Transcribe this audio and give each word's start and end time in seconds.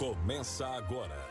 Começa 0.00 0.66
agora. 0.66 1.28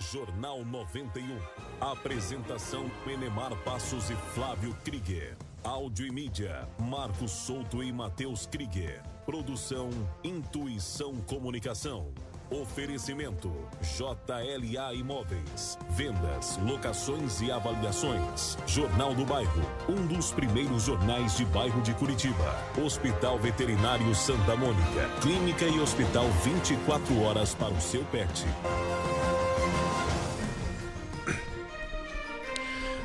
Jornal 0.00 0.64
91. 0.64 1.38
Apresentação 1.80 2.90
Penemar 3.04 3.54
Passos 3.62 4.10
e 4.10 4.16
Flávio 4.34 4.76
Krieger. 4.84 5.36
Áudio 5.62 6.04
e 6.04 6.10
mídia, 6.10 6.68
Marcos 6.80 7.30
Souto 7.30 7.80
e 7.80 7.92
Matheus 7.92 8.44
Krieger. 8.44 9.04
Produção 9.24 9.90
Intuição 10.24 11.14
Comunicação. 11.28 12.12
Oferecimento 12.50 13.52
JLA 13.82 14.94
Imóveis. 14.94 15.78
Vendas, 15.90 16.58
locações 16.64 17.42
e 17.42 17.52
avaliações. 17.52 18.56
Jornal 18.66 19.14
do 19.14 19.22
Bairro, 19.26 19.62
um 19.86 20.06
dos 20.06 20.32
primeiros 20.32 20.84
jornais 20.84 21.36
de 21.36 21.44
bairro 21.44 21.82
de 21.82 21.92
Curitiba. 21.92 22.56
Hospital 22.82 23.38
Veterinário 23.38 24.14
Santa 24.14 24.56
Mônica. 24.56 25.10
Clínica 25.20 25.66
e 25.66 25.78
hospital 25.78 26.24
24 26.42 27.20
horas 27.20 27.54
para 27.54 27.68
o 27.68 27.80
seu 27.82 28.02
pet. 28.04 28.46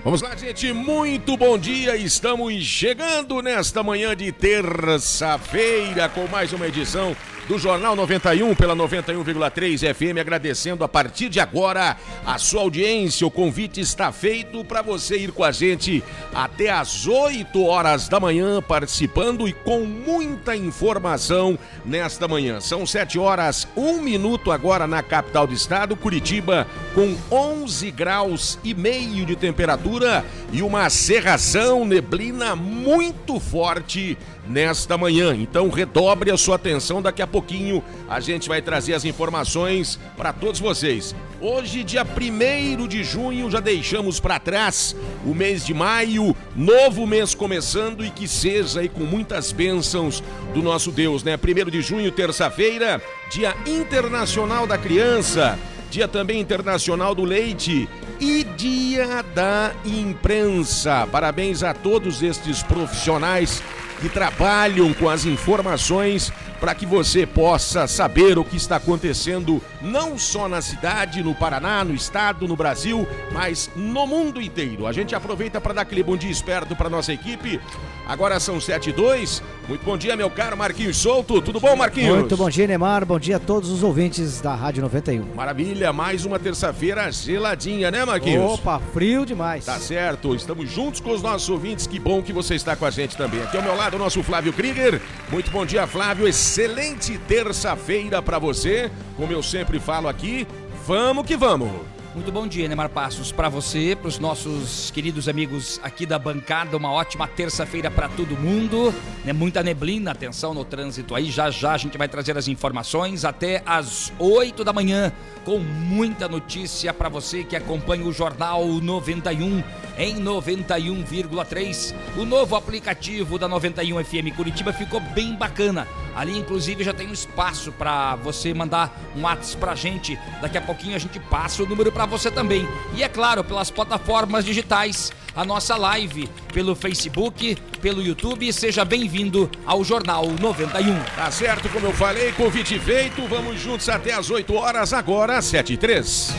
Vamos 0.06 0.22
lá, 0.22 0.36
gente. 0.36 0.72
Muito 0.74 1.38
bom 1.38 1.58
dia. 1.58 1.96
Estamos 1.96 2.62
chegando 2.64 3.42
nesta 3.42 3.82
manhã 3.82 4.14
de 4.14 4.34
terça-feira 4.34 6.10
com 6.10 6.28
mais 6.28 6.52
uma 6.52 6.68
edição 6.68 7.16
do 7.48 7.58
Jornal 7.58 7.96
91 7.96 8.56
pela 8.56 8.76
91,3 8.76 9.94
FM, 9.94 10.18
agradecendo 10.20 10.84
a 10.84 10.88
partir 10.88 11.28
de 11.28 11.40
agora 11.40 11.98
a 12.26 12.38
sua 12.38 12.62
audiência. 12.62 13.28
O 13.28 13.32
convite 13.32 13.82
está 13.82 14.12
feito 14.12 14.64
para 14.64 14.82
você 14.82 15.18
ir 15.18 15.32
com 15.32 15.44
a 15.44 15.52
gente 15.52 16.04
até 16.34 16.70
às 16.70 17.06
8 17.06 17.64
horas 17.66 18.08
da 18.08 18.20
manhã, 18.20 18.62
participando 18.62 19.48
e 19.48 19.52
com 19.52 19.82
muita 19.82 20.56
informação 20.56 21.60
nesta 21.86 22.28
manhã. 22.28 22.62
São 22.62 22.86
7 22.86 23.20
horas, 23.20 23.68
1 23.76 24.02
minuto 24.02 24.52
agora 24.52 24.88
na 24.88 25.04
capital 25.04 25.46
do 25.46 25.54
estado, 25.54 25.98
Curitiba, 25.98 26.66
com 26.96 27.16
11 27.30 27.92
graus 27.92 28.58
e 28.64 28.74
meio 28.74 29.26
de 29.26 29.36
temperatura 29.36 30.26
e 30.52 30.62
uma 30.62 30.90
serração, 30.90 31.84
neblina 31.84 32.56
muito 32.56 33.40
forte 33.40 34.18
nesta 34.48 34.98
manhã. 34.98 35.36
Então 35.36 35.70
redobre 35.70 36.32
a 36.32 36.38
sua 36.38 36.56
atenção, 36.56 37.02
daqui 37.02 37.22
a 37.22 37.28
pouquinho 37.28 37.84
a 38.10 38.20
gente 38.20 38.48
vai 38.48 38.62
trazer 38.62 38.94
as 38.94 39.06
informações 39.06 40.00
para 40.18 40.34
todos 40.34 40.60
vocês. 40.60 41.16
Hoje, 41.40 41.84
dia 41.84 42.06
1 42.06 42.88
de 42.88 43.04
junho, 43.04 43.52
já 43.52 43.60
deixamos 43.60 44.20
para 44.20 44.40
trás 44.40 44.96
o 45.26 45.34
mês 45.34 45.66
de 45.66 45.74
maio, 45.74 46.36
novo 46.56 47.06
mês 47.06 47.36
começando 47.36 48.06
e 48.06 48.10
que 48.10 48.28
seja 48.28 48.80
aí 48.80 48.88
com 48.88 49.04
muitas 49.04 49.52
bênçãos 49.52 50.24
do 50.54 50.62
nosso 50.62 50.92
Deus, 50.92 51.24
né? 51.24 51.38
1 51.38 51.70
de 51.70 51.82
junho, 51.82 52.12
terça-feira, 52.12 53.02
Dia 53.30 53.56
Internacional 53.66 54.66
da 54.66 54.78
Criança, 54.78 55.60
Dia 55.90 56.08
também 56.08 56.40
Internacional 56.40 57.14
do 57.14 57.24
Leite 57.24 57.90
e 58.20 58.44
Dia 58.44 59.24
da 59.36 59.74
Imprensa. 59.86 61.06
Parabéns 61.12 61.62
a 61.62 61.74
todos 61.74 62.24
estes 62.24 62.64
profissionais 62.64 63.62
que 64.04 64.10
trabalham 64.10 64.94
com 64.94 65.10
as 65.10 65.24
informações 65.24 66.30
para 66.60 66.76
que 66.76 66.86
você 66.86 67.26
possa 67.26 67.88
saber 67.88 68.38
o 68.38 68.44
que 68.44 68.58
está 68.58 68.76
acontecendo 68.76 69.62
não 69.82 70.18
só 70.18 70.50
na 70.50 70.62
cidade, 70.62 71.24
no 71.24 71.34
Paraná, 71.34 71.86
no 71.86 71.94
estado, 71.94 72.46
no 72.46 72.58
Brasil, 72.58 73.08
mas 73.32 73.72
no 73.78 74.06
mundo 74.06 74.42
inteiro. 74.42 74.86
A 74.88 74.92
gente 74.92 75.16
aproveita 75.16 75.62
para 75.62 75.74
dar 75.74 75.82
aquele 75.84 76.04
bom 76.04 76.18
dia 76.18 76.30
esperto 76.30 76.76
para 76.76 76.90
nossa 76.90 77.14
equipe. 77.14 77.62
Agora 78.06 78.42
são 78.42 78.60
7 78.60 78.90
e 78.90 78.94
2. 78.94 79.42
Muito 79.68 79.86
bom 79.86 79.98
dia, 79.98 80.16
meu 80.18 80.30
caro 80.30 80.58
Marquinhos 80.58 80.98
Souto. 80.98 81.42
Tudo 81.42 81.58
bom, 81.58 81.74
Marquinhos? 81.76 82.18
Muito 82.18 82.36
bom 82.36 82.50
dia, 82.50 82.68
Neymar. 82.68 83.06
Bom 83.06 83.18
dia 83.18 83.38
a 83.38 83.40
todos 83.40 83.70
os 83.70 83.82
ouvintes 83.82 84.42
da 84.42 84.54
Rádio 84.54 84.82
91. 84.82 85.34
Maravilha, 85.34 85.94
mais 85.94 86.26
uma 86.26 86.38
terça-feira 86.38 87.10
geladinha, 87.10 87.90
né, 87.90 88.04
Marquinhos? 88.04 88.54
Opa, 88.54 88.82
frio 88.92 89.26
demais. 89.26 89.64
Tá 89.64 89.80
certo, 89.80 90.36
estamos 90.36 90.70
juntos 90.70 91.00
com 91.00 91.12
os 91.12 91.22
nossos 91.22 91.50
ouvintes. 91.50 91.88
Que 91.88 91.98
bom 91.98 92.22
que 92.22 92.34
você 92.34 92.56
está 92.56 92.76
com 92.76 92.86
a 92.86 92.92
gente 92.92 93.16
também. 93.16 93.42
Aqui 93.42 93.56
ao 93.56 93.64
meu 93.64 93.76
lado, 93.76 93.96
o 93.96 94.00
nosso 94.00 94.22
Flávio 94.22 94.52
Krieger. 94.52 95.02
Muito 95.32 95.50
bom 95.50 95.66
dia, 95.66 95.88
Flávio. 95.88 96.28
Excelente 96.28 97.18
terça-feira 97.20 98.22
para 98.22 98.38
você. 98.38 98.92
Como 99.16 99.32
eu 99.32 99.42
sempre 99.42 99.80
falo 99.80 100.10
aqui, 100.10 100.46
vamos 100.86 101.26
que 101.26 101.38
vamos. 101.38 101.93
Muito 102.14 102.32
bom 102.32 102.46
dia, 102.46 102.68
Neymar 102.68 102.90
Passos, 102.90 103.32
para 103.32 103.50
você, 103.50 103.98
para 104.00 104.08
os 104.08 104.20
nossos 104.20 104.92
queridos 104.92 105.28
amigos 105.28 105.80
aqui 105.82 106.06
da 106.06 106.20
bancada. 106.20 106.78
Uma 106.78 106.92
ótima 106.92 107.28
terça-feira 107.28 107.90
para 107.90 108.08
todo 108.08 108.38
mundo. 108.38 108.94
Né? 109.26 109.34
Muita 109.34 109.64
neblina, 109.64 110.12
atenção 110.12 110.54
no 110.54 110.64
trânsito 110.64 111.16
aí. 111.16 111.32
Já 111.32 111.50
já 111.50 111.72
a 111.72 111.78
gente 111.78 111.98
vai 111.98 112.08
trazer 112.08 112.38
as 112.38 112.48
informações 112.48 113.26
até 113.26 113.64
às 113.66 114.14
8 114.20 114.64
da 114.64 114.72
manhã, 114.72 115.12
com 115.44 115.58
muita 115.58 116.28
notícia 116.30 116.94
para 116.94 117.10
você 117.10 117.44
que 117.44 117.56
acompanha 117.56 118.06
o 118.06 118.14
Jornal 118.14 118.64
91 118.64 119.64
em 119.98 120.16
91,3. 120.24 121.96
O 122.16 122.26
novo 122.26 122.56
aplicativo 122.56 123.40
da 123.40 123.48
91 123.48 124.04
FM 124.04 124.36
Curitiba 124.36 124.72
ficou 124.72 125.00
bem 125.00 125.36
bacana. 125.36 125.88
Ali, 126.16 126.38
inclusive, 126.38 126.84
já 126.84 126.94
tem 126.94 127.08
um 127.08 127.14
espaço 127.14 127.72
para 127.72 128.16
você 128.18 128.54
mandar 128.54 128.96
um 129.16 129.24
WhatsApp 129.24 129.58
pra 129.58 129.74
gente. 129.74 130.18
Daqui 130.42 130.58
a 130.58 130.62
pouquinho 130.62 130.96
a 130.96 131.00
gente 131.00 131.20
passa 131.20 131.64
o 131.64 131.66
número 131.66 131.92
para 131.92 132.03
você 132.06 132.30
também. 132.32 132.68
E 132.96 133.04
é 133.04 133.10
claro, 133.10 133.44
pelas 133.44 133.70
plataformas 133.70 134.46
digitais, 134.46 135.12
a 135.36 135.44
nossa 135.44 135.76
live 135.76 136.30
pelo 136.54 136.76
Facebook, 136.76 137.56
pelo 137.82 138.02
YouTube. 138.02 138.52
Seja 138.54 138.86
bem-vindo 138.86 139.50
ao 139.66 139.84
Jornal 139.84 140.28
91. 140.40 141.04
Tá 141.16 141.32
certo, 141.32 141.70
como 141.70 141.88
eu 141.88 141.94
falei, 141.94 142.32
convite 142.34 142.80
feito. 142.80 143.28
Vamos 143.28 143.60
juntos 143.60 143.90
até 143.90 144.14
às 144.14 144.30
8 144.30 144.54
horas, 144.54 144.94
agora 144.94 145.42
7 145.42 145.74
e 145.74 145.78
3. 145.78 146.34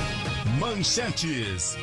Manchetes. 0.58 1.76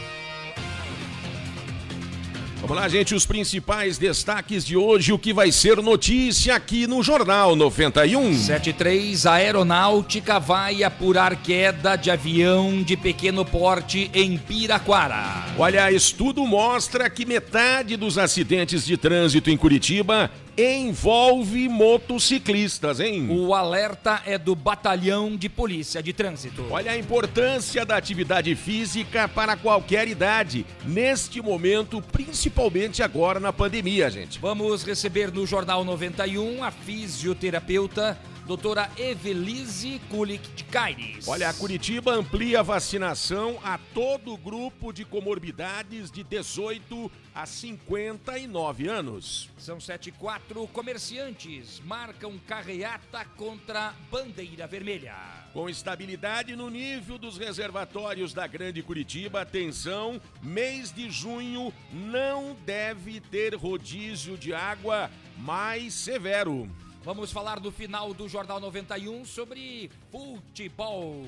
Vamos 2.62 2.78
lá, 2.78 2.88
gente, 2.88 3.16
os 3.16 3.26
principais 3.26 3.98
destaques 3.98 4.64
de 4.64 4.78
hoje, 4.78 5.12
o 5.12 5.18
que 5.18 5.34
vai 5.34 5.52
ser 5.52 5.78
notícia 5.78 6.54
aqui 6.54 6.86
no 6.86 7.02
Jornal 7.02 7.56
91. 7.56 8.38
73, 8.38 9.26
a 9.26 9.34
aeronáutica 9.34 10.40
vai 10.40 10.84
apurar 10.84 11.36
queda 11.38 11.96
de 11.96 12.12
avião 12.12 12.84
de 12.84 12.96
pequeno 12.96 13.44
porte 13.44 14.12
em 14.14 14.38
Piraquara. 14.38 15.44
Olha, 15.58 15.92
estudo 15.92 16.46
mostra 16.46 17.10
que 17.10 17.26
metade 17.26 17.98
dos 17.98 18.20
acidentes 18.20 18.86
de 18.86 18.96
trânsito 18.96 19.50
em 19.50 19.58
Curitiba 19.58 20.30
envolve 20.58 21.70
motociclistas, 21.70 23.00
hein? 23.00 23.28
O 23.30 23.54
alerta 23.54 24.22
é 24.26 24.38
do 24.38 24.56
Batalhão 24.56 25.36
de 25.36 25.48
Polícia 25.48 26.04
de 26.04 26.14
Trânsito. 26.14 26.66
Olha 26.70 26.92
a 26.92 26.98
importância 26.98 27.86
da 27.86 27.98
atividade 27.98 28.56
física 28.56 29.28
para 29.28 29.56
qualquer 29.56 30.08
idade, 30.08 30.66
neste 30.86 31.42
momento, 31.42 32.02
principalmente 32.02 33.02
agora 33.02 33.40
na 33.40 33.54
pandemia, 33.54 34.10
gente. 34.10 34.40
Vamos 34.40 34.84
receber 34.84 35.32
no 35.32 35.46
Jornal 35.46 35.84
91 35.84 36.64
a 36.64 36.72
fisioterapeuta 36.72 38.18
doutora 38.52 38.92
Evelise 38.98 40.02
Kulik 40.10 40.46
de 40.54 40.66
Caires. 40.66 41.26
Olha, 41.26 41.48
a 41.48 41.54
Curitiba 41.54 42.12
amplia 42.12 42.60
a 42.60 42.64
vacinação 42.64 43.58
a 43.64 43.78
todo 43.78 44.34
o 44.34 44.38
grupo 44.38 44.92
de 44.92 45.06
comorbidades 45.06 46.12
de 46.12 46.22
18 46.22 47.10
a 47.34 47.46
59 47.46 48.90
anos. 48.90 49.50
São 49.58 49.80
7 49.80 50.10
e 50.10 50.12
4 50.12 50.68
comerciantes 50.68 51.80
marcam 51.86 52.38
carreata 52.46 53.24
contra 53.38 53.94
bandeira 54.12 54.68
vermelha. 54.68 55.16
Com 55.54 55.70
estabilidade 55.70 56.54
no 56.54 56.70
nível 56.70 57.18
dos 57.18 57.38
reservatórios 57.38 58.34
da 58.34 58.48
Grande 58.48 58.84
Curitiba, 58.84 59.44
atenção, 59.44 60.20
mês 60.44 60.92
de 60.92 61.10
junho 61.10 61.74
não 61.90 62.54
deve 62.66 63.22
ter 63.22 63.56
rodízio 63.56 64.38
de 64.38 64.54
água 64.54 65.10
mais 65.38 65.94
severo. 65.94 66.70
Vamos 67.04 67.32
falar 67.32 67.60
do 67.60 67.72
final 67.72 68.14
do 68.14 68.30
Jornal 68.30 68.60
91 68.60 69.26
sobre 69.26 69.90
futebol. 70.12 71.26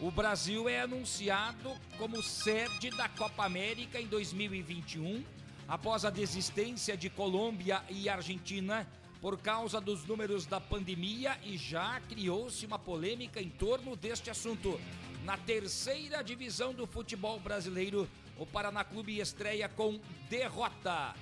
O 0.00 0.10
Brasil 0.10 0.68
é 0.68 0.80
anunciado 0.80 1.70
como 1.96 2.20
sede 2.20 2.90
da 2.90 3.08
Copa 3.08 3.44
América 3.44 4.00
em 4.00 4.08
2021, 4.08 5.24
após 5.68 6.04
a 6.04 6.10
desistência 6.10 6.96
de 6.96 7.08
Colômbia 7.08 7.80
e 7.88 8.08
Argentina 8.08 8.88
por 9.20 9.38
causa 9.38 9.80
dos 9.80 10.04
números 10.04 10.46
da 10.46 10.60
pandemia 10.60 11.38
e 11.44 11.56
já 11.56 12.00
criou-se 12.08 12.66
uma 12.66 12.78
polêmica 12.78 13.40
em 13.40 13.50
torno 13.50 13.94
deste 13.94 14.30
assunto. 14.30 14.80
Na 15.22 15.38
terceira 15.38 16.22
divisão 16.22 16.74
do 16.74 16.88
futebol 16.88 17.38
brasileiro, 17.38 18.08
o 18.36 18.44
Paraná 18.44 18.82
Clube 18.82 19.20
estreia 19.20 19.68
com 19.68 20.00
derrota 20.28 21.14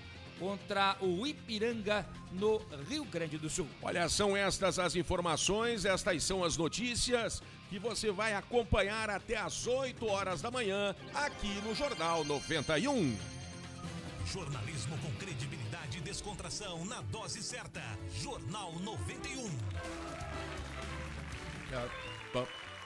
contra 0.42 0.96
o 1.00 1.24
Ipiranga 1.24 2.04
no 2.32 2.58
Rio 2.88 3.04
Grande 3.04 3.38
do 3.38 3.48
Sul. 3.48 3.68
Olha, 3.80 4.08
são 4.08 4.36
estas 4.36 4.76
as 4.76 4.96
informações, 4.96 5.84
estas 5.84 6.24
são 6.24 6.42
as 6.42 6.56
notícias 6.56 7.40
que 7.70 7.78
você 7.78 8.10
vai 8.10 8.34
acompanhar 8.34 9.08
até 9.08 9.36
às 9.36 9.68
8 9.68 10.04
horas 10.04 10.42
da 10.42 10.50
manhã 10.50 10.96
aqui 11.14 11.54
no 11.64 11.76
Jornal 11.76 12.24
91. 12.24 13.16
Jornalismo 14.26 14.98
com 14.98 15.12
credibilidade 15.12 15.98
e 15.98 16.00
descontração 16.00 16.84
na 16.86 17.00
dose 17.02 17.40
certa. 17.40 17.80
Jornal 18.20 18.72
91. 18.80 19.48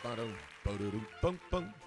Param, 0.02 0.34
pararum, 0.62 1.04
pam, 1.22 1.36
pam. 1.50 1.85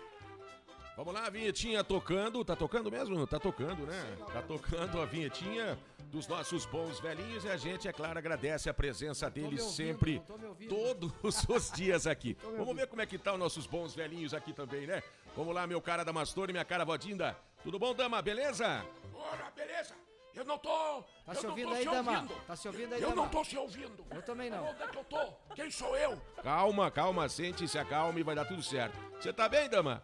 Vamos 1.00 1.14
lá, 1.14 1.28
a 1.28 1.30
vinhetinha 1.30 1.82
tocando. 1.82 2.44
Tá 2.44 2.58
tocando 2.58 2.92
mesmo? 2.92 3.26
Tá 3.26 3.40
tocando, 3.40 3.88
né? 3.88 4.18
Tá 4.34 4.42
tocando 4.42 5.02
a 5.02 5.06
vinhetinha 5.06 5.80
dos 6.12 6.28
nossos 6.28 6.66
bons 6.66 7.00
velhinhos 7.00 7.46
e 7.46 7.50
a 7.50 7.56
gente, 7.56 7.88
é 7.88 7.94
claro, 7.94 8.20
agradece 8.20 8.70
a 8.70 8.74
presença 8.74 9.30
deles 9.30 9.62
ouvindo, 9.62 9.74
sempre, 9.74 10.16
não 10.16 10.26
tô 10.26 10.38
me 10.38 10.46
ouvindo. 10.46 10.76
todos 10.76 11.14
os 11.48 11.72
dias 11.72 12.06
aqui. 12.06 12.36
Vamos 12.58 12.76
ver 12.76 12.88
como 12.88 13.02
é 13.02 13.06
que 13.06 13.18
tá 13.18 13.32
os 13.32 13.40
nossos 13.40 13.66
bons 13.66 13.96
velhinhos 13.96 14.34
aqui 14.34 14.52
também, 14.52 14.86
né? 14.86 15.02
Vamos 15.38 15.56
lá, 15.56 15.66
meu 15.66 15.80
cara 15.82 16.04
da 16.04 16.12
Mastor 16.12 16.50
e 16.50 16.52
minha 16.52 16.66
cara 16.66 16.84
Vodinda. 16.84 17.34
Tudo 17.64 17.80
bom, 17.80 17.96
dama? 17.96 18.22
Beleza? 18.22 18.86
Ora, 19.14 19.50
beleza? 19.56 19.96
Eu 20.36 20.44
não 20.44 20.58
tô. 20.58 21.02
Tá 21.26 21.34
se 21.34 21.48
ouvindo 21.48 21.74
aí, 21.76 21.84
se 21.84 21.90
Dama? 21.90 22.12
ouvindo. 22.12 22.34
Tá 22.46 22.56
se 22.58 22.68
ouvindo 22.68 22.94
aí, 22.96 23.02
Eu 23.02 23.10
Dama? 23.12 23.22
não 23.22 23.30
tô 23.30 23.46
se 23.46 23.58
ouvindo. 23.58 24.06
Eu 24.12 24.22
também 24.22 24.50
não. 24.50 24.66
Onde 24.66 24.84
é 24.84 24.88
que 24.88 24.98
eu 24.98 25.04
tô? 25.06 25.34
Quem 25.56 25.72
sou 25.72 25.96
eu? 25.96 26.22
Calma, 26.44 26.92
calma, 26.92 27.30
sente, 27.30 27.66
se 27.70 27.80
acalme 27.80 28.20
e 28.20 28.24
vai 28.24 28.36
dar 28.36 28.44
tudo 28.44 28.62
certo. 28.62 29.00
Você 29.18 29.32
tá 29.32 29.48
bem, 29.48 29.70
dama? 29.70 30.04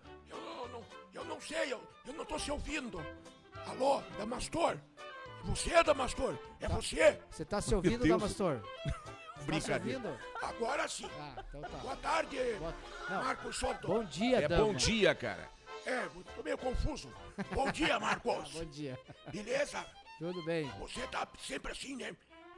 Eu 1.15 1.23
não, 1.23 1.39
sei, 1.39 1.71
eu, 1.71 1.81
eu 2.05 2.13
não 2.13 2.25
tô 2.25 2.37
se 2.37 2.51
ouvindo. 2.51 2.99
Alô, 3.65 4.01
Damastor? 4.17 4.77
Você 5.45 5.71
é 5.73 5.81
Damastor? 5.81 6.37
É 6.59 6.67
você? 6.67 7.19
Você 7.31 7.45
tá 7.45 7.61
se 7.61 7.73
ouvindo, 7.73 8.03
Deus. 8.03 8.19
Damastor? 8.21 8.61
Tá 9.35 9.41
se 9.41 9.47
Brincadeira. 9.47 9.99
ouvindo? 9.99 10.19
Agora 10.41 10.87
sim. 10.87 11.09
Ah, 11.19 11.43
então 11.49 11.61
tá. 11.61 11.77
Boa 11.77 11.95
tarde, 11.97 12.37
Boa-. 12.57 12.73
Marcos 13.09 13.55
Soto. 13.57 13.85
Bom 13.87 14.03
dia, 14.05 14.37
É 14.37 14.47
Dama. 14.47 14.65
bom 14.65 14.73
dia, 14.73 15.13
cara. 15.13 15.49
É, 15.85 16.07
tô 16.35 16.41
meio 16.41 16.57
confuso. 16.57 17.13
Bom 17.53 17.69
dia, 17.69 17.99
Marcos. 17.99 18.49
Bom 18.53 18.65
dia. 18.65 18.97
Beleza? 19.31 19.85
Tudo 20.17 20.43
bem? 20.45 20.67
Você 20.79 21.05
tá 21.07 21.27
sempre 21.37 21.73
assim, 21.73 21.95
né? 21.97 22.15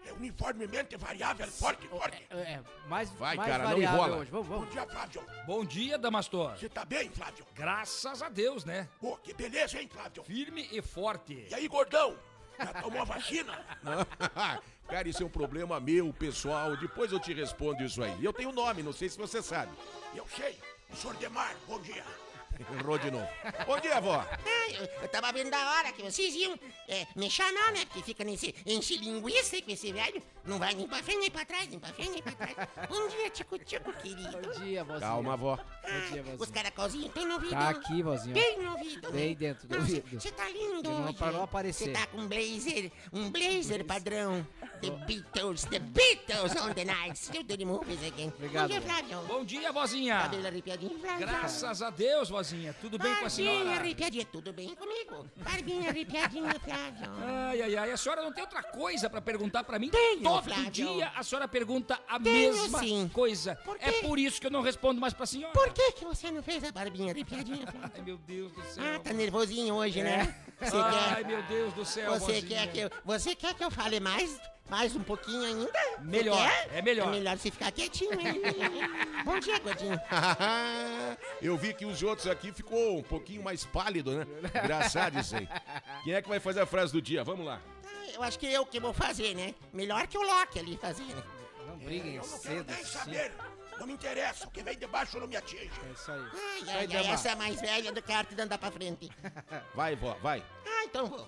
É 0.07 0.13
uniformemente 0.13 0.95
variável, 0.95 1.45
forte, 1.47 1.85
forte. 1.87 2.25
É, 2.29 2.35
é, 2.35 2.61
mais, 2.87 3.09
Vai, 3.11 3.35
mais 3.35 3.49
cara, 3.49 3.63
não 3.65 3.71
variável 3.71 3.99
enrola. 3.99 4.17
hoje. 4.17 4.31
Vamos, 4.31 4.47
Bom 4.47 4.55
vamos. 4.59 4.71
dia, 4.71 4.87
Flávio. 4.87 5.23
Bom 5.45 5.65
dia, 5.65 5.97
Damastor. 5.97 6.57
Você 6.57 6.69
tá 6.69 6.85
bem, 6.85 7.09
Flávio? 7.09 7.45
Graças 7.53 8.21
a 8.21 8.29
Deus, 8.29 8.63
né? 8.63 8.87
Pô, 9.01 9.17
que 9.17 9.33
beleza, 9.33 9.79
hein, 9.81 9.89
Flávio? 9.91 10.23
Firme 10.23 10.67
e 10.71 10.81
forte. 10.81 11.45
E 11.49 11.53
aí, 11.53 11.67
gordão? 11.67 12.17
Já 12.57 12.81
tomou 12.81 13.01
a 13.01 13.05
vacina? 13.05 13.53
cara, 14.87 15.07
isso 15.09 15.21
é 15.21 15.25
um 15.25 15.29
problema 15.29 15.79
meu, 15.79 16.13
pessoal. 16.13 16.75
Depois 16.77 17.11
eu 17.11 17.19
te 17.19 17.33
respondo 17.33 17.83
isso 17.83 18.01
aí. 18.01 18.23
Eu 18.23 18.31
tenho 18.31 18.51
nome, 18.51 18.81
não 18.81 18.93
sei 18.93 19.09
se 19.09 19.17
você 19.17 19.41
sabe. 19.43 19.71
Eu 20.15 20.25
sei. 20.35 20.57
Senhor 20.93 21.15
Demar, 21.17 21.53
bom 21.67 21.79
dia. 21.81 22.03
Errou 22.59 22.97
de 22.97 23.11
novo. 23.11 23.27
Bom 23.65 23.79
dia, 23.79 23.99
vó. 24.01 24.15
Ah, 24.15 24.71
eu, 24.71 24.89
eu 25.03 25.07
tava 25.09 25.31
vendo 25.31 25.53
a 25.53 25.71
hora 25.73 25.91
que 25.91 26.01
vocês 26.01 26.33
iam 26.35 26.57
é, 26.87 27.05
me 27.15 27.29
chamar, 27.29 27.71
né? 27.71 27.85
Porque 27.85 28.01
fica 28.01 28.23
nesse 28.23 28.53
enche 28.65 28.97
linguiça 28.97 29.61
com 29.61 29.71
esse 29.71 29.91
velho. 29.91 30.21
Não 30.45 30.57
vai 30.57 30.73
nem 30.73 30.87
pra 30.87 31.03
frente, 31.03 31.19
nem 31.19 31.31
pra 31.31 31.45
trás, 31.45 31.67
nem 31.67 31.79
pra 31.79 31.89
frente, 31.93 32.11
nem 32.11 32.21
pra 32.21 32.31
trás. 32.33 32.55
Bom 32.89 33.07
dia, 33.09 33.29
tico-tico, 33.29 33.93
querido. 33.93 34.31
Bom 34.31 34.63
dia, 34.63 34.83
vozinha. 34.83 34.99
Calma, 34.99 35.37
vó. 35.37 35.55
Bom 35.57 36.11
dia, 36.11 36.21
Os 36.23 36.37
vozinha. 36.39 36.53
caracolzinhos 36.53 37.13
tem 37.13 37.25
no 37.25 37.33
ouvido. 37.35 37.49
Tá 37.51 37.69
aqui, 37.69 38.01
vozinha. 38.01 38.33
Bem 38.33 38.59
no 38.63 38.71
ouvido. 38.71 39.11
Bem 39.11 39.35
dentro 39.35 39.67
do 39.67 39.77
ouvido. 39.77 40.19
Você 40.19 40.31
tá 40.31 40.49
lindo 40.49 40.89
Não, 40.89 41.05
hoje. 41.05 41.13
pra 41.13 41.31
não 41.31 41.43
aparecer. 41.43 41.85
Você 41.85 41.91
tá 41.91 42.07
com 42.07 42.17
um 42.17 42.27
blazer, 42.27 42.91
um 43.13 43.29
blazer 43.29 43.85
padrão. 43.85 44.45
The 44.81 44.91
Beatles, 45.07 45.65
The 45.69 45.79
Beatles 45.79 46.55
on 46.61 46.73
the 46.73 46.85
night. 46.85 47.15
Still 47.17 47.43
do 47.43 47.57
the 47.57 47.65
movies 47.65 47.99
again. 48.05 48.31
Obrigado. 48.37 48.67
Bom 48.67 48.67
dia, 48.67 48.81
Flávio. 48.81 49.21
Bom 49.27 49.43
dia, 49.45 49.71
vozinha. 49.71 50.19
Cabelo 50.21 50.47
arrepiadinho, 50.47 50.99
Flávio. 50.99 51.27
Graças 51.27 51.81
a 51.81 51.89
Deus, 51.89 52.29
vozinha. 52.29 52.73
Tudo 52.79 52.97
bem 52.99 53.07
com 53.15 53.19
a 53.19 53.21
Barbinha 53.23 53.29
senhora? 53.29 53.79
arrepiadinha, 53.79 54.25
tudo 54.25 54.53
bem 54.53 54.75
comigo? 54.75 55.25
Barbinha 55.37 55.89
arrepiadinha, 55.89 56.53
Flávio. 56.59 57.09
Ai, 57.25 57.61
ai, 57.61 57.75
ai. 57.75 57.91
A 57.91 57.97
senhora 57.97 58.21
não 58.21 58.31
tem 58.31 58.43
outra 58.43 58.61
coisa 58.63 59.09
pra 59.09 59.19
perguntar 59.21 59.63
pra 59.63 59.79
mim? 59.79 59.89
Tenho, 59.89 60.21
Todo 60.23 60.43
Flávio. 60.43 60.71
dia 60.71 61.11
a 61.15 61.23
senhora 61.23 61.47
pergunta 61.47 61.99
a 62.07 62.19
Tenho, 62.19 62.53
mesma 62.53 62.79
sim. 62.79 63.09
coisa. 63.13 63.55
Por 63.65 63.77
é 63.79 63.91
por 64.03 64.19
isso 64.19 64.39
que 64.39 64.47
eu 64.47 64.51
não 64.51 64.61
respondo 64.61 65.01
mais 65.01 65.13
pra 65.13 65.25
senhora. 65.25 65.53
Por 65.53 65.73
que, 65.73 65.93
que 65.93 66.05
você 66.05 66.29
não 66.31 66.43
fez 66.43 66.63
a 66.63 66.71
barbinha 66.71 67.11
arrepiadinha, 67.11 67.65
Flávio? 67.65 67.91
Ai, 67.95 68.01
meu 68.03 68.17
Deus 68.17 68.51
do 68.51 68.63
céu. 68.63 68.83
Ah, 68.85 68.99
tá 68.99 69.11
nervosinho 69.13 69.73
hoje, 69.75 70.03
né? 70.03 70.35
Você 70.59 70.75
Ai, 70.75 71.15
quer, 71.17 71.25
meu 71.25 71.43
Deus 71.43 71.73
do 71.73 71.85
céu, 71.85 72.13
você 72.19 72.41
vozinha. 72.41 72.41
quer 72.47 72.71
que 72.71 72.79
eu, 72.79 72.89
você 73.05 73.35
quer 73.35 73.53
que 73.53 73.63
eu 73.63 73.69
fale 73.69 73.99
mais, 73.99 74.39
mais 74.69 74.95
um 74.95 75.03
pouquinho 75.03 75.43
ainda? 75.43 75.71
Melhor, 76.01 76.49
é 76.73 76.81
melhor. 76.81 77.07
É 77.09 77.11
melhor 77.11 77.37
você 77.37 77.51
ficar 77.51 77.71
quietinho, 77.71 78.19
hein? 78.19 78.41
Bom 79.23 79.39
dia, 79.39 79.59
Godinho. 79.59 79.99
Eu 81.41 81.55
vi 81.57 81.73
que 81.73 81.85
os 81.85 82.01
outros 82.01 82.27
aqui 82.27 82.51
ficou 82.51 82.97
um 82.97 83.03
pouquinho 83.03 83.43
mais 83.43 83.65
pálido, 83.65 84.11
né? 84.17 84.25
Engraçado 84.63 85.19
isso 85.19 85.35
aí. 85.35 85.47
Quem 86.03 86.13
é 86.13 86.21
que 86.21 86.29
vai 86.29 86.39
fazer 86.39 86.61
a 86.61 86.65
frase 86.65 86.91
do 86.91 87.01
dia? 87.01 87.23
Vamos 87.23 87.45
lá. 87.45 87.61
Ah, 87.85 88.09
Eu 88.15 88.23
acho 88.23 88.39
que 88.39 88.47
eu 88.51 88.65
que 88.65 88.79
vou 88.79 88.93
fazer, 88.93 89.35
né? 89.35 89.53
Melhor 89.71 90.07
que 90.07 90.17
o 90.17 90.21
Loki 90.23 90.57
ali 90.59 90.75
fazer, 90.77 91.03
né? 91.03 91.23
Não 91.67 91.77
briguem 91.77 92.15
Eu 92.15 92.23
não 92.23 92.29
quero 92.39 92.41
cedo 92.41 92.65
nem 92.71 92.81
assim. 92.81 92.97
saber. 92.97 93.31
Não 93.79 93.87
me 93.87 93.93
interessa. 93.93 94.47
O 94.47 94.51
que 94.51 94.63
vem 94.63 94.77
de 94.77 94.87
baixo 94.87 95.19
não 95.19 95.27
me 95.27 95.35
atinge. 95.35 95.71
É 95.87 95.91
isso 95.91 96.11
aí. 96.11 96.19
Ai, 96.19 96.57
Isso 96.59 96.71
ai, 96.71 96.87
ai, 96.95 97.07
essa 97.07 97.29
é 97.29 97.35
mais 97.35 97.61
velha 97.61 97.91
do 97.91 98.01
que 98.01 98.11
a 98.11 98.17
arte 98.19 98.35
de 98.35 98.41
andar 98.41 98.57
pra 98.57 98.71
frente. 98.71 99.09
Vai, 99.75 99.95
vó, 99.95 100.15
vai. 100.21 100.43
Ah, 100.65 100.83
então 100.85 101.07
vou. 101.07 101.27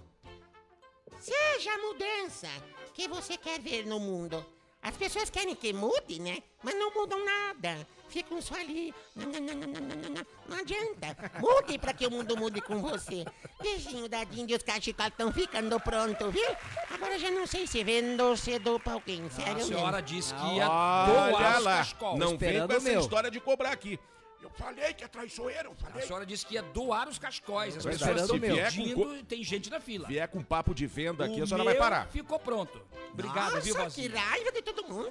Seja 1.19 1.73
a 1.73 1.77
mudança 1.77 2.47
que 2.93 3.07
você 3.07 3.37
quer 3.37 3.59
ver 3.59 3.85
no 3.85 3.99
mundo. 3.99 4.45
As 4.81 4.95
pessoas 4.95 5.29
querem 5.29 5.55
que 5.55 5.73
mude, 5.73 6.19
né? 6.19 6.41
Mas 6.63 6.75
não 6.75 6.93
mudam 6.93 7.23
nada. 7.23 7.85
Ficam 8.09 8.41
só 8.41 8.55
ali. 8.55 8.93
Não, 9.15 10.57
adianta. 10.57 11.15
Mude 11.39 11.77
pra 11.77 11.93
que 11.93 12.07
o 12.07 12.11
mundo 12.11 12.35
mude 12.35 12.59
com 12.61 12.81
você. 12.81 13.23
Beijinho 13.61 14.09
da 14.09 14.23
Dindy, 14.23 14.55
os 14.55 14.63
cachicotes 14.63 15.11
estão 15.11 15.31
ficando 15.31 15.79
pronto, 15.79 16.31
viu? 16.31 16.49
Agora 16.91 17.19
já 17.19 17.29
não 17.29 17.45
sei 17.45 17.67
se 17.67 17.83
vendo 17.83 18.21
ou 18.21 18.35
se 18.35 18.57
dou 18.59 18.79
pra 18.79 18.93
alguém. 18.93 19.29
Sério 19.29 19.51
A 19.51 19.55
mesmo. 19.55 19.75
senhora 19.75 20.01
disse 20.01 20.33
que 20.33 20.55
ia 20.55 20.69
Olha 20.69 21.31
doar 21.31 21.57
os 21.59 21.63
lá. 21.63 21.77
cachecol. 21.77 22.17
Não 22.17 22.37
vem 22.37 22.65
com 22.65 22.73
essa 22.73 22.89
meu. 22.89 22.99
história 22.99 23.29
de 23.29 23.39
cobrar 23.39 23.71
aqui. 23.71 23.99
Eu 24.41 24.49
falei 24.51 24.93
que 24.93 25.03
é 25.03 25.07
traiçoeiro. 25.07 25.69
Eu 25.69 25.71
A 25.73 25.75
falei. 25.89 26.07
senhora 26.07 26.25
disse 26.25 26.45
que 26.45 26.53
ia 26.53 26.61
doar 26.63 27.07
os 27.09 27.19
cachecóis. 27.19 27.75
As 27.75 27.83
Tô 27.83 27.89
pessoas 27.89 28.21
estão 28.21 28.39
pedindo 28.39 28.95
com 28.95 29.15
e 29.15 29.23
tem 29.23 29.43
gente 29.43 29.69
na 29.69 29.79
fila. 29.79 30.07
Vier 30.07 30.27
com 30.29 30.41
papo 30.41 30.73
de 30.73 30.87
venda 30.87 31.25
aqui, 31.25 31.41
o 31.41 31.43
a 31.43 31.47
senhora 31.47 31.63
meu 31.63 31.73
vai 31.73 31.81
parar. 31.81 32.07
ficou 32.07 32.39
pronto. 32.39 32.81
Obrigado, 33.11 33.51
Nossa, 33.55 33.61
viu, 33.61 33.75
que 33.75 33.81
vozinha? 33.81 34.19
raiva 34.19 34.51
de 34.51 34.61
todo 34.61 34.87
mundo. 34.87 35.09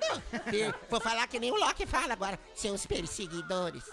Vou 0.89 1.01
falar 1.01 1.27
que 1.27 1.39
nem 1.39 1.51
o 1.53 1.57
Loki 1.57 1.85
fala 1.87 2.13
agora. 2.15 2.39
Seus 2.55 2.87
perseguidores. 2.87 3.85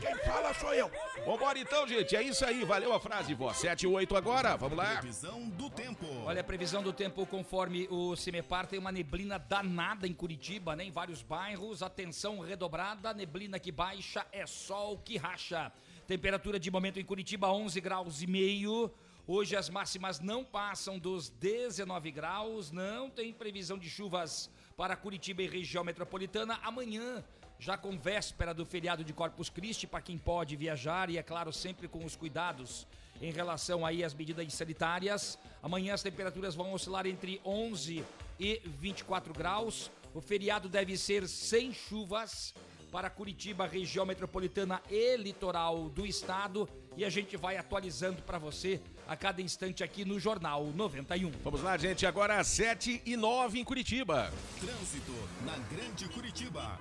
Quem 0.00 0.16
fala 0.18 0.54
sou 0.54 0.72
eu. 0.74 0.90
Vambora 1.26 1.58
então, 1.58 1.86
gente. 1.86 2.16
É 2.16 2.22
isso 2.22 2.44
aí. 2.44 2.64
Valeu 2.64 2.92
a 2.92 3.00
frase, 3.00 3.34
vó. 3.34 3.52
7 3.52 3.82
e 3.82 3.86
8 3.86 4.16
agora. 4.16 4.56
Vamos 4.56 4.78
lá. 4.78 4.96
Previsão 4.98 5.48
do 5.50 5.68
tempo. 5.68 6.06
Olha, 6.24 6.40
a 6.40 6.44
previsão 6.44 6.82
do 6.82 6.92
tempo 6.92 7.26
conforme 7.26 7.86
o 7.90 8.16
Cimepar 8.16 8.66
tem 8.66 8.78
uma 8.78 8.90
neblina 8.92 9.38
danada 9.38 10.06
em 10.06 10.14
Curitiba, 10.14 10.74
né? 10.74 10.84
Em 10.84 10.90
vários 10.90 11.22
bairros. 11.22 11.82
Atenção 11.82 12.38
redobrada, 12.40 13.12
neblina 13.12 13.58
que 13.58 13.70
baixa 13.70 14.24
é 14.32 14.37
sol 14.46 14.98
que 14.98 15.16
racha. 15.16 15.72
Temperatura 16.06 16.58
de 16.58 16.70
momento 16.70 16.98
em 16.98 17.04
Curitiba 17.04 17.52
11 17.52 17.80
graus 17.80 18.22
e 18.22 18.26
meio. 18.26 18.90
Hoje 19.26 19.54
as 19.54 19.68
máximas 19.68 20.20
não 20.20 20.42
passam 20.42 20.98
dos 20.98 21.28
19 21.28 22.10
graus, 22.10 22.70
não 22.70 23.10
tem 23.10 23.32
previsão 23.32 23.76
de 23.76 23.90
chuvas 23.90 24.50
para 24.76 24.96
Curitiba 24.96 25.42
e 25.42 25.46
região 25.48 25.84
metropolitana. 25.84 26.58
Amanhã, 26.62 27.22
já 27.58 27.76
com 27.76 27.98
véspera 27.98 28.54
do 28.54 28.64
feriado 28.64 29.04
de 29.04 29.12
Corpus 29.12 29.50
Christi, 29.50 29.86
para 29.86 30.00
quem 30.00 30.16
pode 30.16 30.56
viajar 30.56 31.10
e 31.10 31.18
é 31.18 31.22
claro 31.22 31.52
sempre 31.52 31.88
com 31.88 32.04
os 32.04 32.16
cuidados 32.16 32.86
em 33.20 33.32
relação 33.32 33.84
aí 33.84 34.04
às 34.04 34.14
medidas 34.14 34.52
sanitárias. 34.54 35.38
Amanhã 35.62 35.94
as 35.94 36.02
temperaturas 36.02 36.54
vão 36.54 36.72
oscilar 36.72 37.06
entre 37.06 37.40
11 37.44 38.04
e 38.38 38.62
24 38.64 39.32
graus. 39.32 39.90
O 40.14 40.20
feriado 40.20 40.68
deve 40.68 40.96
ser 40.96 41.28
sem 41.28 41.72
chuvas 41.72 42.54
para 42.90 43.10
Curitiba, 43.10 43.66
região 43.66 44.04
metropolitana 44.04 44.82
e 44.90 45.16
litoral 45.16 45.88
do 45.88 46.06
estado. 46.06 46.68
E 46.96 47.04
a 47.04 47.10
gente 47.10 47.36
vai 47.36 47.56
atualizando 47.56 48.22
para 48.22 48.38
você 48.38 48.80
a 49.06 49.16
cada 49.16 49.40
instante 49.40 49.84
aqui 49.84 50.04
no 50.04 50.18
Jornal 50.18 50.66
91. 50.74 51.30
Vamos 51.44 51.62
lá, 51.62 51.76
gente. 51.76 52.04
Agora 52.04 52.42
7 52.42 53.02
e 53.06 53.16
9 53.16 53.60
em 53.60 53.64
Curitiba. 53.64 54.32
Trânsito 54.58 55.12
na 55.44 55.56
Grande 55.74 56.08
Curitiba. 56.08 56.78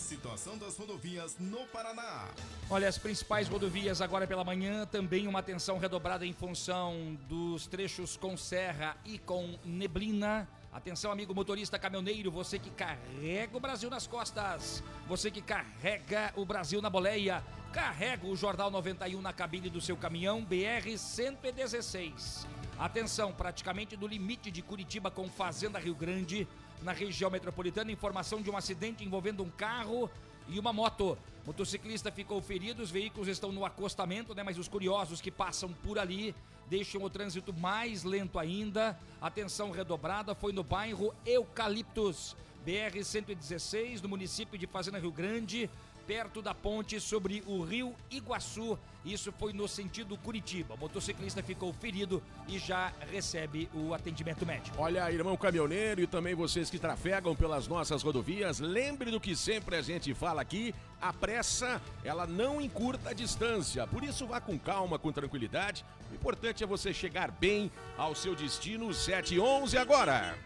Situação 0.07 0.57
das 0.57 0.77
rodovias 0.77 1.35
no 1.37 1.67
Paraná. 1.67 2.29
Olha, 2.69 2.87
as 2.87 2.97
principais 2.97 3.49
rodovias 3.49 3.99
agora 3.99 4.25
pela 4.25 4.41
manhã, 4.41 4.85
também 4.85 5.27
uma 5.27 5.39
atenção 5.39 5.77
redobrada 5.77 6.25
em 6.25 6.31
função 6.31 7.17
dos 7.27 7.67
trechos 7.67 8.15
com 8.15 8.37
serra 8.37 8.95
e 9.03 9.19
com 9.19 9.59
neblina. 9.65 10.47
Atenção, 10.71 11.11
amigo 11.11 11.35
motorista 11.35 11.77
caminhoneiro, 11.77 12.31
você 12.31 12.57
que 12.57 12.69
carrega 12.69 13.57
o 13.57 13.59
Brasil 13.59 13.89
nas 13.89 14.07
costas, 14.07 14.81
você 15.09 15.29
que 15.29 15.41
carrega 15.41 16.31
o 16.37 16.45
Brasil 16.45 16.81
na 16.81 16.89
boleia, 16.89 17.43
carrega 17.73 18.27
o 18.27 18.35
Jornal 18.35 18.71
91 18.71 19.19
na 19.19 19.33
cabine 19.33 19.69
do 19.69 19.81
seu 19.81 19.97
caminhão 19.97 20.41
BR 20.41 20.97
116. 20.97 22.47
Atenção, 22.79 23.33
praticamente 23.33 23.97
no 23.97 24.07
limite 24.07 24.51
de 24.51 24.61
Curitiba 24.61 25.11
com 25.11 25.27
Fazenda 25.27 25.79
Rio 25.79 25.95
Grande, 25.95 26.47
na 26.81 26.91
região 26.91 27.29
metropolitana, 27.29 27.91
informação 27.91 28.41
de 28.41 28.49
um 28.49 28.57
acidente 28.57 29.03
envolvendo 29.03 29.43
um 29.43 29.49
carro 29.49 30.09
e 30.47 30.59
uma 30.59 30.71
moto. 30.71 31.17
Motociclista 31.45 32.11
ficou 32.11 32.41
ferido, 32.41 32.83
os 32.83 32.91
veículos 32.91 33.27
estão 33.27 33.51
no 33.51 33.63
acostamento, 33.63 34.35
né? 34.35 34.43
Mas 34.43 34.57
os 34.57 34.67
curiosos 34.67 35.21
que 35.21 35.31
passam 35.31 35.71
por 35.71 35.97
ali 35.97 36.35
deixam 36.69 37.01
o 37.01 37.09
trânsito 37.09 37.53
mais 37.53 38.03
lento 38.03 38.37
ainda. 38.37 38.99
Atenção 39.21 39.71
redobrada 39.71 40.35
foi 40.35 40.51
no 40.51 40.63
bairro 40.63 41.13
Eucaliptos, 41.25 42.35
BR 42.65 43.01
116, 43.01 44.01
no 44.01 44.09
município 44.09 44.57
de 44.57 44.67
Fazenda 44.67 44.99
Rio 44.99 45.11
Grande, 45.11 45.69
perto 46.07 46.41
da 46.41 46.55
ponte 46.55 46.99
sobre 47.01 47.43
o 47.45 47.61
Rio 47.61 47.93
Iguaçu. 48.09 48.79
Isso 49.03 49.31
foi 49.33 49.51
no 49.51 49.67
sentido 49.67 50.17
Curitiba. 50.17 50.73
O 50.75 50.77
motociclista 50.77 51.43
ficou 51.43 51.73
ferido 51.73 52.23
e 52.47 52.57
já 52.57 52.91
recebe 53.11 53.69
o 53.73 53.93
atendimento 53.93 54.45
médico. 54.45 54.75
Olha, 54.79 55.11
irmão 55.11 55.35
caminhoneiro 55.35 56.01
e 56.01 56.07
também 56.07 56.33
vocês 56.33 56.69
que 56.69 56.79
trafegam 56.79 57.35
pelas 57.35 57.67
nossas 57.67 58.03
rodovias, 58.03 58.59
lembre 58.59 59.11
do 59.11 59.19
que 59.19 59.35
sempre 59.35 59.75
a 59.75 59.81
gente 59.81 60.13
fala 60.13 60.41
aqui: 60.41 60.73
a 61.01 61.11
pressa, 61.11 61.81
ela 62.03 62.25
não 62.25 62.61
encurta 62.61 63.09
a 63.09 63.13
distância. 63.13 63.85
Por 63.85 64.03
isso, 64.03 64.25
vá 64.25 64.39
com 64.39 64.57
calma, 64.57 64.97
com 64.97 65.11
tranquilidade. 65.11 65.85
O 66.09 66.15
importante 66.15 66.63
é 66.63 66.67
você 66.67 66.93
chegar 66.93 67.31
bem 67.31 67.69
ao 67.97 68.15
seu 68.15 68.33
destino 68.33 68.93
711 68.93 69.77
agora. 69.77 70.37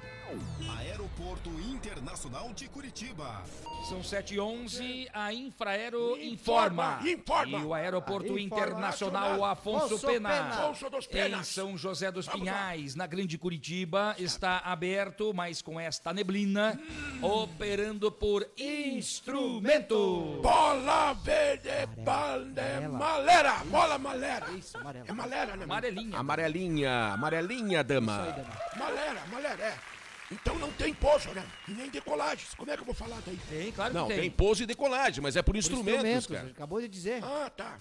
Aeroporto 0.80 1.50
Internacional 1.62 2.54
de 2.54 2.68
Curitiba. 2.68 3.44
São 3.90 4.02
7h11, 4.02 5.08
a 5.14 5.34
Infraero 5.34 6.18
informa. 6.18 7.00
Informa, 7.02 7.10
informa. 7.10 7.58
E 7.60 7.64
o 7.64 7.74
Aeroporto 7.74 8.38
Informa. 8.38 8.66
Internacional 8.66 9.44
Afonso 9.46 9.86
Afonso 9.96 10.08
Pena. 10.08 10.30
Pena. 10.30 10.50
Afonso 10.50 10.90
dos 10.90 11.08
Penas. 11.08 11.40
Em 11.40 11.44
São 11.44 11.78
José 11.78 12.12
dos 12.12 12.26
Vamos 12.26 12.46
lá. 12.46 12.52
Pinhais, 12.54 12.96
na 12.96 13.08
Grande 13.08 13.38
Curitiba, 13.38 14.16
está 14.18 14.60
aberto, 14.60 15.34
mas 15.34 15.62
com 15.62 15.80
esta 15.80 16.14
neblina, 16.14 16.80
operando 17.22 18.12
por 18.12 18.48
instrumento. 18.58 20.40
Bola 20.42 21.14
verde, 21.14 21.70
bande, 21.98 22.60
amarela. 22.60 22.98
malera, 22.98 23.54
bola 23.66 23.98
malera. 23.98 24.52
Isso. 24.52 24.78
É 25.08 25.12
malera, 25.12 25.56
né? 25.56 25.64
Amarelinha. 25.66 26.18
Amarelinha, 26.18 27.14
amarelinha, 27.14 27.84
dama. 27.84 28.36
Malera, 28.78 29.22
malera, 29.32 29.64
é. 29.64 29.91
Então 30.32 30.58
não 30.58 30.72
tem 30.72 30.94
pouso, 30.94 31.30
né? 31.34 31.46
E 31.68 31.72
nem 31.72 31.90
decolagens. 31.90 32.54
Como 32.56 32.72
é 32.72 32.76
que 32.76 32.82
eu 32.82 32.86
vou 32.86 32.96
falar 32.96 33.22
daí? 33.26 33.38
Tem, 33.50 33.72
claro 33.72 33.94
Não, 33.94 34.08
que 34.08 34.14
tem 34.14 34.22
tem. 34.22 34.32
pouso 34.32 34.64
e 34.64 34.66
decolagem, 34.66 35.22
mas 35.22 35.36
é 35.36 35.42
por 35.42 35.52
Por 35.52 35.58
instrumentos, 35.58 36.06
instrumentos, 36.06 36.28
cara. 36.28 36.48
acabou 36.52 36.80
de 36.82 36.88
dizer. 36.88 37.24
Ah, 37.24 37.50
tá. 37.50 37.78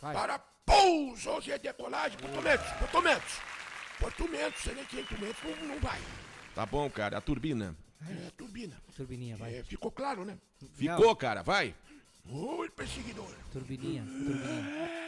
Vai. 0.00 0.14
Para 0.14 0.38
pousos 0.38 1.46
e 1.48 1.58
decolagem, 1.58 2.18
portumentos, 2.18 2.66
portumentos. 2.72 3.34
Portumentos, 3.98 4.62
sei 4.62 4.74
nem 4.74 4.84
que 4.84 4.96
portumentos, 5.02 5.42
não, 5.42 5.68
não 5.68 5.78
vai. 5.80 5.98
Tá 6.54 6.66
bom, 6.66 6.88
cara, 6.90 7.16
a 7.16 7.20
turbina. 7.20 7.74
É 8.08 8.30
turbina. 8.36 8.76
Turbininha, 8.94 9.36
vai. 9.36 9.56
É, 9.56 9.62
ficou 9.62 9.90
claro, 9.90 10.24
né? 10.24 10.36
Ficou, 10.74 11.16
cara, 11.16 11.42
vai. 11.42 11.74
Oi, 12.30 12.68
perseguidor. 12.70 13.26
Turbininha, 13.52 14.02
turbininha. 14.04 15.05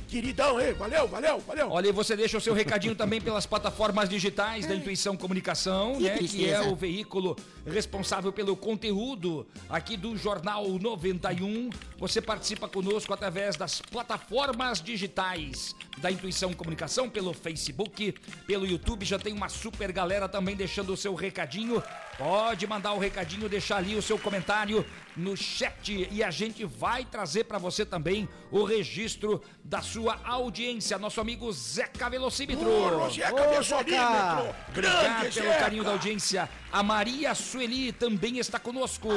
Queridão, 0.09 0.61
ei, 0.61 0.73
valeu, 0.73 1.09
valeu, 1.09 1.41
valeu. 1.41 1.71
Olha, 1.71 1.89
e 1.89 1.93
você 1.93 2.15
deixa 2.17 2.39
o 2.39 2.41
seu 2.41 2.55
recadinho 2.55 2.95
também 2.95 3.21
pelas 3.21 3.45
plataformas 3.45 4.09
digitais 4.09 4.65
da 4.65 4.75
Intuição 4.75 5.17
Comunicação, 5.17 5.97
Que 5.97 6.03
né? 6.05 6.09
Que 6.11 6.15
é 6.15 6.19
tristeza. 6.19 6.69
o 6.69 6.77
veículo 6.77 7.37
responsável 7.67 8.33
pelo 8.33 8.57
conteúdo 8.57 9.45
aqui 9.69 9.97
do 9.97 10.17
Jornal 10.17 10.69
91. 10.69 11.71
Você 11.99 12.23
participa 12.23 12.69
conosco 12.69 13.13
através 13.13 13.57
das 13.57 13.81
plataformas 13.81 14.81
digitais 14.81 15.75
da 15.99 16.11
Intuição 16.11 16.53
Comunicação, 16.53 17.11
pelo 17.11 17.33
Facebook, 17.35 18.15
pelo 18.47 18.65
YouTube. 18.65 19.05
Já 19.05 19.19
tem 19.19 19.33
uma 19.33 19.49
super 19.49 19.91
galera 19.91 20.29
também 20.29 20.55
deixando 20.55 20.93
o 20.93 20.97
seu 20.97 21.15
recadinho. 21.15 21.83
Pode 22.19 22.67
mandar 22.67 22.93
o 22.93 22.99
recadinho, 22.99 23.49
deixar 23.49 23.77
ali 23.77 23.95
o 23.95 24.01
seu 24.03 24.19
comentário 24.19 24.85
no 25.17 25.37
chat 25.37 26.09
e 26.11 26.23
a 26.23 26.31
gente 26.31 26.65
vai 26.65 27.05
trazer 27.05 27.45
para 27.45 27.59
você 27.59 27.85
também 27.85 28.29
o 28.51 28.65
registro 28.65 29.43
da 29.65 29.81
sua 29.81 30.19
audiência. 30.25 30.99
Nosso 30.99 31.21
amigo 31.21 31.51
Zeca 31.53 32.09
Velocímetro. 32.09 32.69
Ô, 32.69 33.11
Zeca, 33.11 33.35
Ô. 33.35 33.63
Zeca. 33.63 33.81
Obrigado 33.81 34.57
Grande 34.73 35.35
pelo 35.35 35.49
Zeca. 35.49 35.59
carinho 35.59 35.85
da 35.85 35.91
audiência. 35.91 36.49
A 36.73 36.83
Maria 36.83 37.35
Sueli 37.35 37.93
também 37.93 38.39
está 38.39 38.59
conosco. 38.59 39.09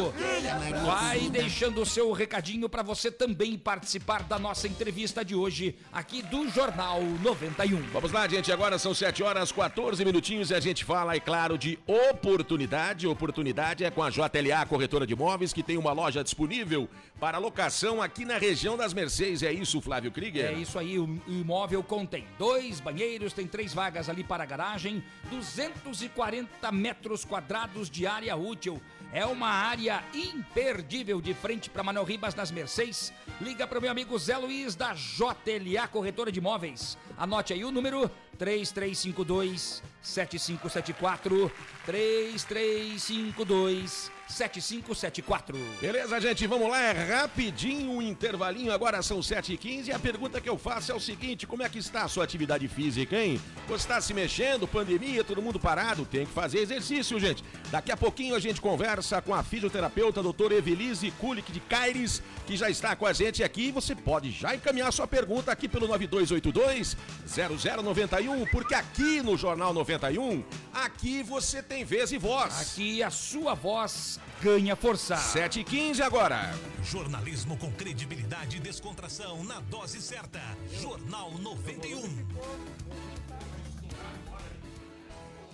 Vai 0.85 1.29
deixando 1.29 1.81
o 1.81 1.85
seu 1.85 2.11
recadinho 2.13 2.69
para 2.69 2.81
você 2.81 3.11
também 3.11 3.57
participar 3.57 4.23
da 4.23 4.39
nossa 4.39 4.67
entrevista 4.67 5.25
de 5.25 5.35
hoje 5.35 5.75
aqui 5.91 6.21
do 6.21 6.47
Jornal 6.49 7.01
91. 7.21 7.81
Vamos 7.91 8.11
lá, 8.11 8.27
gente. 8.27 8.51
Agora 8.51 8.79
são 8.79 8.93
7 8.93 9.21
horas 9.23 9.51
14 9.51 10.03
minutinhos 10.05 10.51
e 10.51 10.55
a 10.55 10.59
gente 10.59 10.85
fala, 10.85 11.15
é 11.15 11.19
claro, 11.19 11.57
de 11.57 11.77
oportunidade. 11.85 12.88
Oportunidade 13.07 13.83
é 13.83 13.91
com 13.91 14.01
a 14.01 14.09
JLA 14.09 14.65
Corretora 14.67 15.05
de 15.05 15.13
Imóveis, 15.13 15.53
que 15.53 15.61
tem 15.61 15.77
uma 15.77 15.91
loja 15.91 16.23
disponível 16.23 16.89
para 17.19 17.37
locação 17.37 18.01
aqui 18.01 18.25
na 18.25 18.37
região 18.37 18.75
das 18.75 18.93
Mercês. 18.93 19.43
É 19.43 19.51
isso, 19.51 19.79
Flávio 19.81 20.11
Krieger? 20.11 20.45
É 20.45 20.53
isso 20.53 20.79
aí, 20.79 20.97
o 20.97 21.21
imóvel 21.27 21.83
contém 21.83 22.25
dois 22.37 22.79
banheiros, 22.79 23.33
tem 23.33 23.45
três 23.45 23.73
vagas 23.73 24.09
ali 24.09 24.23
para 24.23 24.43
a 24.43 24.45
garagem, 24.45 25.03
240 25.29 26.71
metros 26.71 27.23
quadrados 27.23 27.89
de 27.89 28.07
área 28.07 28.35
útil. 28.35 28.81
É 29.11 29.25
uma 29.25 29.49
área 29.49 30.03
imperdível 30.13 31.19
de 31.19 31.33
frente 31.33 31.67
para 31.67 31.81
Manuel 31.81 32.05
Ribas 32.05 32.35
nas 32.35 32.51
Mercedes. 32.51 33.11
Liga 33.41 33.65
para 33.65 33.79
o 33.79 33.81
meu 33.81 33.89
amigo 33.89 34.15
Zé 34.19 34.37
Luiz 34.37 34.75
da 34.75 34.93
JLA 34.93 35.87
Corretora 35.87 36.31
de 36.31 36.37
Imóveis. 36.37 36.95
Anote 37.17 37.51
aí 37.51 37.65
o 37.65 37.71
número 37.71 38.07
3352 38.37 39.81
7574 40.01 41.51
3352 41.85 44.18
7574. 44.29 45.57
Beleza, 45.81 46.21
gente, 46.21 46.45
vamos 46.45 46.69
lá, 46.69 46.79
é 46.81 46.91
rapidinho 46.91 47.91
um 47.91 48.01
intervalinho, 48.01 48.71
agora 48.71 49.01
são 49.01 49.19
7h15 49.19 49.87
e 49.87 49.91
a 49.91 49.99
pergunta 49.99 50.39
que 50.39 50.47
eu 50.47 50.57
faço 50.57 50.91
é 50.91 50.95
o 50.95 50.99
seguinte, 50.99 51.47
como 51.47 51.63
é 51.63 51.69
que 51.69 51.79
está 51.79 52.03
a 52.03 52.07
sua 52.07 52.23
atividade 52.23 52.67
física, 52.67 53.17
hein? 53.17 53.41
Você 53.67 53.83
está 53.83 53.99
se 53.99 54.13
mexendo, 54.13 54.67
pandemia, 54.67 55.23
todo 55.23 55.41
mundo 55.41 55.59
parado, 55.59 56.05
tem 56.05 56.25
que 56.25 56.31
fazer 56.31 56.59
exercício, 56.59 57.19
gente. 57.19 57.43
Daqui 57.71 57.91
a 57.91 57.97
pouquinho 57.97 58.35
a 58.35 58.39
gente 58.39 58.61
conversa 58.61 59.21
com 59.21 59.33
a 59.33 59.43
fisioterapeuta 59.43 60.21
doutora 60.21 60.53
Evelise 60.53 61.11
Kulik 61.11 61.51
de 61.51 61.59
Caires, 61.61 62.21
que 62.45 62.55
já 62.55 62.69
está 62.69 62.95
com 62.95 63.05
a 63.05 63.13
gente 63.13 63.43
aqui, 63.43 63.71
você 63.71 63.95
pode 63.95 64.31
já 64.31 64.55
encaminhar 64.55 64.93
sua 64.93 65.07
pergunta 65.07 65.51
aqui 65.51 65.67
pelo 65.67 65.87
9282 65.87 66.95
0091, 67.27 68.45
porque 68.47 68.75
aqui 68.75 69.21
no 69.21 69.35
Jornal 69.35 69.73
91, 69.73 70.43
aqui 70.73 71.23
você 71.23 71.63
tem 71.63 71.83
vez 71.83 72.11
e 72.11 72.17
voz. 72.17 72.61
Aqui 72.61 73.01
a 73.01 73.09
sua 73.09 73.55
voz 73.55 74.18
ganha 74.41 74.75
força. 74.75 75.15
7 75.17 75.59
e 75.59 75.63
15 75.63 76.01
agora. 76.01 76.53
Jornalismo 76.83 77.57
com 77.57 77.71
credibilidade 77.71 78.57
e 78.57 78.59
descontração 78.59 79.43
na 79.43 79.59
dose 79.59 80.01
certa. 80.01 80.41
Jornal 80.81 81.31
91. 81.37 82.27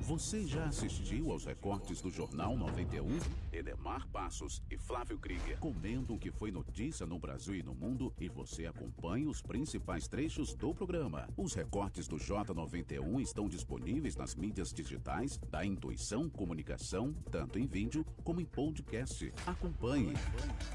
Você 0.00 0.44
já 0.46 0.64
assistiu 0.64 1.30
aos 1.30 1.44
recortes 1.44 2.00
do 2.00 2.10
Jornal 2.10 2.56
91? 2.56 3.18
Edemar 3.52 4.06
Passos 4.08 4.62
e 4.70 4.76
Flávio 4.76 5.18
Krieger 5.18 5.58
comentam 5.58 6.16
o 6.16 6.18
que 6.18 6.30
foi 6.30 6.50
notícia 6.50 7.06
no 7.06 7.18
Brasil 7.18 7.54
e 7.54 7.62
no 7.62 7.74
mundo 7.74 8.12
e 8.18 8.28
você 8.28 8.66
acompanha 8.66 9.28
os 9.28 9.42
principais 9.42 10.08
trechos 10.08 10.54
do 10.54 10.74
programa. 10.74 11.28
Os 11.36 11.54
recortes 11.54 12.08
do 12.08 12.16
J91 12.16 13.20
estão 13.20 13.48
disponíveis 13.48 14.16
nas 14.16 14.34
mídias 14.34 14.72
digitais 14.72 15.38
da 15.50 15.64
Intuição 15.64 16.28
Comunicação, 16.28 17.14
tanto 17.30 17.58
em 17.58 17.66
vídeo 17.66 18.04
como 18.24 18.40
em 18.40 18.44
podcast. 18.44 19.32
Acompanhe. 19.46 20.14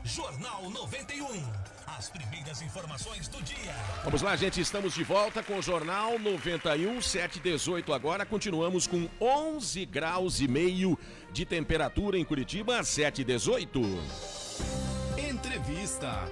Jornal 0.04 0.70
91. 0.70 1.26
As 1.88 2.10
primeiras 2.10 2.62
informações 2.62 3.28
do 3.28 3.42
dia. 3.44 3.74
Vamos 4.04 4.22
lá, 4.22 4.36
gente, 4.36 4.60
estamos 4.60 4.94
de 4.94 5.04
volta 5.04 5.42
com 5.42 5.58
o 5.58 5.62
Jornal 5.62 6.20
91, 6.20 7.02
718 7.02 7.94
agora. 7.94 8.26
Continuamos 8.26 8.86
com 8.86 9.05
11 9.20 9.86
graus 9.86 10.40
e 10.40 10.48
meio 10.48 10.98
de 11.32 11.46
temperatura 11.46 12.18
em 12.18 12.26
Curitiba, 12.26 12.84
718. 12.84 13.82
Entrevista. 15.18 16.30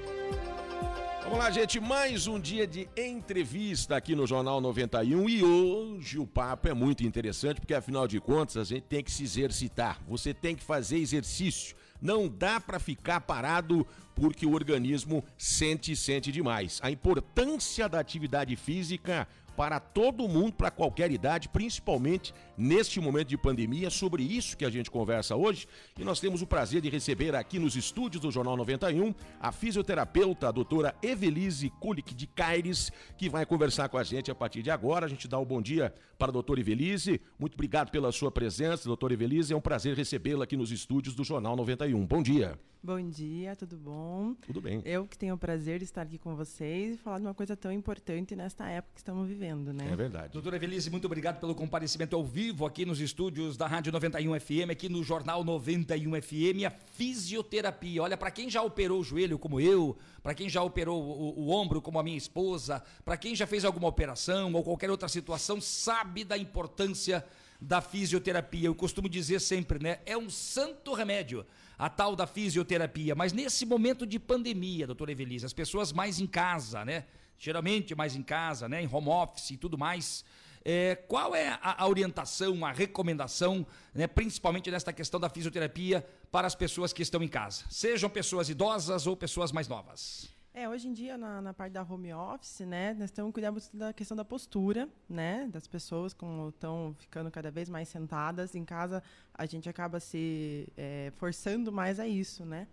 Vamos 1.24 1.40
lá, 1.40 1.50
gente, 1.50 1.80
mais 1.80 2.28
um 2.28 2.40
dia 2.40 2.68
de 2.68 2.88
entrevista 2.98 3.96
aqui 3.96 4.14
no 4.14 4.28
Jornal 4.28 4.60
91 4.60 5.30
e 5.30 5.44
hoje 5.44 6.20
o 6.20 6.28
papo 6.28 6.68
é 6.68 6.74
muito 6.74 7.04
interessante 7.06 7.62
porque 7.62 7.74
afinal 7.74 8.08
de 8.08 8.20
contas 8.20 8.58
a 8.58 8.64
gente 8.64 8.84
tem 8.84 9.04
que 9.04 9.12
se 9.12 9.24
exercitar. 9.24 10.00
Você 10.08 10.34
tem 10.34 10.56
que 10.56 10.64
fazer 10.64 10.98
exercício. 10.98 11.76
Não 12.02 12.28
dá 12.28 12.60
para 12.60 12.78
ficar 12.78 13.22
parado 13.22 13.88
porque 14.14 14.46
o 14.46 14.54
organismo 14.54 15.24
sente 15.38 15.94
e 15.94 15.96
sente 15.96 16.32
demais. 16.32 16.80
A 16.84 16.92
importância 16.92 17.88
da 17.88 18.00
atividade 18.00 18.56
física 18.58 19.28
para 19.56 19.80
todo 19.80 20.28
mundo, 20.28 20.54
para 20.54 20.72
qualquer 20.72 21.12
idade, 21.12 21.50
principalmente 21.50 22.34
neste 22.58 23.00
momento 23.00 23.30
de 23.30 23.38
pandemia. 23.38 23.88
É 23.88 23.89
sobre 23.89 24.24
isso 24.24 24.58
que 24.58 24.66
a 24.66 24.70
gente 24.70 24.89
conversa 24.89 25.36
hoje. 25.36 25.68
E 25.98 26.04
nós 26.04 26.20
temos 26.20 26.42
o 26.42 26.48
prazer 26.48 26.82
de 26.82 26.89
receber 26.89 27.36
aqui 27.36 27.60
nos 27.60 27.76
estúdios 27.76 28.22
do 28.22 28.32
Jornal 28.32 28.58
91 28.58 29.13
a 29.39 29.52
fisioterapeuta, 29.52 30.48
a 30.48 30.52
doutora 30.52 30.96
Evelise 31.02 31.70
Kulik 31.80 32.13
de 32.13 32.28
Caires, 32.28 32.92
que 33.18 33.30
vai 33.30 33.46
conversar 33.46 33.89
com 33.89 33.98
a 33.98 34.04
gente 34.04 34.32
a 34.32 34.36
partir 34.36 34.62
de 34.62 34.72
agora. 34.72 35.06
A 35.06 35.10
gente 35.10 35.28
dá 35.28 35.38
o 35.38 35.46
bom 35.46 35.62
dia 35.62 35.94
para 36.18 36.30
a 36.30 36.34
doutora 36.34 36.60
Evelise. 36.60 37.22
Muito 37.38 37.54
obrigado 37.54 37.92
pela 37.92 38.12
sua 38.12 38.32
presença, 38.32 38.86
doutora 38.86 39.13
Evelise. 39.13 39.54
É 39.54 39.56
um 39.56 39.62
prazer 39.62 39.96
recebê-la 39.96 40.44
aqui 40.46 40.56
nos 40.58 40.72
estúdios 40.72 41.16
do 41.16 41.24
Jornal 41.24 41.56
91. 41.56 42.06
Bom 42.06 42.24
dia. 42.24 42.58
Bom 42.86 43.02
dia, 43.10 43.56
tudo 43.56 43.78
bom? 43.78 44.36
Tudo 44.46 44.60
bem. 44.60 44.82
Eu 44.84 45.08
que 45.08 45.18
tenho 45.18 45.36
o 45.36 45.38
prazer 45.38 45.80
de 45.80 45.86
estar 45.86 46.02
aqui 46.02 46.18
com 46.18 46.36
vocês 46.36 46.96
e 46.96 46.98
falar 46.98 47.18
de 47.18 47.26
uma 47.26 47.34
coisa 47.34 47.56
tão 47.56 47.72
importante 47.72 48.36
nesta 48.36 48.68
época 48.68 48.96
que 48.96 49.00
estamos 49.00 49.26
vivendo, 49.26 49.43
né? 49.74 49.90
É 49.92 49.96
verdade. 49.96 50.32
Doutora 50.32 50.56
Evelise, 50.56 50.90
muito 50.90 51.06
obrigado 51.06 51.40
pelo 51.40 51.54
comparecimento 51.54 52.16
ao 52.16 52.24
vivo 52.24 52.66
aqui 52.66 52.86
nos 52.86 53.02
estúdios 53.02 53.58
da 53.58 53.68
Rádio 53.68 53.92
91 53.92 54.40
FM, 54.40 54.70
aqui 54.72 54.88
no 54.88 55.04
Jornal 55.04 55.44
91 55.44 56.22
FM, 56.22 56.66
a 56.66 56.70
fisioterapia. 56.70 58.04
Olha, 58.04 58.16
para 58.16 58.32
quem 58.32 58.50
já 58.50 58.62
operou 58.62 59.02
o 59.02 59.04
joelho 59.04 59.38
como 59.38 59.60
eu, 59.60 59.98
para 60.22 60.34
quem 60.34 60.48
já 60.48 60.64
operou 60.64 61.04
o, 61.04 61.42
o 61.42 61.50
ombro 61.50 61.82
como 61.82 62.00
a 62.00 62.04
minha 62.04 62.18
esposa, 62.18 62.82
para 63.04 63.18
quem 63.18 63.36
já 63.36 63.46
fez 63.46 63.66
alguma 63.66 63.90
operação 63.90 64.54
ou 64.54 64.64
qualquer 64.64 64.90
outra 64.90 65.10
situação, 65.10 65.60
sabe 65.60 66.24
da 66.24 66.38
importância 66.38 67.26
da 67.60 67.82
fisioterapia. 67.82 68.68
Eu 68.68 68.76
costumo 68.76 69.10
dizer 69.10 69.42
sempre, 69.42 69.80
né? 69.82 70.00
É 70.06 70.18
um 70.18 70.30
santo 70.30 70.94
remédio 70.94 71.46
a 71.78 71.90
tal 71.90 72.16
da 72.16 72.26
fisioterapia. 72.26 73.16
Mas 73.16 73.34
nesse 73.34 73.66
momento 73.66 74.06
de 74.06 74.20
pandemia, 74.20 74.88
doutora 74.88 75.12
Evelise, 75.12 75.46
as 75.46 75.54
pessoas 75.54 75.92
mais 75.92 76.20
em 76.20 76.28
casa, 76.28 76.86
né? 76.86 77.06
Geralmente 77.38 77.96
mais 77.96 78.15
em 78.15 78.24
casa, 78.24 78.69
né? 78.69 78.82
Em 78.82 78.89
home 78.91 79.10
office 79.10 79.52
e 79.52 79.58
tudo 79.58 79.78
mais. 79.78 80.24
É, 80.65 80.96
qual 80.96 81.36
é 81.36 81.50
a, 81.62 81.84
a 81.84 81.88
orientação, 81.88 82.65
a 82.65 82.72
recomendação, 82.72 83.65
né, 83.93 84.08
principalmente 84.08 84.72
nesta 84.72 84.93
questão 84.93 85.19
da 85.19 85.30
fisioterapia 85.30 86.08
para 86.32 86.48
as 86.48 86.56
pessoas 86.56 86.93
que 86.93 87.02
estão 87.02 87.22
em 87.22 87.28
casa? 87.28 87.65
Sejam 87.69 88.10
pessoas 88.10 88.48
idosas 88.48 89.06
ou 89.06 89.17
pessoas 89.17 89.52
mais 89.52 89.67
novas. 89.67 90.34
É, 90.56 90.69
hoje 90.69 90.88
em 90.88 90.93
dia, 90.93 91.17
na, 91.17 91.41
na 91.41 91.52
parte 91.52 91.74
da 91.74 91.82
home 91.82 92.13
office, 92.13 92.60
né, 92.60 92.93
nós 92.93 93.06
estamos 93.06 93.34
cuidando 93.34 93.60
da 93.74 93.91
questão 93.91 94.15
da 94.15 94.24
postura, 94.24 94.88
né, 95.10 95.50
das 95.52 95.67
pessoas 95.67 96.13
como 96.13 96.50
estão 96.50 96.96
ficando 97.00 97.32
cada 97.32 97.50
vez 97.50 97.67
mais 97.67 97.89
sentadas. 97.89 98.54
Em 98.54 98.63
casa, 98.63 99.02
a 99.34 99.46
gente 99.48 99.67
acaba 99.67 100.00
se 100.00 100.72
é, 100.78 101.12
forçando 101.17 101.72
mais 101.72 102.00
a 102.00 102.08
isso, 102.08 102.46
né? 102.46 102.67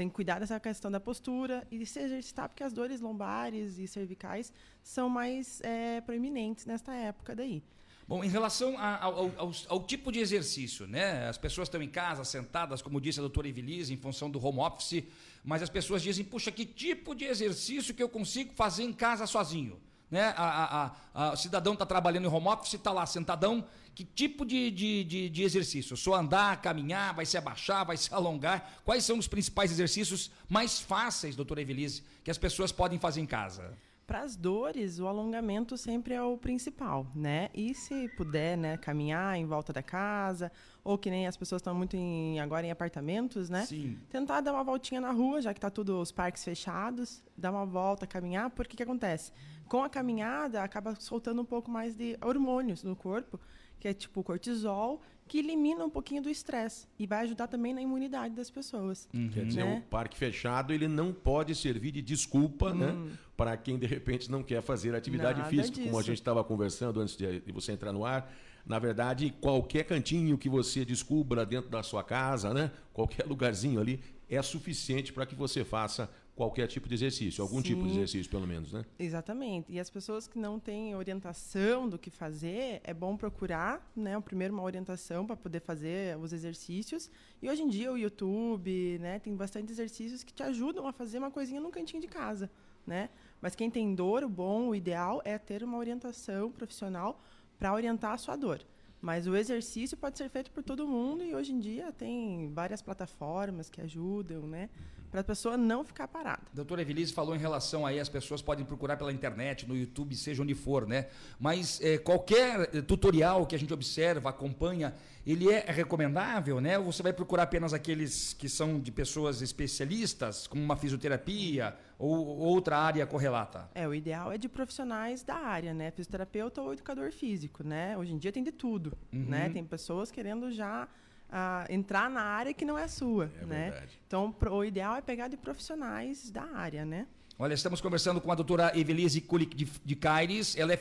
Tem 0.00 0.08
que 0.08 0.14
cuidar 0.14 0.38
dessa 0.38 0.58
questão 0.58 0.90
da 0.90 0.98
postura 0.98 1.62
e 1.70 1.84
se 1.84 2.00
exercitar, 2.00 2.48
porque 2.48 2.64
as 2.64 2.72
dores 2.72 3.02
lombares 3.02 3.76
e 3.78 3.86
cervicais 3.86 4.50
são 4.82 5.10
mais 5.10 5.60
é, 5.60 6.00
proeminentes 6.00 6.64
nesta 6.64 6.94
época 6.94 7.36
daí. 7.36 7.62
Bom, 8.08 8.24
em 8.24 8.28
relação 8.30 8.78
a- 8.78 8.96
ao, 8.96 9.30
ao- 9.36 9.52
ao- 9.68 9.84
tipo 9.84 10.10
de 10.10 10.18
exercício, 10.18 10.86
né? 10.86 11.28
As 11.28 11.36
pessoas 11.36 11.68
estão 11.68 11.82
em 11.82 11.88
casa, 11.90 12.24
sentadas, 12.24 12.80
como 12.80 12.98
disse 12.98 13.18
a 13.18 13.22
doutora 13.22 13.46
Evelise, 13.46 13.92
em 13.92 13.96
função 13.98 14.30
do 14.30 14.42
home 14.42 14.60
office, 14.60 15.04
mas 15.44 15.62
as 15.62 15.68
pessoas 15.68 16.00
dizem, 16.00 16.24
puxa, 16.24 16.50
que 16.50 16.64
tipo 16.64 17.14
de 17.14 17.26
exercício 17.26 17.92
que 17.92 18.02
eu 18.02 18.08
consigo 18.08 18.54
fazer 18.54 18.84
em 18.84 18.94
casa 18.94 19.26
sozinho? 19.26 19.78
Né? 20.10 20.34
A, 20.36 20.42
a- 20.86 20.92
a- 21.14 21.32
o 21.32 21.36
cidadão 21.36 21.74
está 21.74 21.86
trabalhando 21.86 22.24
em 22.26 22.32
home 22.32 22.48
office, 22.48 22.74
está 22.74 22.90
lá 22.92 23.06
sentadão, 23.06 23.64
que 23.94 24.04
tipo 24.04 24.44
de, 24.44 24.70
de, 24.70 25.04
de, 25.04 25.28
de 25.28 25.42
exercício? 25.42 25.96
Só 25.96 26.14
andar, 26.14 26.60
caminhar, 26.60 27.14
vai 27.14 27.24
se 27.26 27.36
abaixar, 27.38 27.84
vai 27.86 27.96
se 27.96 28.08
alongar? 28.14 28.72
Quais 28.84 29.04
são 29.04 29.18
os 29.18 29.28
principais 29.28 29.70
exercícios 29.70 30.30
mais 30.48 30.80
fáceis, 30.80 31.36
doutora 31.36 31.60
Evelise, 31.62 32.02
que 32.24 32.30
as 32.30 32.38
pessoas 32.38 32.72
podem 32.72 32.98
fazer 32.98 33.20
em 33.20 33.26
casa? 33.26 33.72
Para 34.06 34.22
as 34.22 34.34
dores, 34.34 34.98
o 34.98 35.06
alongamento 35.06 35.76
sempre 35.78 36.14
é 36.14 36.20
o 36.20 36.36
principal, 36.36 37.06
né? 37.14 37.48
E 37.54 37.72
se 37.74 38.08
puder, 38.16 38.58
né, 38.58 38.76
caminhar 38.76 39.36
em 39.36 39.46
volta 39.46 39.72
da 39.72 39.84
casa, 39.84 40.50
ou 40.82 40.98
que 40.98 41.08
nem 41.08 41.28
as 41.28 41.36
pessoas 41.36 41.60
estão 41.60 41.72
muito 41.76 41.94
em, 41.96 42.40
agora 42.40 42.66
em 42.66 42.72
apartamentos, 42.72 43.48
né? 43.48 43.64
Sim. 43.66 43.96
Tentar 44.10 44.40
dar 44.40 44.52
uma 44.52 44.64
voltinha 44.64 45.00
na 45.00 45.12
rua, 45.12 45.40
já 45.40 45.54
que 45.54 45.60
tá 45.60 45.70
tudo 45.70 46.00
os 46.00 46.10
parques 46.10 46.42
fechados, 46.42 47.22
dar 47.36 47.52
uma 47.52 47.64
volta, 47.64 48.04
caminhar, 48.04 48.50
porque 48.50 48.76
que 48.76 48.82
acontece? 48.82 49.30
Com 49.70 49.84
a 49.84 49.88
caminhada, 49.88 50.64
acaba 50.64 50.96
soltando 50.96 51.42
um 51.42 51.44
pouco 51.44 51.70
mais 51.70 51.94
de 51.94 52.18
hormônios 52.20 52.82
no 52.82 52.96
corpo, 52.96 53.38
que 53.78 53.86
é 53.86 53.94
tipo 53.94 54.18
o 54.18 54.24
cortisol, 54.24 55.00
que 55.28 55.38
elimina 55.38 55.84
um 55.84 55.88
pouquinho 55.88 56.20
do 56.20 56.28
estresse 56.28 56.88
e 56.98 57.06
vai 57.06 57.20
ajudar 57.20 57.46
também 57.46 57.72
na 57.72 57.80
imunidade 57.80 58.34
das 58.34 58.50
pessoas. 58.50 59.08
Quer 59.32 59.44
dizer, 59.44 59.64
né? 59.64 59.78
o 59.78 59.88
parque 59.88 60.18
fechado 60.18 60.72
ele 60.72 60.88
não 60.88 61.12
pode 61.12 61.54
servir 61.54 61.92
de 61.92 62.02
desculpa, 62.02 62.74
né? 62.74 62.96
Para 63.36 63.56
quem 63.56 63.78
de 63.78 63.86
repente 63.86 64.28
não 64.28 64.42
quer 64.42 64.60
fazer 64.60 64.92
atividade 64.92 65.38
Nada 65.38 65.48
física, 65.48 65.80
como 65.80 65.96
a 65.96 66.00
disso. 66.00 66.06
gente 66.08 66.18
estava 66.18 66.42
conversando 66.42 67.00
antes 67.00 67.16
de, 67.16 67.38
de 67.38 67.52
você 67.52 67.70
entrar 67.70 67.92
no 67.92 68.04
ar. 68.04 68.28
Na 68.66 68.80
verdade, 68.80 69.32
qualquer 69.40 69.84
cantinho 69.84 70.36
que 70.36 70.48
você 70.48 70.84
descubra 70.84 71.46
dentro 71.46 71.70
da 71.70 71.84
sua 71.84 72.02
casa, 72.02 72.52
né? 72.52 72.72
Qualquer 72.92 73.24
lugarzinho 73.24 73.80
ali 73.80 74.00
é 74.28 74.42
suficiente 74.42 75.12
para 75.12 75.24
que 75.26 75.36
você 75.36 75.64
faça 75.64 76.10
qualquer 76.40 76.66
tipo 76.66 76.88
de 76.88 76.94
exercício, 76.94 77.42
algum 77.42 77.60
tipo 77.60 77.82
de 77.82 77.90
Sim. 77.90 77.96
exercício 77.96 78.30
pelo 78.30 78.46
menos, 78.46 78.72
né? 78.72 78.82
Exatamente. 78.98 79.70
E 79.70 79.78
as 79.78 79.90
pessoas 79.90 80.26
que 80.26 80.38
não 80.38 80.58
têm 80.58 80.94
orientação 80.94 81.86
do 81.86 81.98
que 81.98 82.08
fazer, 82.08 82.80
é 82.82 82.94
bom 82.94 83.14
procurar, 83.14 83.92
né, 83.94 84.18
primeiro 84.22 84.54
uma 84.54 84.62
orientação 84.62 85.26
para 85.26 85.36
poder 85.36 85.60
fazer 85.60 86.16
os 86.16 86.32
exercícios. 86.32 87.10
E 87.42 87.50
hoje 87.50 87.60
em 87.60 87.68
dia 87.68 87.92
o 87.92 87.98
YouTube, 87.98 88.98
né, 89.00 89.18
tem 89.18 89.36
bastante 89.36 89.70
exercícios 89.70 90.24
que 90.24 90.32
te 90.32 90.42
ajudam 90.42 90.86
a 90.86 90.94
fazer 90.94 91.18
uma 91.18 91.30
coisinha 91.30 91.60
no 91.60 91.70
cantinho 91.70 92.00
de 92.00 92.08
casa, 92.08 92.50
né? 92.86 93.10
Mas 93.38 93.54
quem 93.54 93.70
tem 93.70 93.94
dor, 93.94 94.24
o 94.24 94.28
bom, 94.28 94.68
o 94.68 94.74
ideal 94.74 95.20
é 95.26 95.36
ter 95.36 95.62
uma 95.62 95.76
orientação 95.76 96.50
profissional 96.50 97.20
para 97.58 97.74
orientar 97.74 98.12
a 98.12 98.18
sua 98.18 98.34
dor. 98.34 98.62
Mas 98.98 99.26
o 99.26 99.36
exercício 99.36 99.94
pode 99.94 100.16
ser 100.16 100.30
feito 100.30 100.50
por 100.50 100.62
todo 100.62 100.88
mundo 100.88 101.22
e 101.22 101.34
hoje 101.34 101.52
em 101.52 101.58
dia 101.58 101.92
tem 101.92 102.50
várias 102.54 102.80
plataformas 102.80 103.68
que 103.68 103.82
ajudam, 103.82 104.46
né, 104.46 104.70
para 105.10 105.20
a 105.20 105.24
pessoa 105.24 105.56
não 105.56 105.82
ficar 105.84 106.06
parada. 106.06 106.42
Doutora 106.54 106.82
Evelise 106.82 107.12
falou 107.12 107.34
em 107.34 107.38
relação 107.38 107.84
aí, 107.84 107.98
as 107.98 108.08
pessoas 108.08 108.40
podem 108.40 108.64
procurar 108.64 108.96
pela 108.96 109.12
internet, 109.12 109.66
no 109.68 109.76
YouTube, 109.76 110.14
seja 110.14 110.42
onde 110.42 110.54
for, 110.54 110.86
né? 110.86 111.06
Mas 111.38 111.80
eh, 111.82 111.98
qualquer 111.98 112.70
eh, 112.74 112.80
tutorial 112.82 113.44
que 113.46 113.54
a 113.56 113.58
gente 113.58 113.72
observa, 113.74 114.30
acompanha, 114.30 114.94
ele 115.26 115.50
é 115.50 115.64
recomendável, 115.70 116.60
né? 116.60 116.78
Ou 116.78 116.92
você 116.92 117.02
vai 117.02 117.12
procurar 117.12 117.42
apenas 117.42 117.72
aqueles 117.74 118.32
que 118.34 118.48
são 118.48 118.78
de 118.78 118.92
pessoas 118.92 119.42
especialistas, 119.42 120.46
como 120.46 120.62
uma 120.62 120.76
fisioterapia 120.76 121.74
ou 121.98 122.38
outra 122.38 122.78
área 122.78 123.06
correlata? 123.06 123.68
É, 123.74 123.86
o 123.88 123.94
ideal 123.94 124.30
é 124.32 124.38
de 124.38 124.48
profissionais 124.48 125.22
da 125.22 125.34
área, 125.34 125.74
né? 125.74 125.90
Fisioterapeuta 125.90 126.62
ou 126.62 126.72
educador 126.72 127.10
físico, 127.12 127.64
né? 127.64 127.96
Hoje 127.98 128.12
em 128.14 128.18
dia 128.18 128.30
tem 128.32 128.42
de 128.44 128.52
tudo, 128.52 128.96
Uhum. 129.12 129.24
né? 129.28 129.50
Tem 129.50 129.64
pessoas 129.64 130.10
querendo 130.10 130.50
já 130.52 130.86
ah, 131.30 131.64
entrar 131.70 132.10
na 132.10 132.22
área 132.22 132.52
que 132.52 132.64
não 132.64 132.76
é 132.78 132.88
sua, 132.88 133.30
É 133.40 133.44
né? 133.46 133.70
verdade. 133.70 133.98
Então, 134.06 134.32
pro- 134.32 134.52
o 134.54 134.64
ideal 134.64 134.96
é 134.96 135.00
pegar 135.00 135.28
de 135.28 135.36
profissionais 135.36 136.30
da 136.30 136.42
área, 136.54 136.84
né? 136.84 137.06
Olha, 137.38 137.54
estamos 137.54 137.80
conversando 137.80 138.20
com 138.20 138.30
a 138.30 138.34
doutora 138.34 138.70
Evelise 138.78 139.18
Kulik 139.22 139.56
de, 139.56 139.66
de 139.82 139.96
Caires, 139.96 140.54
ela 140.58 140.74
é 140.74 140.76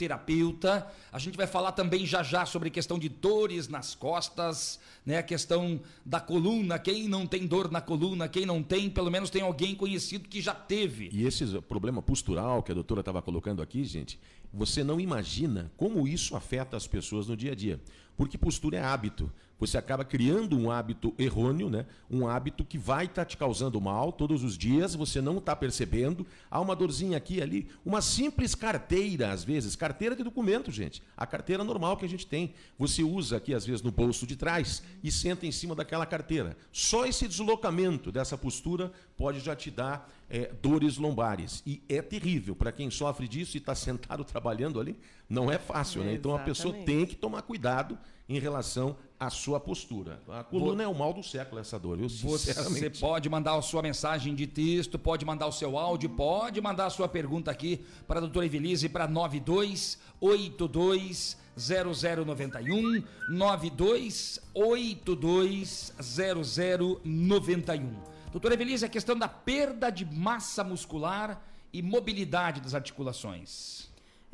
fisioterapeuta. 0.00 0.86
A 1.12 1.18
gente 1.18 1.36
vai 1.36 1.46
falar 1.46 1.72
também 1.72 2.04
já 2.04 2.22
já 2.22 2.44
sobre 2.44 2.70
questão 2.70 2.98
de 2.98 3.08
dores 3.08 3.68
nas 3.68 3.94
costas, 3.94 4.78
né? 5.04 5.18
A 5.18 5.22
questão 5.22 5.80
da 6.04 6.20
coluna, 6.20 6.78
quem 6.78 7.08
não 7.08 7.26
tem 7.26 7.46
dor 7.46 7.70
na 7.70 7.80
coluna, 7.80 8.28
quem 8.28 8.44
não 8.46 8.62
tem, 8.62 8.90
pelo 8.90 9.10
menos 9.10 9.30
tem 9.30 9.42
alguém 9.42 9.74
conhecido 9.74 10.28
que 10.28 10.40
já 10.40 10.54
teve. 10.54 11.08
E 11.12 11.26
esse 11.26 11.46
problema 11.62 12.02
postural 12.02 12.62
que 12.62 12.72
a 12.72 12.74
doutora 12.74 13.00
estava 13.00 13.22
colocando 13.22 13.62
aqui, 13.62 13.84
gente, 13.84 14.18
você 14.52 14.84
não 14.84 15.00
imagina 15.00 15.72
como 15.76 16.06
isso 16.06 16.36
afeta 16.36 16.76
as 16.76 16.86
pessoas 16.86 17.26
no 17.26 17.36
dia 17.36 17.52
a 17.52 17.54
dia. 17.54 17.80
Porque 18.16 18.38
postura 18.38 18.78
é 18.78 18.82
hábito. 18.82 19.30
Você 19.58 19.78
acaba 19.78 20.04
criando 20.04 20.56
um 20.58 20.70
hábito 20.70 21.14
errôneo, 21.18 21.70
né? 21.70 21.86
um 22.10 22.28
hábito 22.28 22.62
que 22.62 22.76
vai 22.76 23.06
estar 23.06 23.24
te 23.24 23.38
causando 23.38 23.80
mal 23.80 24.12
todos 24.12 24.44
os 24.44 24.56
dias, 24.56 24.94
você 24.94 25.18
não 25.20 25.38
está 25.38 25.56
percebendo. 25.56 26.26
Há 26.50 26.60
uma 26.60 26.76
dorzinha 26.76 27.16
aqui 27.16 27.40
ali. 27.40 27.66
Uma 27.84 28.02
simples 28.02 28.54
carteira, 28.54 29.32
às 29.32 29.42
vezes, 29.42 29.74
carteira 29.74 30.14
de 30.14 30.22
documento, 30.22 30.70
gente. 30.70 31.02
A 31.16 31.26
carteira 31.26 31.64
normal 31.64 31.96
que 31.96 32.04
a 32.04 32.08
gente 32.08 32.26
tem. 32.26 32.52
Você 32.78 33.02
usa 33.02 33.38
aqui, 33.38 33.54
às 33.54 33.64
vezes, 33.64 33.80
no 33.80 33.90
bolso 33.90 34.26
de 34.26 34.36
trás 34.36 34.82
e 35.02 35.10
senta 35.10 35.46
em 35.46 35.52
cima 35.52 35.74
daquela 35.74 36.04
carteira. 36.04 36.54
Só 36.70 37.06
esse 37.06 37.26
deslocamento 37.26 38.12
dessa 38.12 38.36
postura 38.36 38.92
pode 39.16 39.40
já 39.40 39.56
te 39.56 39.70
dar 39.70 40.12
é, 40.28 40.52
dores 40.60 40.98
lombares. 40.98 41.62
E 41.66 41.82
é 41.88 42.02
terrível. 42.02 42.54
Para 42.54 42.72
quem 42.72 42.90
sofre 42.90 43.26
disso 43.26 43.56
e 43.56 43.58
está 43.58 43.72
sentado 43.74 44.22
trabalhando 44.22 44.78
ali, 44.78 44.98
não 45.28 45.50
é 45.50 45.58
fácil. 45.58 46.04
Né? 46.04 46.14
Então 46.14 46.34
a 46.34 46.38
pessoa 46.38 46.72
tem 46.84 47.04
que 47.04 47.16
tomar 47.16 47.42
cuidado 47.42 47.98
em 48.28 48.38
relação 48.38 48.96
à 49.18 49.30
sua 49.30 49.58
postura. 49.60 50.20
A 50.28 50.42
coluna 50.42 50.82
é 50.82 50.88
o 50.88 50.94
mal 50.94 51.12
do 51.12 51.22
século, 51.22 51.60
essa 51.60 51.78
dor, 51.78 51.96
viu? 51.96 52.08
Você 52.08 52.90
pode 53.00 53.28
mandar 53.28 53.56
a 53.56 53.62
sua 53.62 53.82
mensagem 53.82 54.34
de 54.34 54.44
texto, 54.46 54.98
pode 54.98 55.24
mandar 55.24 55.46
o 55.46 55.52
seu 55.52 55.78
áudio, 55.78 56.10
pode 56.10 56.60
mandar 56.60 56.86
a 56.86 56.90
sua 56.90 57.08
pergunta 57.08 57.50
aqui 57.50 57.84
para 58.06 58.18
a 58.18 58.20
doutora 58.20 58.46
Evelise 58.46 58.88
para 58.88 59.06
9282 59.06 61.36
0091 61.56 63.04
9282 63.30 65.92
0091. 66.00 68.16
Doutora 68.32 68.54
Evelise, 68.54 68.84
a 68.84 68.88
questão 68.88 69.16
da 69.16 69.28
perda 69.28 69.88
de 69.88 70.04
massa 70.04 70.62
muscular 70.62 71.42
e 71.72 71.80
mobilidade 71.80 72.60
das 72.60 72.74
articulações. 72.74 73.85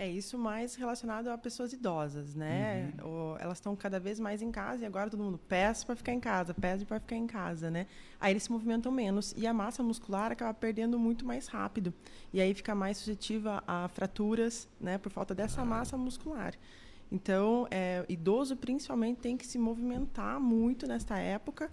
É 0.02 0.08
isso 0.10 0.36
mais 0.36 0.74
relacionado 0.74 1.28
a 1.28 1.38
pessoas 1.38 1.72
idosas, 1.72 2.34
né? 2.34 2.92
O- 3.04 3.36
elas 3.38 3.58
estão 3.58 3.76
cada 3.76 4.00
vez 4.00 4.18
mais 4.18 4.42
em 4.42 4.50
casa 4.50 4.82
e 4.82 4.84
agora 4.86 5.08
todo 5.08 5.22
mundo 5.22 5.38
peça 5.38 5.86
para 5.86 5.94
ficar 5.94 6.12
em 6.12 6.18
casa, 6.18 6.52
pede 6.52 6.84
para 6.84 6.98
ficar 6.98 7.14
em 7.14 7.24
casa, 7.28 7.70
né? 7.70 7.86
Aí 8.20 8.32
eles 8.32 8.42
se 8.42 8.50
movimentam 8.50 8.90
menos 8.90 9.32
e 9.36 9.46
a 9.46 9.54
massa 9.54 9.80
muscular 9.80 10.32
acaba 10.32 10.52
perdendo 10.52 10.98
muito 10.98 11.24
mais 11.24 11.46
rápido 11.46 11.94
e 12.32 12.40
aí 12.40 12.52
fica 12.52 12.74
mais 12.74 12.96
suscetível 12.96 13.52
a 13.64 13.86
fraturas, 13.94 14.68
né? 14.80 14.98
Por 14.98 15.12
falta 15.12 15.36
dessa 15.36 15.64
massa 15.64 15.96
muscular. 15.96 16.52
Então, 17.12 17.68
é, 17.70 18.04
idoso 18.08 18.56
principalmente 18.56 19.18
tem 19.20 19.36
que 19.36 19.46
se 19.46 19.56
movimentar 19.56 20.40
muito 20.40 20.84
nesta 20.88 21.16
época, 21.16 21.70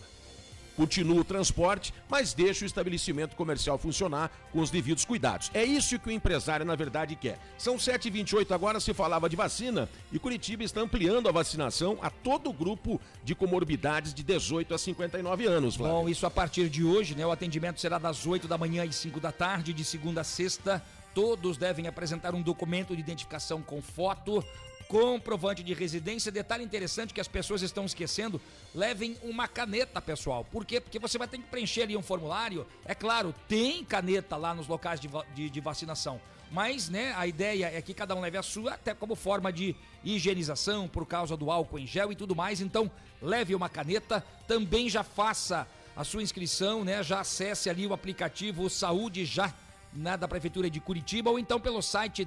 continua 0.75 1.21
o 1.21 1.23
transporte, 1.23 1.93
mas 2.09 2.33
deixa 2.33 2.63
o 2.63 2.67
estabelecimento 2.67 3.35
comercial 3.35 3.77
funcionar 3.77 4.31
com 4.51 4.59
os 4.59 4.69
devidos 4.69 5.05
cuidados. 5.05 5.51
É 5.53 5.63
isso 5.63 5.99
que 5.99 6.09
o 6.09 6.11
empresário, 6.11 6.65
na 6.65 6.75
verdade, 6.75 7.15
quer. 7.15 7.39
São 7.57 7.77
7h28 7.77 8.51
agora, 8.51 8.79
se 8.79 8.93
falava 8.93 9.29
de 9.29 9.35
vacina 9.35 9.89
e 10.11 10.19
Curitiba 10.19 10.63
está 10.63 10.81
ampliando 10.81 11.27
a 11.27 11.31
vacinação 11.31 11.97
a 12.01 12.09
todo 12.09 12.49
o 12.49 12.53
grupo 12.53 12.99
de 13.23 13.35
comorbidades 13.35 14.13
de 14.13 14.23
18 14.23 14.73
a 14.73 14.77
59 14.77 15.45
anos, 15.45 15.75
Flávio. 15.75 15.95
Bom, 15.95 16.09
isso 16.09 16.25
a 16.25 16.31
partir 16.31 16.69
de 16.69 16.83
hoje, 16.83 17.15
né? 17.15 17.25
O 17.25 17.31
atendimento 17.31 17.79
será 17.79 17.97
das 17.97 18.25
8 18.25 18.47
da 18.47 18.57
manhã 18.57 18.83
às 18.83 18.95
5 18.95 19.19
da 19.19 19.31
tarde, 19.31 19.73
de 19.73 19.83
segunda 19.83 20.21
a 20.21 20.23
sexta. 20.23 20.83
Todos 21.13 21.57
devem 21.57 21.87
apresentar 21.87 22.33
um 22.33 22.41
documento 22.41 22.95
de 22.95 23.01
identificação 23.01 23.61
com 23.61 23.81
foto, 23.81 24.43
comprovante 24.91 25.63
de 25.63 25.73
residência. 25.73 26.29
Detalhe 26.29 26.65
interessante 26.65 27.13
que 27.13 27.21
as 27.21 27.27
pessoas 27.27 27.61
estão 27.61 27.85
esquecendo: 27.85 28.41
levem 28.75 29.15
uma 29.23 29.47
caneta, 29.47 30.01
pessoal. 30.01 30.43
Por 30.43 30.65
quê? 30.65 30.81
Porque 30.81 30.99
você 30.99 31.17
vai 31.17 31.29
ter 31.29 31.37
que 31.37 31.45
preencher 31.45 31.83
ali 31.83 31.95
um 31.95 32.01
formulário. 32.01 32.67
É 32.83 32.93
claro, 32.93 33.33
tem 33.47 33.85
caneta 33.85 34.35
lá 34.35 34.53
nos 34.53 34.67
locais 34.67 34.99
de, 34.99 35.09
de- 35.33 35.49
de 35.49 35.59
vacinação. 35.61 36.19
Mas, 36.51 36.89
né, 36.89 37.13
a 37.15 37.25
ideia 37.25 37.71
é 37.73 37.81
que 37.81 37.93
cada 37.93 38.13
um 38.13 38.19
leve 38.19 38.37
a 38.37 38.43
sua, 38.43 38.73
até 38.73 38.93
como 38.93 39.15
forma 39.15 39.53
de 39.53 39.73
higienização, 40.03 40.85
por 40.89 41.05
causa 41.05 41.37
do 41.37 41.49
álcool 41.49 41.79
em 41.79 41.87
gel 41.87 42.11
e 42.11 42.15
tudo 42.15 42.35
mais. 42.35 42.59
Então, 42.59 42.91
leve 43.21 43.55
uma 43.55 43.69
caneta. 43.69 44.21
Também 44.45 44.89
já 44.89 45.01
faça 45.01 45.65
a 45.95 46.03
sua 46.03 46.21
inscrição, 46.21 46.83
né? 46.83 47.01
Já 47.01 47.21
acesse 47.21 47.69
ali 47.69 47.87
o 47.87 47.93
aplicativo 47.93 48.69
Saúde 48.69 49.23
Já 49.25 49.53
né, 49.93 50.17
da 50.17 50.27
Prefeitura 50.27 50.69
de 50.69 50.81
Curitiba 50.81 51.29
ou 51.29 51.39
então 51.39 51.59
pelo 51.59 51.81
site 51.81 52.25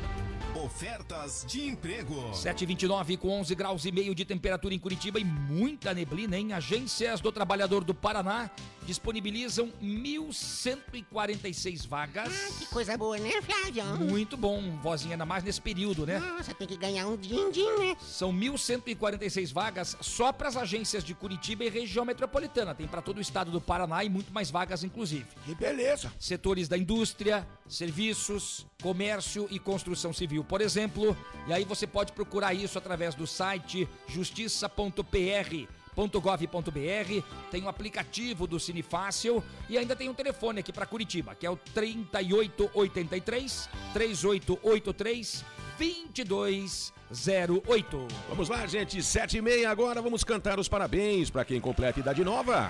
Ofertas 0.54 1.44
de 1.46 1.68
emprego. 1.68 2.34
729 2.34 3.18
com 3.18 3.28
11 3.40 3.54
graus 3.54 3.84
e 3.84 3.92
meio 3.92 4.14
de 4.14 4.24
temperatura 4.24 4.74
em 4.74 4.78
Curitiba 4.78 5.20
e 5.20 5.24
muita 5.24 5.92
neblina 5.92 6.38
em 6.38 6.52
agências 6.52 7.20
do 7.20 7.30
Trabalhador 7.30 7.84
do 7.84 7.94
Paraná. 7.94 8.50
Disponibilizam 8.88 9.70
1.146 9.82 11.86
vagas. 11.86 12.32
Que 12.58 12.64
coisa 12.66 12.96
boa, 12.96 13.18
né, 13.18 13.42
Flávio? 13.42 13.84
Muito 13.98 14.34
bom, 14.34 14.78
vozinha, 14.82 15.12
ainda 15.12 15.26
mais 15.26 15.44
nesse 15.44 15.60
período, 15.60 16.06
né? 16.06 16.18
Nossa, 16.18 16.54
tem 16.54 16.66
que 16.66 16.74
ganhar 16.74 17.06
um 17.06 17.14
din-din, 17.14 17.68
né? 17.78 17.94
São 18.00 18.32
1.146 18.32 19.52
vagas 19.52 19.94
só 20.00 20.32
para 20.32 20.48
as 20.48 20.56
agências 20.56 21.04
de 21.04 21.14
Curitiba 21.14 21.64
e 21.64 21.68
região 21.68 22.06
metropolitana. 22.06 22.74
Tem 22.74 22.88
para 22.88 23.02
todo 23.02 23.18
o 23.18 23.20
estado 23.20 23.50
do 23.50 23.60
Paraná 23.60 24.02
e 24.02 24.08
muito 24.08 24.32
mais 24.32 24.50
vagas, 24.50 24.82
inclusive. 24.82 25.26
Que 25.44 25.54
beleza. 25.54 26.10
Setores 26.18 26.66
da 26.66 26.78
indústria, 26.78 27.46
serviços, 27.68 28.66
comércio 28.80 29.46
e 29.50 29.58
construção 29.58 30.14
civil, 30.14 30.42
por 30.42 30.62
exemplo. 30.62 31.14
E 31.46 31.52
aí 31.52 31.64
você 31.64 31.86
pode 31.86 32.12
procurar 32.12 32.54
isso 32.54 32.78
através 32.78 33.14
do 33.14 33.26
site 33.26 33.86
justiça.pr 34.06 35.68
.gov.br, 36.06 37.24
tem 37.50 37.64
o 37.64 37.68
aplicativo 37.68 38.46
do 38.46 38.60
Cine 38.60 38.82
Fácil 38.82 39.42
e 39.68 39.76
ainda 39.76 39.96
tem 39.96 40.08
um 40.08 40.14
telefone 40.14 40.60
aqui 40.60 40.72
para 40.72 40.86
Curitiba, 40.86 41.34
que 41.34 41.44
é 41.44 41.50
o 41.50 41.56
3883 41.56 43.68
3883 43.92 45.44
2208. 45.78 48.08
Vamos 48.28 48.48
lá, 48.48 48.64
gente, 48.66 49.02
sete 49.02 49.38
e 49.38 49.42
meia 49.42 49.68
agora, 49.70 50.00
vamos 50.00 50.22
cantar 50.22 50.60
os 50.60 50.68
parabéns 50.68 51.30
para 51.30 51.44
quem 51.44 51.60
completa 51.60 51.98
idade 51.98 52.24
nova. 52.24 52.68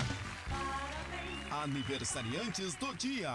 Aniversariantes 1.63 2.75
do 2.75 2.95
dia. 2.95 3.33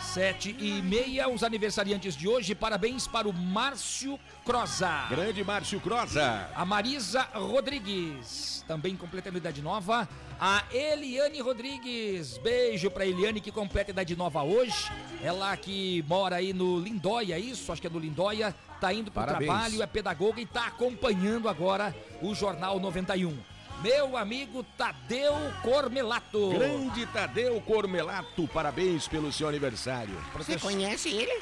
Sete 0.00 0.56
e 0.58 0.80
meia, 0.80 1.28
os 1.28 1.42
aniversariantes 1.42 2.16
de 2.16 2.26
hoje. 2.26 2.54
Parabéns 2.54 3.06
para 3.06 3.28
o 3.28 3.32
Márcio 3.34 4.18
Croza. 4.46 5.06
Grande 5.10 5.44
Márcio 5.44 5.78
Croza. 5.78 6.48
A 6.54 6.64
Marisa 6.64 7.22
Rodrigues, 7.34 8.64
também 8.66 8.96
completando 8.96 9.36
idade 9.36 9.60
nova. 9.60 10.08
A 10.40 10.64
Eliane 10.72 11.40
Rodrigues, 11.42 12.38
beijo 12.38 12.90
pra 12.90 13.04
Eliane 13.04 13.42
que 13.42 13.52
completa 13.52 13.90
idade 13.90 14.16
nova 14.16 14.42
hoje. 14.42 14.90
Ela 15.22 15.54
que 15.54 16.02
mora 16.08 16.36
aí 16.36 16.54
no 16.54 16.80
Lindóia, 16.80 17.38
isso, 17.38 17.70
acho 17.70 17.80
que 17.82 17.88
é 17.88 17.90
no 17.90 17.98
Lindóia. 17.98 18.54
Tá 18.80 18.90
indo 18.94 19.10
pro 19.10 19.22
Parabéns. 19.22 19.50
trabalho, 19.50 19.82
é 19.82 19.86
pedagoga 19.86 20.40
e 20.40 20.46
tá 20.46 20.68
acompanhando 20.68 21.46
agora 21.46 21.94
o 22.22 22.34
Jornal 22.34 22.80
91. 22.80 23.36
Meu 23.82 24.14
amigo 24.16 24.62
Tadeu 24.76 25.34
Cormelato. 25.62 26.50
Grande 26.50 27.06
Tadeu 27.06 27.58
Cormelato, 27.62 28.46
parabéns 28.48 29.08
pelo 29.08 29.32
seu 29.32 29.48
aniversário. 29.48 30.14
Você 30.36 30.58
conhece 30.58 31.08
ele? 31.08 31.40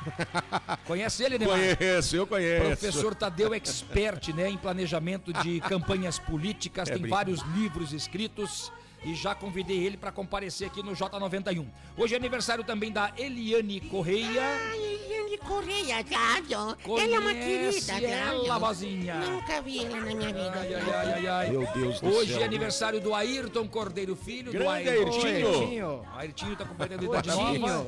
Conhece 0.86 1.22
ele, 1.22 1.38
Neymar? 1.38 1.76
Conheço, 1.76 2.16
eu 2.16 2.26
conheço. 2.26 2.64
Professor 2.64 3.14
Tadeu 3.14 3.52
expert, 3.52 4.32
né, 4.32 4.48
em 4.48 4.56
planejamento 4.56 5.30
de 5.30 5.60
campanhas 5.60 6.18
políticas, 6.18 6.88
É 6.88 6.92
tem 6.92 7.02
brinco. 7.02 7.14
vários 7.14 7.40
livros 7.54 7.92
escritos 7.92 8.72
e 9.04 9.14
já 9.14 9.34
convidei 9.34 9.78
ele 9.84 9.96
para 9.96 10.12
comparecer 10.12 10.66
aqui 10.66 10.82
no 10.82 10.92
J91. 10.92 11.66
Hoje 11.96 12.14
é 12.14 12.16
aniversário 12.18 12.62
também 12.64 12.90
da 12.92 13.12
Eliane 13.16 13.80
Correia. 13.80 14.42
Eliane 14.74 15.38
Correia, 15.38 16.04
Flávio. 16.04 16.76
Ela 17.00 17.14
é 17.16 17.18
uma 17.18 17.32
querida, 17.34 17.72
Flávio. 17.82 18.08
ela, 18.08 18.58
vozinha? 18.58 19.14
Nunca 19.20 19.62
vi 19.62 19.84
ela 19.84 19.96
na 20.00 20.14
minha 20.14 20.26
vida. 20.32 20.52
Ai, 20.54 20.74
ai, 20.74 20.82
ai, 20.92 21.12
ai, 21.14 21.26
ai. 21.26 21.50
Meu 21.50 21.66
Deus 21.72 22.00
do 22.00 22.08
Hoje 22.08 22.32
céu. 22.32 22.42
é 22.42 22.44
aniversário 22.44 23.00
do 23.00 23.14
Ayrton 23.14 23.66
Cordeiro 23.68 24.14
Filho. 24.14 24.52
Grande 24.52 24.64
do 24.64 24.70
Ayrton. 24.70 25.26
Ayrtinho. 25.26 26.06
Ayrtinho 26.16 26.56
tá 26.56 26.64
completando 26.64 27.02
O 27.10 27.14
idade 27.14 27.28
nova. 27.28 27.86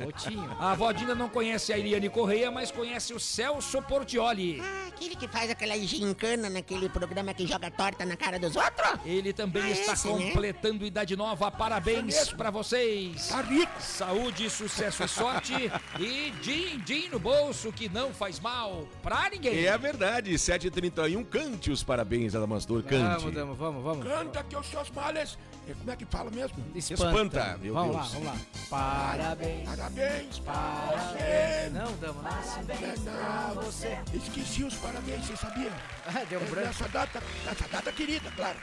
A 0.59 0.71
avó 0.71 0.91
Dina 0.91 1.13
não 1.13 1.29
conhece 1.29 1.71
a 1.71 1.77
Eliane 1.77 2.09
Correia, 2.09 2.49
mas 2.49 2.71
conhece 2.71 3.13
o 3.13 3.19
Celso 3.19 3.81
Portioli. 3.83 4.59
Ah, 4.61 4.87
aquele 4.87 5.15
que 5.15 5.27
faz 5.27 5.49
aquela 5.51 5.77
gincana 5.77 6.49
naquele 6.49 6.89
programa 6.89 7.33
que 7.33 7.45
joga 7.45 7.69
torta 7.69 8.05
na 8.05 8.15
cara 8.17 8.39
dos 8.39 8.55
outros? 8.55 8.99
Ele 9.05 9.31
também 9.33 9.61
Ah, 9.63 9.69
está 9.71 9.93
esse, 9.93 10.07
né? 10.07 10.13
completando 10.27 10.85
idade 11.03 11.15
nova. 11.15 11.51
Parabéns 11.51 12.31
pra 12.33 12.49
vocês. 12.49 13.27
Tá 13.27 13.41
rico. 13.41 13.81
Saúde, 13.81 14.49
sucesso 14.49 15.03
e 15.03 15.07
sorte. 15.07 15.53
e 15.99 16.31
din-din 16.41 17.09
no 17.09 17.19
bolso 17.19 17.71
que 17.71 17.89
não 17.89 18.13
faz 18.13 18.39
mal 18.39 18.87
pra 19.01 19.29
ninguém. 19.29 19.65
É 19.65 19.77
verdade, 19.77 20.33
7h31, 20.33 21.25
cante 21.25 21.71
os 21.71 21.83
parabéns, 21.83 22.33
Adamastor, 22.33 22.81
cante. 22.83 23.23
Vamos, 23.25 23.33
vamos, 23.33 23.57
vamos, 23.57 23.83
vamos. 23.83 24.07
Canta 24.07 24.43
que 24.43 24.55
os 24.55 24.65
seus 24.67 24.89
males. 24.91 25.37
E 25.67 25.73
Como 25.73 25.91
é 25.91 25.95
que 25.95 26.05
fala 26.05 26.29
mesmo? 26.29 26.57
Espanta, 26.75 27.57
meu 27.61 27.73
vamos 27.73 27.95
Deus. 27.95 28.05
lá, 28.05 28.09
vamos 28.11 28.27
lá. 28.27 28.37
Parabéns. 28.69 29.69
Parabéns 29.69 30.39
para 30.39 30.53
Parabéns. 30.53 31.13
você. 31.13 31.69
Não, 31.69 31.97
damos 31.97 32.23
Parabéns 32.23 32.99
pra 32.99 33.53
você. 33.55 33.99
Esqueci 34.13 34.63
os 34.63 34.75
parabéns, 34.75 35.25
você 35.25 35.37
sabia? 35.37 35.71
Deu 36.29 36.39
um 36.39 36.43
É 36.43 36.47
branco. 36.47 36.67
Nessa 36.67 36.87
data, 36.89 37.23
nessa 37.45 37.67
data 37.69 37.91
querida, 37.91 38.29
claro. 38.35 38.57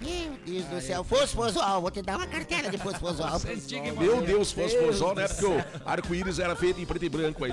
Meu 0.00 0.32
Deus 0.46 0.64
do 0.64 0.80
céu. 0.80 1.04
Fosfosol, 1.04 1.82
vou 1.82 1.90
te 1.90 2.00
dar 2.00 2.16
uma 2.16 2.26
cartela 2.26 2.70
de 2.70 2.78
fosfosol. 2.78 3.38
Meu 3.98 4.22
Deus, 4.22 4.50
fosfosol, 4.52 5.14
né? 5.14 5.28
Porque 5.28 5.44
o 5.44 5.62
arco-íris 5.84 6.38
era 6.38 6.56
feito 6.56 6.80
em 6.80 6.86
preto 6.86 7.04
e 7.04 7.08
branco 7.08 7.44
aí. 7.44 7.52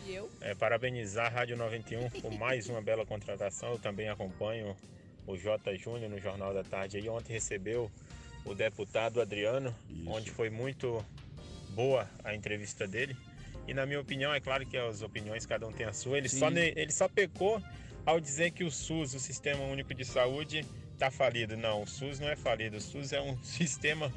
E 0.10 0.15
eu? 0.15 0.28
É, 0.41 0.56
parabenizar 0.56 1.28
a 1.28 1.30
Rádio 1.30 1.56
91 1.56 2.10
por 2.10 2.32
mais 2.32 2.67
uma 2.67 2.82
bela 2.82 3.06
contratação. 3.06 3.74
Eu 3.74 3.78
também 3.78 4.10
acompanho 4.10 4.76
o 5.28 5.38
J. 5.38 5.78
Júnior 5.78 6.10
no 6.10 6.17
Jornal 6.17 6.52
da 6.52 6.63
Tarde. 6.63 6.98
Aí 6.98 7.08
ontem 7.08 7.34
recebeu 7.34 7.91
o 8.43 8.56
deputado 8.56 9.22
Adriano, 9.22 9.72
onde 10.08 10.32
foi 10.32 10.50
muito 10.50 11.06
boa 11.76 12.10
a 12.24 12.34
entrevista 12.34 12.88
dele. 12.88 13.15
E 13.67 13.74
na 13.76 13.86
minha 13.86 14.02
opinião, 14.02 14.34
é 14.34 14.39
claro 14.39 14.65
que 14.65 14.76
as 14.76 15.04
opiniões, 15.04 15.45
cada 15.45 15.67
um 15.67 15.72
tem 15.72 15.86
a 15.86 15.93
sua. 15.93 16.17
Ele, 16.17 16.28
só, 16.28 16.50
ele 16.50 16.91
só 16.91 17.08
pecou 17.08 17.62
ao 18.04 18.19
dizer 18.19 18.50
que 18.50 18.63
o 18.63 18.72
SUS, 18.72 19.13
o 19.13 19.19
Sistema 19.19 19.63
Único 19.65 19.93
de 19.93 20.04
Saúde, 20.04 20.65
está 20.91 21.12
falido. 21.12 21.56
Não, 21.56 21.84
o 21.84 21.88
SUS 21.88 22.19
não 22.19 22.30
é 22.30 22.36
falido. 22.36 22.78
O 22.78 22.82
SUS 22.82 23.13
é 23.13 23.22
um 23.22 23.38
sistema 23.45 24.12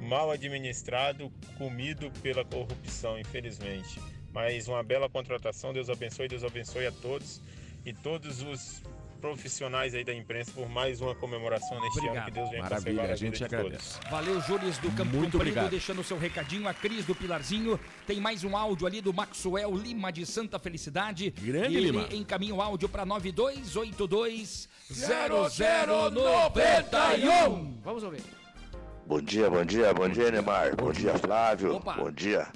mal 0.00 0.30
administrado, 0.30 1.30
comido 1.58 2.10
pela 2.22 2.46
corrupção, 2.46 3.18
infelizmente. 3.18 4.00
Mas 4.34 4.66
uma 4.68 4.82
bela 4.82 5.08
contratação, 5.08 5.72
Deus 5.72 5.88
abençoe, 5.88 6.26
Deus 6.26 6.42
abençoe 6.42 6.88
a 6.88 6.92
todos 6.92 7.40
e 7.86 7.92
todos 7.94 8.42
os 8.42 8.82
profissionais 9.20 9.94
aí 9.94 10.02
da 10.04 10.12
imprensa 10.12 10.50
por 10.52 10.68
mais 10.68 11.00
uma 11.00 11.14
comemoração 11.14 11.80
neste 11.80 12.00
ano. 12.00 12.08
Obrigado. 12.08 12.24
Que 12.26 12.30
Deus 12.32 12.50
venha 12.50 12.62
Maravilha, 12.62 13.02
a 13.04 13.16
gente 13.16 13.38
de 13.38 13.44
agradece. 13.44 13.94
todos. 13.94 14.10
Valeu, 14.10 14.40
Júlis 14.42 14.76
do 14.78 14.90
Campo 14.90 15.16
Muito 15.16 15.32
Comprido, 15.32 15.36
obrigado. 15.36 15.70
deixando 15.70 16.00
o 16.00 16.04
seu 16.04 16.18
recadinho. 16.18 16.68
A 16.68 16.74
Cris 16.74 17.06
do 17.06 17.14
Pilarzinho. 17.14 17.80
Tem 18.06 18.20
mais 18.20 18.44
um 18.44 18.54
áudio 18.54 18.86
ali 18.86 19.00
do 19.00 19.14
Maxwell 19.14 19.74
Lima 19.76 20.12
de 20.12 20.26
Santa 20.26 20.58
Felicidade. 20.58 21.30
Grande 21.30 21.76
Ele 21.76 21.90
Lima. 21.92 22.06
encaminha 22.12 22.54
o 22.54 22.60
áudio 22.60 22.88
para 22.88 23.06
9282 23.06 24.68
0091. 24.90 27.80
Vamos 27.82 28.02
ouvir. 28.02 28.20
Bom 29.06 29.20
dia, 29.20 29.48
bom 29.48 29.64
dia, 29.64 29.94
bom 29.94 30.08
dia, 30.08 30.30
Neymar. 30.30 30.76
Bom 30.76 30.92
dia, 30.92 31.14
Flávio. 31.18 31.76
Opa. 31.76 31.94
Bom 31.94 32.10
dia, 32.10 32.46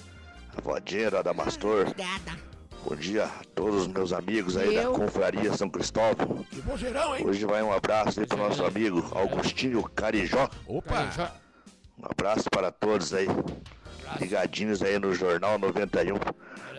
a 0.59 0.61
vodinha 0.61 1.11
da 1.11 1.23
Damastor. 1.23 1.83
Obrigada. 1.83 2.49
Bom 2.85 2.97
dia 2.97 3.25
a 3.25 3.45
todos 3.55 3.83
os 3.83 3.87
meus 3.87 4.13
amigos 4.13 4.57
aí 4.57 4.75
Eu? 4.75 4.93
da 4.93 4.99
Confraria 4.99 5.53
São 5.57 5.69
Cristóvão. 5.69 6.45
Que 6.51 6.61
vozeirão, 6.61 7.17
hein? 7.17 7.27
Hoje 7.27 7.45
vai 7.45 7.63
um 7.63 7.73
abraço 7.73 8.21
aí 8.21 8.27
pro 8.27 8.39
nosso 8.39 8.65
amigo 8.65 9.09
Augustinho 9.15 9.83
Carijó. 9.91 10.49
Opa! 10.67 11.33
Um 11.99 12.07
abraço 12.11 12.49
para 12.51 12.71
todos 12.71 13.13
aí. 13.13 13.27
Ligadinhos 14.21 14.83
aí 14.83 14.99
no 14.99 15.15
Jornal 15.15 15.59
91. 15.59 16.17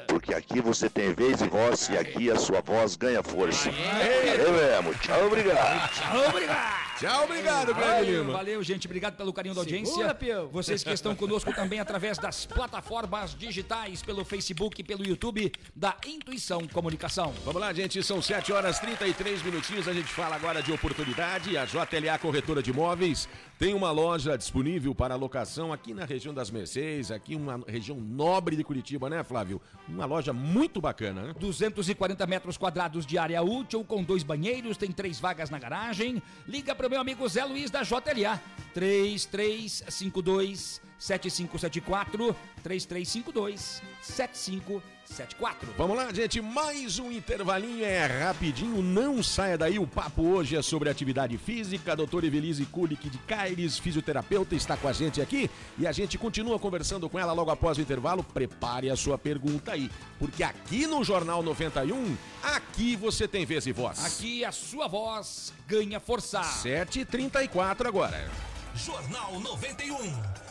Porque 0.07 0.33
aqui 0.33 0.59
você 0.59 0.89
tem 0.89 1.13
vez 1.13 1.41
e 1.41 1.47
voz 1.47 1.87
e 1.89 1.97
aqui 1.97 2.31
a 2.31 2.35
sua 2.35 2.61
voz 2.61 2.95
ganha 2.95 3.21
força. 3.21 3.69
Valeu 3.69 4.53
mesmo. 4.53 4.95
Tchau, 4.95 5.27
obrigado. 5.27 5.91
Tchau, 5.93 6.29
obrigado. 6.29 6.88
Tchau, 6.99 7.23
obrigado, 7.23 7.73
Valeu, 7.73 8.23
Lima. 8.23 8.33
valeu, 8.33 8.61
gente. 8.61 8.85
Obrigado 8.85 9.15
pelo 9.15 9.31
carinho 9.31 9.55
da 9.55 9.61
audiência. 9.61 9.93
Segura. 9.93 10.45
Vocês 10.51 10.83
que 10.83 10.91
estão 10.91 11.15
conosco 11.15 11.53
também 11.53 11.79
através 11.79 12.17
das 12.17 12.45
plataformas 12.45 13.33
digitais, 13.33 14.01
pelo 14.01 14.25
Facebook 14.25 14.81
e 14.81 14.83
pelo 14.83 15.05
YouTube 15.05 15.49
da 15.73 15.95
Intuição 16.05 16.67
Comunicação. 16.67 17.33
Vamos 17.45 17.61
lá, 17.61 17.71
gente, 17.71 18.03
são 18.03 18.21
7 18.21 18.51
horas 18.51 18.79
33 18.79 19.41
minutinhos. 19.43 19.87
A 19.87 19.93
gente 19.93 20.09
fala 20.09 20.35
agora 20.35 20.61
de 20.61 20.73
oportunidade. 20.73 21.57
A 21.57 21.63
JLA 21.63 22.19
Corretora 22.19 22.61
de 22.61 22.71
Imóveis 22.71 23.29
tem 23.59 23.73
uma 23.73 23.91
loja 23.91 24.37
disponível 24.37 24.95
para 24.95 25.15
locação 25.15 25.73
aqui 25.73 25.93
na 25.93 26.05
região 26.05 26.33
das 26.33 26.49
Mercês, 26.49 27.11
aqui 27.11 27.35
uma 27.35 27.61
região 27.67 27.99
nobre 27.99 28.55
de 28.55 28.63
Curitiba, 28.63 29.09
né, 29.09 29.21
Flávio? 29.21 29.61
Uma 29.85 30.05
loja 30.05 30.31
muito 30.31 30.79
bacana, 30.79 31.23
né? 31.23 31.35
240 31.37 32.25
metros 32.25 32.55
quadrados 32.55 33.05
de 33.05 33.17
área 33.17 33.43
útil, 33.43 33.83
com 33.83 34.01
dois 34.01 34.23
banheiros, 34.23 34.77
tem 34.77 34.93
três 34.93 35.19
vagas 35.19 35.49
na 35.49 35.59
garagem. 35.59 36.23
Liga 36.47 36.73
para 36.73 36.87
o 36.87 36.89
meu 36.89 37.01
amigo 37.01 37.27
Zé 37.27 37.43
Luiz 37.43 37.69
da 37.69 37.83
JLA. 37.83 38.41
3352 38.73 40.81
7574 40.97 42.33
3352 42.63 43.83
7574 44.01 44.98
74. 45.09 45.73
Vamos 45.77 45.97
lá, 45.97 46.13
gente, 46.13 46.39
mais 46.39 46.99
um 46.99 47.11
intervalinho 47.11 47.83
é 47.83 48.05
rapidinho, 48.05 48.81
não 48.81 49.23
saia 49.23 49.57
daí, 49.57 49.79
o 49.79 49.87
papo 49.87 50.21
hoje 50.21 50.55
é 50.55 50.61
sobre 50.61 50.89
atividade 50.89 51.37
física, 51.37 51.91
a 51.91 51.95
doutora 51.95 52.27
Evelise 52.27 52.65
Kulik 52.65 53.09
de 53.09 53.17
Caires, 53.19 53.77
fisioterapeuta, 53.79 54.55
está 54.55 54.77
com 54.77 54.87
a 54.87 54.93
gente 54.93 55.19
aqui 55.19 55.49
e 55.77 55.87
a 55.87 55.91
gente 55.91 56.17
continua 56.17 56.59
conversando 56.59 57.09
com 57.09 57.17
ela 57.17 57.33
logo 57.33 57.49
após 57.49 57.77
o 57.77 57.81
intervalo, 57.81 58.23
prepare 58.23 58.89
a 58.89 58.95
sua 58.95 59.17
pergunta 59.17 59.71
aí, 59.71 59.89
porque 60.19 60.43
aqui 60.43 60.85
no 60.85 61.03
Jornal 61.03 61.41
91, 61.41 62.15
aqui 62.43 62.95
você 62.95 63.27
tem 63.27 63.45
vez 63.45 63.65
e 63.65 63.71
voz. 63.71 64.05
Aqui 64.05 64.45
a 64.45 64.51
sua 64.51 64.87
voz 64.87 65.53
ganha 65.67 65.99
força. 65.99 66.41
7h34 66.41 67.87
agora. 67.87 68.29
Jornal 68.75 69.39
91. 69.39 69.95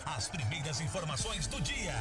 As 0.04 0.28
primeiras 0.28 0.80
informações 0.80 1.46
do 1.46 1.60
dia. 1.60 1.94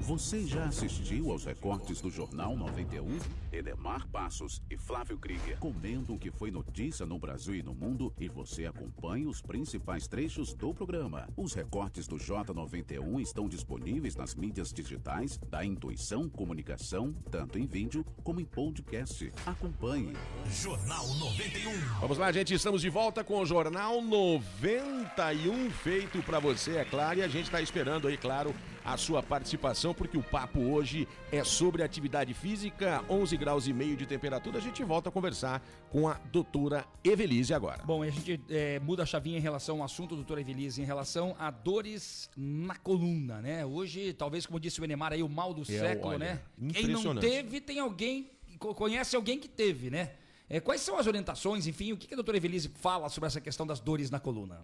Você 0.02 0.46
já 0.46 0.66
assistiu 0.66 1.32
aos 1.32 1.46
recortes 1.46 2.00
do 2.00 2.10
Jornal 2.10 2.56
91? 2.56 3.18
Edemar 3.52 4.08
Passos 4.08 4.62
e 4.70 4.78
Flávio 4.78 5.18
Krieger 5.18 5.58
comentam 5.58 6.16
o 6.16 6.20
que 6.20 6.30
foi 6.30 6.52
notícia 6.52 7.06
no 7.06 7.18
Brasil 7.18 7.56
e 7.56 7.64
no 7.64 7.74
mundo 7.74 8.14
e 8.20 8.28
você 8.28 8.66
acompanha 8.66 9.28
os 9.28 9.42
principais 9.42 10.08
trechos 10.08 10.54
do 10.54 10.74
programa. 10.74 11.28
Os 11.36 11.54
recortes 11.54 12.08
do 12.08 12.18
J91 12.18 13.20
estão 13.22 13.48
disponíveis 13.48 14.16
nas 14.16 14.36
mídias 14.36 14.72
digitais 14.72 15.40
da 15.50 15.66
Intuição 15.66 16.30
Comunicação, 16.30 17.14
tanto 17.32 17.58
em 17.58 17.66
vídeo 17.66 18.06
como 18.24 18.40
em 18.40 18.46
podcast. 18.46 19.32
Acompanhe. 19.46 20.14
Jornal 20.48 21.08
91. 21.16 21.72
Vamos 22.00 22.18
lá, 22.18 22.32
gente. 22.32 22.54
Estamos 22.54 22.82
de 22.82 22.90
volta 22.90 23.24
com 23.24 23.40
o 23.40 23.46
Jornal 23.46 24.02
91 24.02 25.72
feito 25.72 26.22
pra 26.22 26.40
você, 26.40 26.78
é 26.78 26.86
claro. 26.86 27.20
E 27.20 27.24
a 27.24 27.28
gente 27.28 27.50
tá 27.50 27.62
esperando 27.62 28.08
aí, 28.08 28.18
claro, 28.18 28.54
a 28.86 28.96
sua 28.98 29.24
participação, 29.24 29.94
porque 29.96 30.16
o 30.18 30.22
papo 30.22 30.60
hoje 30.60 31.08
é 31.32 31.44
sobre 31.44 31.82
atividade 31.82 32.34
física, 32.36 33.04
11 33.10 33.36
graus 33.36 33.68
e 33.68 33.74
meio 33.74 33.98
de 33.98 34.06
temperatura. 34.06 34.60
A 34.60 34.62
gente 34.62 34.84
volta 34.84 35.10
a 35.10 35.12
conversar 35.12 35.66
com 35.90 36.08
a 36.08 36.14
doutora 36.32 36.86
Evelise 37.04 37.52
agora. 37.54 37.84
Bom, 37.84 38.04
a 38.04 38.10
gente 38.10 38.40
é, 38.48 38.80
muda 38.80 39.02
a 39.02 39.06
chavinha 39.06 39.40
em 39.40 39.42
relação 39.42 39.80
ao 39.80 39.86
assunto, 39.86 40.16
doutora 40.16 40.40
Evelise, 40.40 40.82
em 40.82 40.86
relação 40.86 41.36
a 41.40 41.50
dores 41.50 42.30
na 42.38 42.76
coluna, 42.76 43.42
né? 43.42 43.66
Hoje, 43.66 44.14
talvez, 44.14 44.46
como 44.46 44.60
disse 44.60 44.80
o 44.80 44.84
Enemar 44.84 45.12
aí, 45.14 45.24
o 45.24 45.28
mal 45.30 45.52
do 45.52 45.66
século, 45.66 46.10
olha, 46.10 46.20
né? 46.20 46.42
Quem 46.72 46.84
não 46.94 47.02
teve, 47.22 47.60
tem 47.62 47.80
alguém, 47.80 48.30
co- 48.60 48.76
conhece 48.76 49.16
alguém 49.16 49.40
que 49.40 49.48
teve, 49.48 49.90
né? 49.90 50.12
É, 50.48 50.60
quais 50.60 50.80
são 50.82 50.96
as 51.00 51.08
orientações, 51.08 51.66
enfim, 51.66 51.92
o 51.92 51.98
que 51.98 52.06
que 52.06 52.14
a 52.14 52.18
doutora 52.18 52.38
Evelise 52.38 52.70
fala 52.76 53.10
sobre 53.10 53.26
essa 53.26 53.42
questão 53.42 53.66
das 53.66 53.80
dores 53.80 54.12
na 54.12 54.20
coluna? 54.20 54.64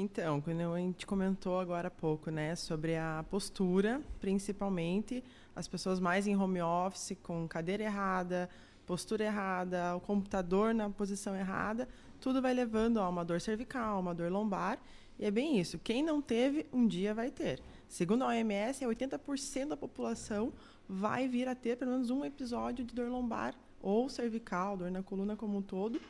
Então, 0.00 0.40
quando 0.40 0.60
a 0.60 0.78
gente 0.78 1.04
comentou 1.04 1.58
agora 1.58 1.88
há 1.88 1.90
pouco, 1.90 2.30
né, 2.30 2.54
sobre 2.54 2.94
a 2.94 3.24
postura, 3.28 4.00
principalmente, 4.20 5.24
as 5.56 5.66
pessoas 5.66 5.98
mais 5.98 6.24
em 6.28 6.36
home 6.36 6.62
office, 6.62 7.16
com 7.20 7.48
cadeira 7.48 7.82
errada, 7.82 8.48
postura 8.86 9.24
errada, 9.24 9.96
o 9.96 10.00
computador 10.00 10.72
na 10.72 10.88
posição 10.88 11.34
errada, 11.34 11.88
tudo 12.20 12.40
vai 12.40 12.54
levando 12.54 13.00
a 13.00 13.08
uma 13.08 13.24
dor 13.24 13.40
cervical, 13.40 13.98
uma 13.98 14.14
dor 14.14 14.30
lombar, 14.30 14.78
e 15.18 15.24
é 15.24 15.32
bem 15.32 15.58
isso. 15.58 15.80
Quem 15.80 16.00
não 16.00 16.22
teve, 16.22 16.64
um 16.72 16.86
dia 16.86 17.12
vai 17.12 17.32
ter. 17.32 17.60
Segundo 17.88 18.22
a 18.22 18.28
OMS, 18.28 18.84
80% 18.84 19.66
da 19.66 19.76
população 19.76 20.52
vai 20.88 21.26
vir 21.26 21.48
a 21.48 21.56
ter 21.56 21.76
pelo 21.76 21.90
menos 21.90 22.08
um 22.08 22.24
episódio 22.24 22.84
de 22.84 22.94
dor 22.94 23.08
lombar 23.08 23.52
ou 23.82 24.08
cervical, 24.08 24.76
dor 24.76 24.92
na 24.92 25.02
coluna 25.02 25.34
como 25.34 25.58
um 25.58 25.62
todo, 25.62 26.00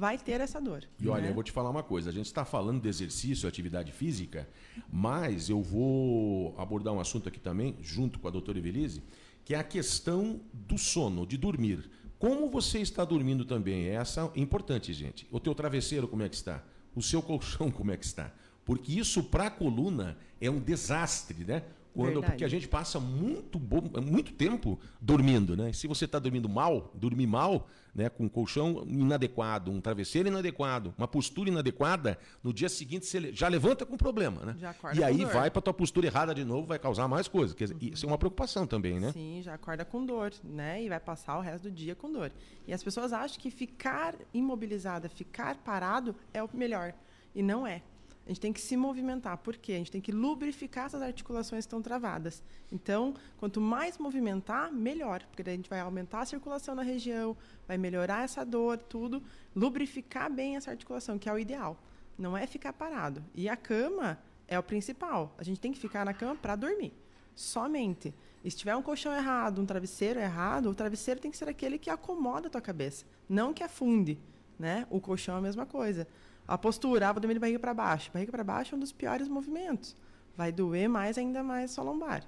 vai 0.00 0.16
ter 0.16 0.40
essa 0.40 0.58
dor. 0.58 0.82
E 0.98 1.06
olha, 1.08 1.24
né? 1.24 1.28
eu 1.28 1.34
vou 1.34 1.42
te 1.44 1.52
falar 1.52 1.68
uma 1.68 1.82
coisa. 1.82 2.08
A 2.08 2.12
gente 2.12 2.24
está 2.24 2.42
falando 2.42 2.80
de 2.80 2.88
exercício, 2.88 3.46
atividade 3.46 3.92
física, 3.92 4.48
mas 4.90 5.50
eu 5.50 5.60
vou 5.60 6.54
abordar 6.56 6.94
um 6.94 6.98
assunto 6.98 7.28
aqui 7.28 7.38
também, 7.38 7.76
junto 7.82 8.18
com 8.18 8.26
a 8.26 8.30
doutora 8.30 8.58
Evelise, 8.58 9.02
que 9.44 9.54
é 9.54 9.58
a 9.58 9.62
questão 9.62 10.40
do 10.54 10.78
sono, 10.78 11.26
de 11.26 11.36
dormir. 11.36 11.90
Como 12.18 12.48
você 12.48 12.78
está 12.78 13.04
dormindo 13.04 13.44
também? 13.44 13.88
Essa 13.88 14.32
é 14.34 14.40
importante, 14.40 14.90
gente. 14.94 15.28
O 15.30 15.38
teu 15.38 15.54
travesseiro, 15.54 16.08
como 16.08 16.22
é 16.22 16.28
que 16.30 16.34
está? 16.34 16.64
O 16.96 17.02
seu 17.02 17.20
colchão, 17.20 17.68
como 17.70 17.92
é 17.92 17.96
que 17.98 18.06
está? 18.06 18.32
Porque 18.64 18.98
isso, 18.98 19.22
para 19.22 19.48
a 19.48 19.50
coluna, 19.50 20.16
é 20.40 20.50
um 20.50 20.60
desastre, 20.60 21.44
né? 21.44 21.62
Quando, 21.94 22.12
Verdade. 22.12 22.32
porque 22.32 22.44
a 22.44 22.48
gente 22.48 22.68
passa 22.68 23.00
muito, 23.00 23.58
bom, 23.58 23.82
muito 24.00 24.32
tempo 24.32 24.78
dormindo, 25.00 25.56
né? 25.56 25.72
Se 25.72 25.86
você 25.86 26.04
está 26.04 26.18
dormindo 26.18 26.48
mal, 26.48 26.92
dormir 26.94 27.26
mal, 27.26 27.66
né, 27.94 28.08
com 28.08 28.24
um 28.24 28.28
colchão 28.28 28.84
inadequado, 28.86 29.70
um 29.70 29.80
travesseiro 29.80 30.28
inadequado, 30.28 30.94
uma 30.96 31.08
postura 31.08 31.48
inadequada, 31.48 32.18
no 32.42 32.52
dia 32.52 32.68
seguinte 32.68 33.06
você 33.06 33.32
já 33.32 33.48
levanta 33.48 33.84
com 33.84 33.96
problema, 33.96 34.44
né? 34.44 34.56
Já 34.58 34.70
acorda 34.70 35.00
e 35.00 35.02
aí 35.02 35.18
dor. 35.18 35.32
vai 35.32 35.50
para 35.50 35.60
tua 35.60 35.74
postura 35.74 36.06
errada 36.06 36.34
de 36.34 36.44
novo, 36.44 36.66
vai 36.66 36.78
causar 36.78 37.08
mais 37.08 37.26
coisas. 37.26 37.54
Quer 37.54 37.64
dizer, 37.64 37.76
isso 37.80 38.06
é 38.06 38.08
uma 38.08 38.18
preocupação 38.18 38.66
também, 38.66 39.00
né? 39.00 39.12
Sim, 39.12 39.40
já 39.42 39.54
acorda 39.54 39.84
com 39.84 40.04
dor, 40.04 40.32
né? 40.44 40.82
E 40.82 40.88
vai 40.88 41.00
passar 41.00 41.36
o 41.38 41.40
resto 41.40 41.64
do 41.64 41.70
dia 41.70 41.94
com 41.94 42.12
dor. 42.12 42.30
E 42.66 42.72
as 42.72 42.82
pessoas 42.82 43.12
acham 43.12 43.38
que 43.40 43.50
ficar 43.50 44.14
imobilizada, 44.32 45.08
ficar 45.08 45.56
parado 45.56 46.14
é 46.32 46.42
o 46.42 46.48
melhor. 46.54 46.94
E 47.34 47.42
não 47.42 47.66
é. 47.66 47.82
A 48.26 48.28
gente 48.28 48.40
tem 48.40 48.52
que 48.52 48.60
se 48.60 48.76
movimentar. 48.76 49.38
Por 49.38 49.56
quê? 49.56 49.72
A 49.72 49.76
gente 49.76 49.90
tem 49.90 50.00
que 50.00 50.12
lubrificar 50.12 50.86
essas 50.86 51.02
articulações 51.02 51.64
que 51.64 51.68
estão 51.68 51.82
travadas. 51.82 52.42
Então, 52.70 53.14
quanto 53.38 53.60
mais 53.60 53.98
movimentar, 53.98 54.72
melhor. 54.72 55.22
Porque 55.24 55.42
daí 55.42 55.54
a 55.54 55.56
gente 55.56 55.70
vai 55.70 55.80
aumentar 55.80 56.20
a 56.20 56.26
circulação 56.26 56.74
na 56.74 56.82
região, 56.82 57.36
vai 57.66 57.76
melhorar 57.76 58.24
essa 58.24 58.44
dor, 58.44 58.78
tudo. 58.78 59.22
Lubrificar 59.54 60.30
bem 60.32 60.56
essa 60.56 60.70
articulação, 60.70 61.18
que 61.18 61.28
é 61.28 61.32
o 61.32 61.38
ideal. 61.38 61.82
Não 62.16 62.36
é 62.36 62.46
ficar 62.46 62.72
parado. 62.72 63.24
E 63.34 63.48
a 63.48 63.56
cama 63.56 64.18
é 64.46 64.58
o 64.58 64.62
principal. 64.62 65.34
A 65.38 65.42
gente 65.42 65.60
tem 65.60 65.72
que 65.72 65.78
ficar 65.78 66.04
na 66.04 66.12
cama 66.14 66.36
para 66.36 66.54
dormir. 66.54 66.92
Somente. 67.34 68.14
E 68.44 68.50
se 68.50 68.56
tiver 68.56 68.74
um 68.74 68.82
colchão 68.82 69.12
errado, 69.14 69.60
um 69.60 69.66
travesseiro 69.66 70.18
errado, 70.18 70.70
o 70.70 70.74
travesseiro 70.74 71.20
tem 71.20 71.30
que 71.30 71.36
ser 71.36 71.48
aquele 71.48 71.78
que 71.78 71.90
acomoda 71.90 72.48
a 72.48 72.50
tua 72.50 72.60
cabeça, 72.60 73.04
não 73.28 73.52
que 73.52 73.62
afunde, 73.62 74.18
né? 74.58 74.86
O 74.88 75.00
colchão 75.00 75.34
é 75.36 75.38
a 75.38 75.42
mesma 75.42 75.66
coisa. 75.66 76.06
A 76.50 76.58
postura, 76.58 77.08
ah, 77.08 77.12
vou 77.12 77.20
dormir 77.20 77.34
de 77.34 77.40
barriga 77.40 77.60
para 77.60 77.72
baixo. 77.72 78.10
Barriga 78.12 78.32
para 78.32 78.42
baixo 78.42 78.74
é 78.74 78.76
um 78.76 78.80
dos 78.80 78.90
piores 78.90 79.28
movimentos. 79.28 79.94
Vai 80.36 80.50
doer 80.50 80.88
mais 80.88 81.16
ainda 81.16 81.44
mais 81.44 81.70
sua 81.70 81.84
lombar. 81.84 82.24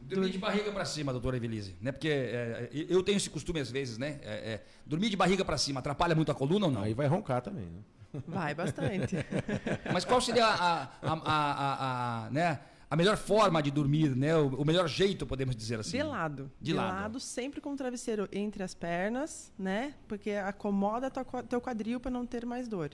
Dormir 0.00 0.30
de 0.30 0.38
barriga 0.38 0.72
para 0.72 0.86
cima, 0.86 1.12
doutora 1.12 1.36
Evelise, 1.36 1.76
né? 1.82 1.92
Porque 1.92 2.08
é, 2.08 2.70
eu 2.88 3.02
tenho 3.02 3.16
esse 3.16 3.28
costume 3.28 3.60
às 3.60 3.70
vezes, 3.70 3.98
né? 3.98 4.20
É, 4.22 4.52
é, 4.52 4.64
dormir 4.86 5.10
de 5.10 5.16
barriga 5.16 5.44
para 5.44 5.58
cima 5.58 5.80
atrapalha 5.80 6.14
muito 6.14 6.32
a 6.32 6.34
coluna 6.34 6.64
ou 6.66 6.72
não? 6.72 6.82
Aí 6.82 6.94
vai 6.94 7.06
roncar 7.08 7.42
também, 7.42 7.66
né? 7.66 7.80
Vai 8.26 8.54
bastante. 8.54 9.16
Mas 9.92 10.04
qual 10.06 10.20
seria 10.22 10.46
a, 10.46 10.82
a, 10.84 10.88
a, 11.02 11.12
a- 11.12 12.26
a- 12.26 12.30
né? 12.30 12.60
a 12.90 12.96
melhor 12.96 13.18
forma 13.18 13.62
de 13.62 13.70
dormir, 13.70 14.16
né? 14.16 14.34
O, 14.34 14.62
o 14.62 14.64
melhor 14.64 14.88
jeito, 14.88 15.26
podemos 15.26 15.54
dizer 15.54 15.78
assim? 15.78 15.98
De 15.98 16.02
lado. 16.02 16.50
De 16.58 16.72
lado. 16.72 17.20
sempre 17.20 17.60
com 17.60 17.72
o 17.74 17.76
travesseiro 17.76 18.26
entre 18.32 18.62
as 18.62 18.72
pernas, 18.72 19.52
né? 19.58 19.92
Porque 20.08 20.30
acomoda 20.30 21.10
teu 21.10 21.60
quadril 21.60 22.00
para 22.00 22.10
não 22.10 22.24
ter 22.24 22.46
mais 22.46 22.66
dor. 22.66 22.92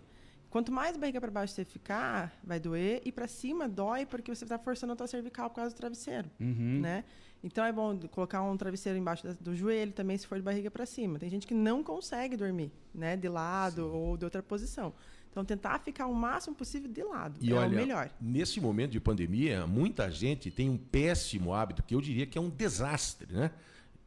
Quanto 0.54 0.70
mais 0.70 0.96
barriga 0.96 1.20
para 1.20 1.32
baixo 1.32 1.52
você 1.52 1.64
ficar, 1.64 2.32
vai 2.44 2.60
doer. 2.60 3.02
E 3.04 3.10
para 3.10 3.26
cima 3.26 3.68
dói 3.68 4.06
porque 4.06 4.32
você 4.32 4.44
está 4.44 4.56
forçando 4.56 4.92
a 4.92 4.96
tua 4.96 5.08
cervical 5.08 5.50
por 5.50 5.56
causa 5.56 5.74
do 5.74 5.76
travesseiro, 5.76 6.30
Uhum. 6.38 6.78
né? 6.80 7.02
Então 7.42 7.64
é 7.64 7.72
bom 7.72 7.98
colocar 8.08 8.40
um 8.40 8.56
travesseiro 8.56 8.96
embaixo 8.96 9.26
do 9.40 9.52
joelho 9.56 9.90
também, 9.90 10.16
se 10.16 10.28
for 10.28 10.36
de 10.38 10.42
barriga 10.44 10.70
para 10.70 10.86
cima. 10.86 11.18
Tem 11.18 11.28
gente 11.28 11.44
que 11.44 11.54
não 11.54 11.82
consegue 11.82 12.36
dormir, 12.36 12.70
né? 12.94 13.16
De 13.16 13.28
lado 13.28 13.92
ou 13.92 14.16
de 14.16 14.24
outra 14.24 14.44
posição. 14.44 14.94
Então 15.28 15.44
tentar 15.44 15.80
ficar 15.80 16.06
o 16.06 16.14
máximo 16.14 16.54
possível 16.54 16.88
de 16.88 17.02
lado 17.02 17.36
E 17.42 17.50
é 17.50 17.54
olha, 17.56 17.66
o 17.66 17.74
melhor. 17.74 18.08
nesse 18.20 18.60
momento 18.60 18.92
de 18.92 19.00
pandemia, 19.00 19.66
muita 19.66 20.08
gente 20.08 20.52
tem 20.52 20.70
um 20.70 20.76
péssimo 20.78 21.52
hábito, 21.52 21.82
que 21.82 21.96
eu 21.96 22.00
diria 22.00 22.26
que 22.26 22.38
é 22.38 22.40
um 22.40 22.48
desastre, 22.48 23.26
né? 23.32 23.50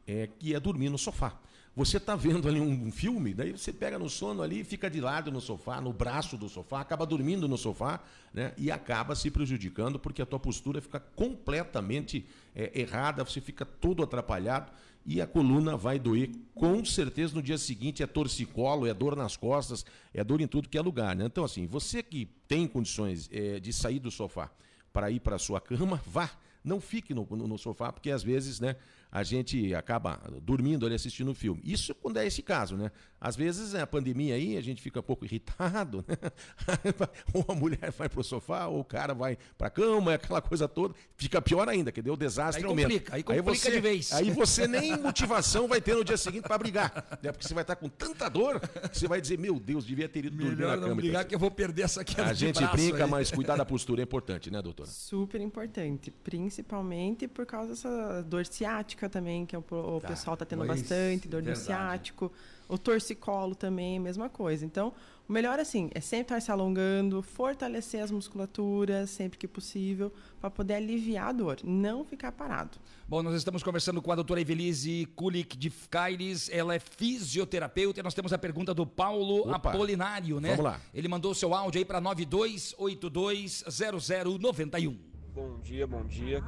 É, 0.06 0.26
que 0.38 0.54
é 0.54 0.58
dormir 0.58 0.88
no 0.88 0.96
sofá. 0.96 1.38
Você 1.78 1.98
está 1.98 2.16
vendo 2.16 2.48
ali 2.48 2.60
um 2.60 2.90
filme, 2.90 3.32
daí 3.32 3.52
você 3.52 3.72
pega 3.72 4.00
no 4.00 4.10
sono 4.10 4.42
ali, 4.42 4.64
fica 4.64 4.90
de 4.90 5.00
lado 5.00 5.30
no 5.30 5.40
sofá, 5.40 5.80
no 5.80 5.92
braço 5.92 6.36
do 6.36 6.48
sofá, 6.48 6.80
acaba 6.80 7.06
dormindo 7.06 7.46
no 7.46 7.56
sofá, 7.56 8.00
né? 8.34 8.52
E 8.58 8.68
acaba 8.68 9.14
se 9.14 9.30
prejudicando 9.30 9.96
porque 9.96 10.20
a 10.20 10.26
tua 10.26 10.40
postura 10.40 10.80
fica 10.80 10.98
completamente 10.98 12.26
é, 12.52 12.80
errada, 12.80 13.22
você 13.22 13.40
fica 13.40 13.64
todo 13.64 14.02
atrapalhado 14.02 14.72
e 15.06 15.20
a 15.20 15.26
coluna 15.26 15.76
vai 15.76 16.00
doer 16.00 16.30
com 16.52 16.84
certeza 16.84 17.32
no 17.36 17.40
dia 17.40 17.56
seguinte 17.56 18.02
é 18.02 18.08
torcicolo, 18.08 18.84
é 18.84 18.92
dor 18.92 19.14
nas 19.14 19.36
costas, 19.36 19.86
é 20.12 20.24
dor 20.24 20.40
em 20.40 20.48
tudo 20.48 20.68
que 20.68 20.78
é 20.78 20.80
lugar, 20.82 21.14
né? 21.14 21.26
Então 21.26 21.44
assim, 21.44 21.64
você 21.68 22.02
que 22.02 22.26
tem 22.48 22.66
condições 22.66 23.30
é, 23.32 23.60
de 23.60 23.72
sair 23.72 24.00
do 24.00 24.10
sofá 24.10 24.50
para 24.92 25.12
ir 25.12 25.20
para 25.20 25.36
a 25.36 25.38
sua 25.38 25.60
cama, 25.60 26.02
vá. 26.04 26.28
Não 26.64 26.80
fique 26.80 27.14
no, 27.14 27.24
no- 27.30 27.46
no 27.46 27.56
sofá, 27.56 27.92
porque 27.92 28.10
às 28.10 28.24
vezes 28.24 28.58
né, 28.58 28.74
a 29.10 29.22
gente 29.22 29.74
acaba 29.74 30.20
dormindo 30.42 30.84
ali 30.84 30.94
assistindo 30.94 31.30
o 31.30 31.34
filme. 31.34 31.60
Isso 31.64 31.94
quando 31.94 32.18
é 32.18 32.26
esse 32.26 32.42
caso, 32.42 32.76
né? 32.76 32.90
Às 33.20 33.34
vezes 33.36 33.74
é 33.74 33.80
a 33.80 33.86
pandemia 33.86 34.34
aí, 34.36 34.56
a 34.56 34.60
gente 34.60 34.80
fica 34.80 35.00
um 35.00 35.02
pouco 35.02 35.24
irritado, 35.24 36.04
né? 36.06 36.16
ou 37.34 37.44
a 37.48 37.54
mulher 37.54 37.90
vai 37.96 38.08
pro 38.08 38.22
sofá, 38.22 38.66
ou 38.66 38.80
o 38.80 38.84
cara 38.84 39.12
vai 39.14 39.36
pra 39.56 39.68
cama, 39.70 40.14
aquela 40.14 40.40
coisa 40.40 40.68
toda. 40.68 40.94
Fica 41.16 41.42
pior 41.42 41.68
ainda, 41.68 41.90
que 41.90 42.00
deu 42.00 42.14
o 42.14 42.16
desastre 42.16 42.62
Aí 42.64 42.68
aumenta. 42.70 42.88
complica, 42.88 43.16
aí 43.16 43.22
complica 43.22 43.54
você, 43.54 43.70
de 43.72 43.80
vez. 43.80 44.12
Aí 44.12 44.30
você 44.30 44.68
nem 44.68 44.96
motivação 44.96 45.66
vai 45.66 45.80
ter 45.80 45.94
no 45.96 46.04
dia 46.04 46.16
seguinte 46.16 46.42
para 46.44 46.58
brigar, 46.58 47.18
né? 47.22 47.32
Porque 47.32 47.46
você 47.46 47.54
vai 47.54 47.62
estar 47.62 47.76
com 47.76 47.88
tanta 47.88 48.28
dor 48.28 48.60
que 48.60 48.98
você 48.98 49.08
vai 49.08 49.20
dizer, 49.20 49.38
meu 49.38 49.58
Deus, 49.58 49.84
devia 49.84 50.08
ter 50.08 50.24
ido 50.24 50.36
dormir 50.36 50.56
Melhor 50.56 50.70
na 50.70 50.76
não 50.76 50.82
cama. 50.82 50.92
então, 50.92 50.96
brigar 50.96 51.24
que 51.24 51.34
eu 51.34 51.38
vou 51.40 51.50
perder 51.50 51.82
essa 51.82 52.04
queda 52.04 52.30
A 52.30 52.32
de 52.32 52.38
gente 52.40 52.58
braço 52.60 52.76
brinca, 52.76 53.04
aí. 53.04 53.10
mas 53.10 53.30
cuidar 53.32 53.56
da 53.56 53.64
postura 53.66 54.00
é 54.00 54.04
importante, 54.04 54.50
né, 54.50 54.62
doutora? 54.62 54.88
Super 54.88 55.40
importante, 55.40 56.10
principalmente 56.22 57.26
por 57.28 57.46
causa 57.46 57.70
dessa 57.70 58.22
dor 58.22 58.46
ciática 58.46 59.08
também, 59.08 59.44
que 59.44 59.56
é 59.56 59.58
o, 59.58 59.64
o 59.70 60.00
Tá, 60.00 60.08
pessoal 60.08 60.34
está 60.34 60.44
tendo 60.46 60.64
pois, 60.64 60.80
bastante, 60.80 61.28
dor 61.28 61.42
verdade. 61.42 61.60
do 61.60 61.66
ciático, 61.66 62.32
o 62.68 62.76
torcicolo 62.76 63.54
também, 63.54 63.98
mesma 63.98 64.28
coisa. 64.28 64.64
Então, 64.64 64.92
o 65.28 65.32
melhor 65.32 65.58
assim 65.58 65.90
é 65.94 66.00
sempre 66.00 66.36
estar 66.36 66.40
se 66.40 66.50
alongando, 66.50 67.22
fortalecer 67.22 68.02
as 68.02 68.10
musculaturas 68.10 69.10
sempre 69.10 69.38
que 69.38 69.46
possível, 69.46 70.12
para 70.40 70.50
poder 70.50 70.74
aliviar 70.74 71.28
a 71.28 71.32
dor, 71.32 71.58
não 71.64 72.04
ficar 72.04 72.32
parado. 72.32 72.78
Bom, 73.06 73.22
nós 73.22 73.34
estamos 73.34 73.62
conversando 73.62 74.02
com 74.02 74.12
a 74.12 74.14
doutora 74.14 74.40
Evelise 74.40 75.06
Kulik 75.16 75.56
de 75.56 75.70
Caires, 75.90 76.48
ela 76.50 76.74
é 76.74 76.78
fisioterapeuta 76.78 78.00
e 78.00 78.02
nós 78.02 78.14
temos 78.14 78.32
a 78.32 78.38
pergunta 78.38 78.72
do 78.72 78.86
Paulo 78.86 79.50
Opa, 79.50 79.70
Apolinário, 79.70 80.40
né? 80.40 80.50
vamos 80.50 80.64
lá. 80.64 80.80
Ele 80.94 81.08
mandou 81.08 81.34
seu 81.34 81.54
áudio 81.54 81.78
aí 81.78 81.84
para 81.84 82.00
92820091. 82.00 84.96
Bom 85.34 85.58
dia, 85.60 85.86
bom 85.86 86.04
dia. 86.04 86.42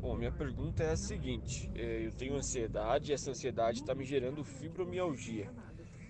Bom, 0.00 0.16
minha 0.16 0.32
pergunta 0.32 0.82
é 0.82 0.92
a 0.92 0.96
seguinte: 0.96 1.70
eh, 1.74 2.06
eu 2.06 2.12
tenho 2.12 2.34
ansiedade 2.34 3.10
e 3.10 3.14
essa 3.14 3.30
ansiedade 3.30 3.80
está 3.80 3.94
me 3.94 4.02
gerando 4.02 4.42
fibromialgia. 4.42 5.46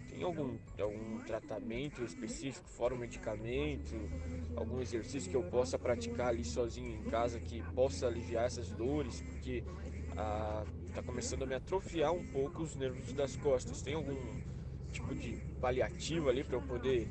Tem 0.08 0.22
algum, 0.22 0.56
algum 0.80 1.18
tratamento 1.24 2.04
específico, 2.04 2.68
fora 2.68 2.94
o 2.94 2.98
medicamento, 2.98 3.96
algum 4.56 4.80
exercício 4.80 5.28
que 5.28 5.36
eu 5.36 5.42
possa 5.42 5.76
praticar 5.76 6.28
ali 6.28 6.44
sozinho 6.44 7.00
em 7.00 7.10
casa 7.10 7.40
que 7.40 7.62
possa 7.74 8.06
aliviar 8.06 8.44
essas 8.44 8.68
dores? 8.70 9.20
Porque 9.22 9.64
está 10.88 11.02
começando 11.04 11.42
a 11.42 11.46
me 11.46 11.54
atrofiar 11.54 12.12
um 12.12 12.24
pouco 12.28 12.62
os 12.62 12.76
nervos 12.76 13.12
das 13.12 13.34
costas. 13.36 13.82
Tem 13.82 13.94
algum 13.94 14.40
tipo 14.92 15.12
de 15.16 15.36
paliativo 15.60 16.28
ali 16.28 16.44
para 16.44 16.56
eu 16.56 16.62
poder 16.62 17.08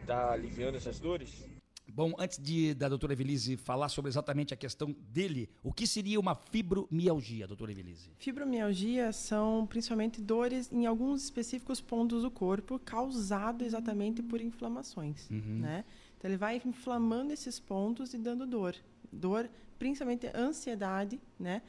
estar 0.00 0.32
aliviando 0.32 0.78
essas 0.78 0.98
dores? 0.98 1.53
Bom, 1.96 2.12
antes 2.18 2.38
de, 2.42 2.74
da 2.74 2.88
doutora 2.88 3.12
Evelise 3.12 3.56
falar 3.56 3.88
sobre 3.88 4.08
exatamente 4.10 4.52
a 4.52 4.56
questão 4.56 4.90
dele, 5.12 5.48
o 5.62 5.72
que 5.72 5.86
seria 5.86 6.18
uma 6.18 6.34
fibromialgia, 6.34 7.46
doutora 7.46 7.70
Evelise? 7.70 8.10
Fibromialgia 8.18 9.12
são 9.12 9.64
principalmente 9.64 10.20
dores 10.20 10.68
em 10.72 10.86
alguns 10.86 11.22
específicos 11.22 11.80
pontos 11.80 12.22
do 12.22 12.32
corpo, 12.32 12.80
causado 12.80 13.62
exatamente 13.62 14.24
por 14.24 14.40
inflamações, 14.40 15.30
Uhum. 15.30 15.60
né? 15.60 15.84
Então 16.18 16.28
ele 16.28 16.36
vai 16.36 16.60
inflamando 16.64 17.32
esses 17.32 17.60
pontos 17.60 18.12
e 18.12 18.18
dando 18.18 18.44
dor, 18.44 18.74
dor, 19.12 19.48
principalmente 19.78 20.26
ansiedade, 20.34 21.20
né? 21.38 21.62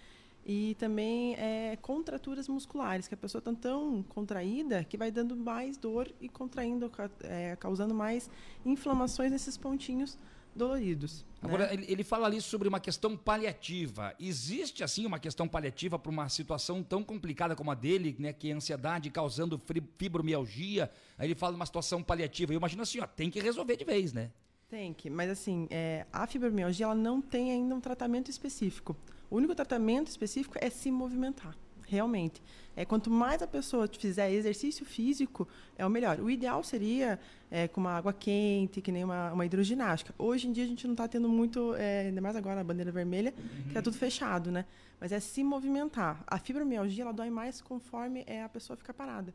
E 0.46 0.76
também 0.76 1.34
é, 1.36 1.76
contraturas 1.82 2.48
musculares, 2.48 3.08
que 3.08 3.16
a 3.16 3.18
pessoa 3.18 3.40
está 3.40 3.52
tão 3.54 4.04
contraída 4.04 4.84
que 4.84 4.96
vai 4.96 5.10
dando 5.10 5.36
mais 5.36 5.76
dor 5.76 6.08
e 6.22 6.30
contraindo, 6.30 6.92
é, 7.24 7.56
causando 7.56 7.96
mais 7.96 8.30
inflamações 8.64 9.32
nesses 9.32 9.58
pontinhos 9.58 10.20
doloridos. 10.56 11.26
Agora, 11.42 11.68
né? 11.68 11.74
ele, 11.74 11.86
ele 11.92 12.04
fala 12.04 12.28
ali 12.28 12.40
sobre 12.42 12.68
uma 12.68 12.80
questão 12.80 13.18
paliativa. 13.18 14.16
Existe, 14.20 14.84
assim, 14.84 15.06
uma 15.06 15.20
questão 15.20 15.48
paliativa 15.48 16.00
para 16.00 16.12
uma 16.12 16.30
situação 16.30 16.82
tão 16.82 17.04
complicada 17.04 17.56
como 17.56 17.72
a 17.72 17.76
dele, 17.76 18.16
né? 18.18 18.32
Que 18.32 18.52
é 18.52 18.54
ansiedade 18.54 19.10
causando 19.10 19.60
fibromialgia. 19.98 20.90
Aí 21.18 21.28
ele 21.28 21.36
fala 21.36 21.54
de 21.54 21.58
uma 21.58 21.66
situação 21.66 22.02
paliativa. 22.02 22.54
Eu 22.54 22.58
imagino 22.58 22.84
assim, 22.84 23.00
ó, 23.00 23.08
tem 23.08 23.30
que 23.30 23.40
resolver 23.40 23.76
de 23.76 23.84
vez, 23.84 24.14
né? 24.14 24.32
Tem 24.70 24.94
que, 24.94 25.10
mas 25.10 25.30
assim, 25.30 25.68
é, 25.70 26.08
a 26.12 26.26
fibromialgia 26.26 26.86
ela 26.86 26.96
não 26.96 27.22
tem 27.22 27.52
ainda 27.52 27.76
um 27.76 27.80
tratamento 27.80 28.32
específico. 28.32 28.96
O 29.30 29.38
único 29.38 29.56
tratamento 29.56 30.08
específico 30.08 30.58
é 30.60 30.70
se 30.70 30.92
movimentar. 30.92 31.56
realmente. 31.88 32.42
É, 32.76 32.84
quanto 32.84 33.10
mais 33.10 33.42
a 33.42 33.48
pessoa 33.48 33.88
fizer 33.88 34.32
exercício 34.32 34.86
físico, 34.86 35.48
é 35.78 35.86
o 35.86 35.90
melhor. 35.90 36.20
O 36.20 36.30
ideal 36.30 36.64
seria 36.64 37.20
é, 37.50 37.68
com 37.68 37.80
uma 37.80 37.92
água 37.92 38.12
quente, 38.12 38.82
que 38.82 38.92
nem 38.92 39.04
uma, 39.04 39.32
uma 39.32 39.46
hidroginástica. 39.46 40.14
Hoje 40.18 40.48
em 40.48 40.52
dia 40.52 40.64
a 40.64 40.68
gente 40.68 40.86
não 40.88 40.94
está 40.94 41.08
tendo 41.08 41.30
muito, 41.30 41.76
é, 41.76 42.08
ainda 42.08 42.22
mais 42.22 42.36
agora 42.36 42.62
a 42.62 42.64
bandeira 42.64 42.92
vermelha, 42.92 43.32
que 43.32 43.68
está 43.70 43.82
tudo 43.82 43.96
fechado, 43.96 44.52
né? 44.52 44.66
Mas 45.00 45.12
é 45.12 45.20
se 45.20 45.44
movimentar. 45.44 46.24
A 46.28 46.38
fibromialgia 46.38 47.04
ela 47.04 47.14
dói 47.14 47.30
mais 47.30 47.62
conforme 47.62 48.24
é, 48.26 48.44
a 48.44 48.50
pessoa 48.50 48.76
fica 48.76 48.94
parada. 48.94 49.34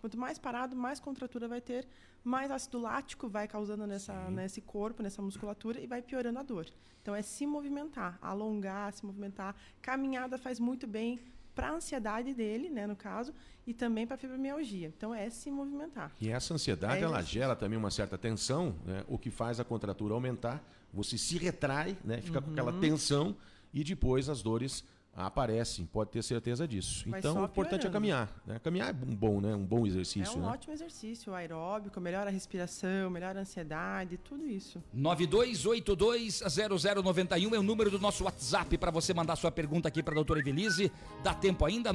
Quanto 0.00 0.18
mais 0.18 0.38
parado, 0.38 0.74
mais 0.74 0.98
contratura 0.98 1.46
vai 1.46 1.60
ter, 1.60 1.86
mais 2.24 2.50
ácido 2.50 2.78
lático 2.78 3.28
vai 3.28 3.46
causando 3.46 3.86
nessa, 3.86 4.30
nesse 4.30 4.60
corpo, 4.60 5.02
nessa 5.02 5.20
musculatura 5.20 5.78
e 5.80 5.86
vai 5.86 6.00
piorando 6.02 6.38
a 6.38 6.42
dor. 6.42 6.66
Então 7.02 7.14
é 7.14 7.22
se 7.22 7.46
movimentar, 7.46 8.18
alongar, 8.22 8.92
se 8.92 9.04
movimentar. 9.04 9.54
Caminhada 9.82 10.38
faz 10.38 10.58
muito 10.58 10.86
bem 10.86 11.18
para 11.54 11.68
a 11.68 11.72
ansiedade 11.72 12.32
dele, 12.32 12.70
né, 12.70 12.86
no 12.86 12.96
caso, 12.96 13.34
e 13.66 13.74
também 13.74 14.06
para 14.06 14.14
a 14.14 14.18
fibromialgia. 14.18 14.88
Então 14.96 15.14
é 15.14 15.28
se 15.28 15.50
movimentar. 15.50 16.10
E 16.20 16.30
essa 16.30 16.54
ansiedade, 16.54 17.02
É 17.02 17.04
ela 17.04 17.20
gera 17.22 17.54
também 17.54 17.78
uma 17.78 17.90
certa 17.90 18.16
tensão, 18.16 18.74
né? 18.86 19.04
o 19.08 19.18
que 19.18 19.30
faz 19.30 19.60
a 19.60 19.64
contratura 19.64 20.14
aumentar. 20.14 20.62
Você 20.94 21.18
se 21.18 21.36
retrai, 21.36 21.96
né? 22.04 22.20
fica 22.22 22.40
com 22.40 22.50
aquela 22.50 22.72
Uhum. 22.72 22.80
tensão 22.80 23.36
e 23.72 23.84
depois 23.84 24.28
as 24.28 24.40
dores 24.42 24.82
aparecem, 25.14 25.86
pode 25.86 26.10
ter 26.10 26.22
certeza 26.22 26.66
disso. 26.66 27.08
Vai 27.08 27.20
então, 27.20 27.42
o 27.42 27.44
importante 27.44 27.86
é 27.86 27.90
caminhar. 27.90 28.28
Né? 28.46 28.58
Caminhar 28.58 28.88
é 28.90 28.92
um 28.92 29.14
bom, 29.14 29.40
né? 29.40 29.54
um 29.54 29.64
bom 29.64 29.86
exercício. 29.86 30.34
é 30.34 30.36
um 30.36 30.40
né? 30.42 30.48
ótimo 30.48 30.72
exercício 30.72 31.32
aeróbico, 31.34 32.00
melhora 32.00 32.30
a 32.30 32.32
respiração, 32.32 33.10
melhora 33.10 33.40
a 33.40 33.42
ansiedade, 33.42 34.16
tudo 34.18 34.46
isso. 34.46 34.80
92820091 34.96 37.54
é 37.54 37.58
o 37.58 37.62
número 37.62 37.90
do 37.90 37.98
nosso 37.98 38.24
WhatsApp 38.24 38.78
para 38.78 38.90
você 38.90 39.12
mandar 39.12 39.36
sua 39.36 39.50
pergunta 39.50 39.88
aqui 39.88 40.02
para 40.02 40.14
a 40.14 40.16
doutora 40.16 40.40
Evelise. 40.40 40.90
Dá 41.22 41.34
tempo 41.34 41.62
ainda? 41.64 41.92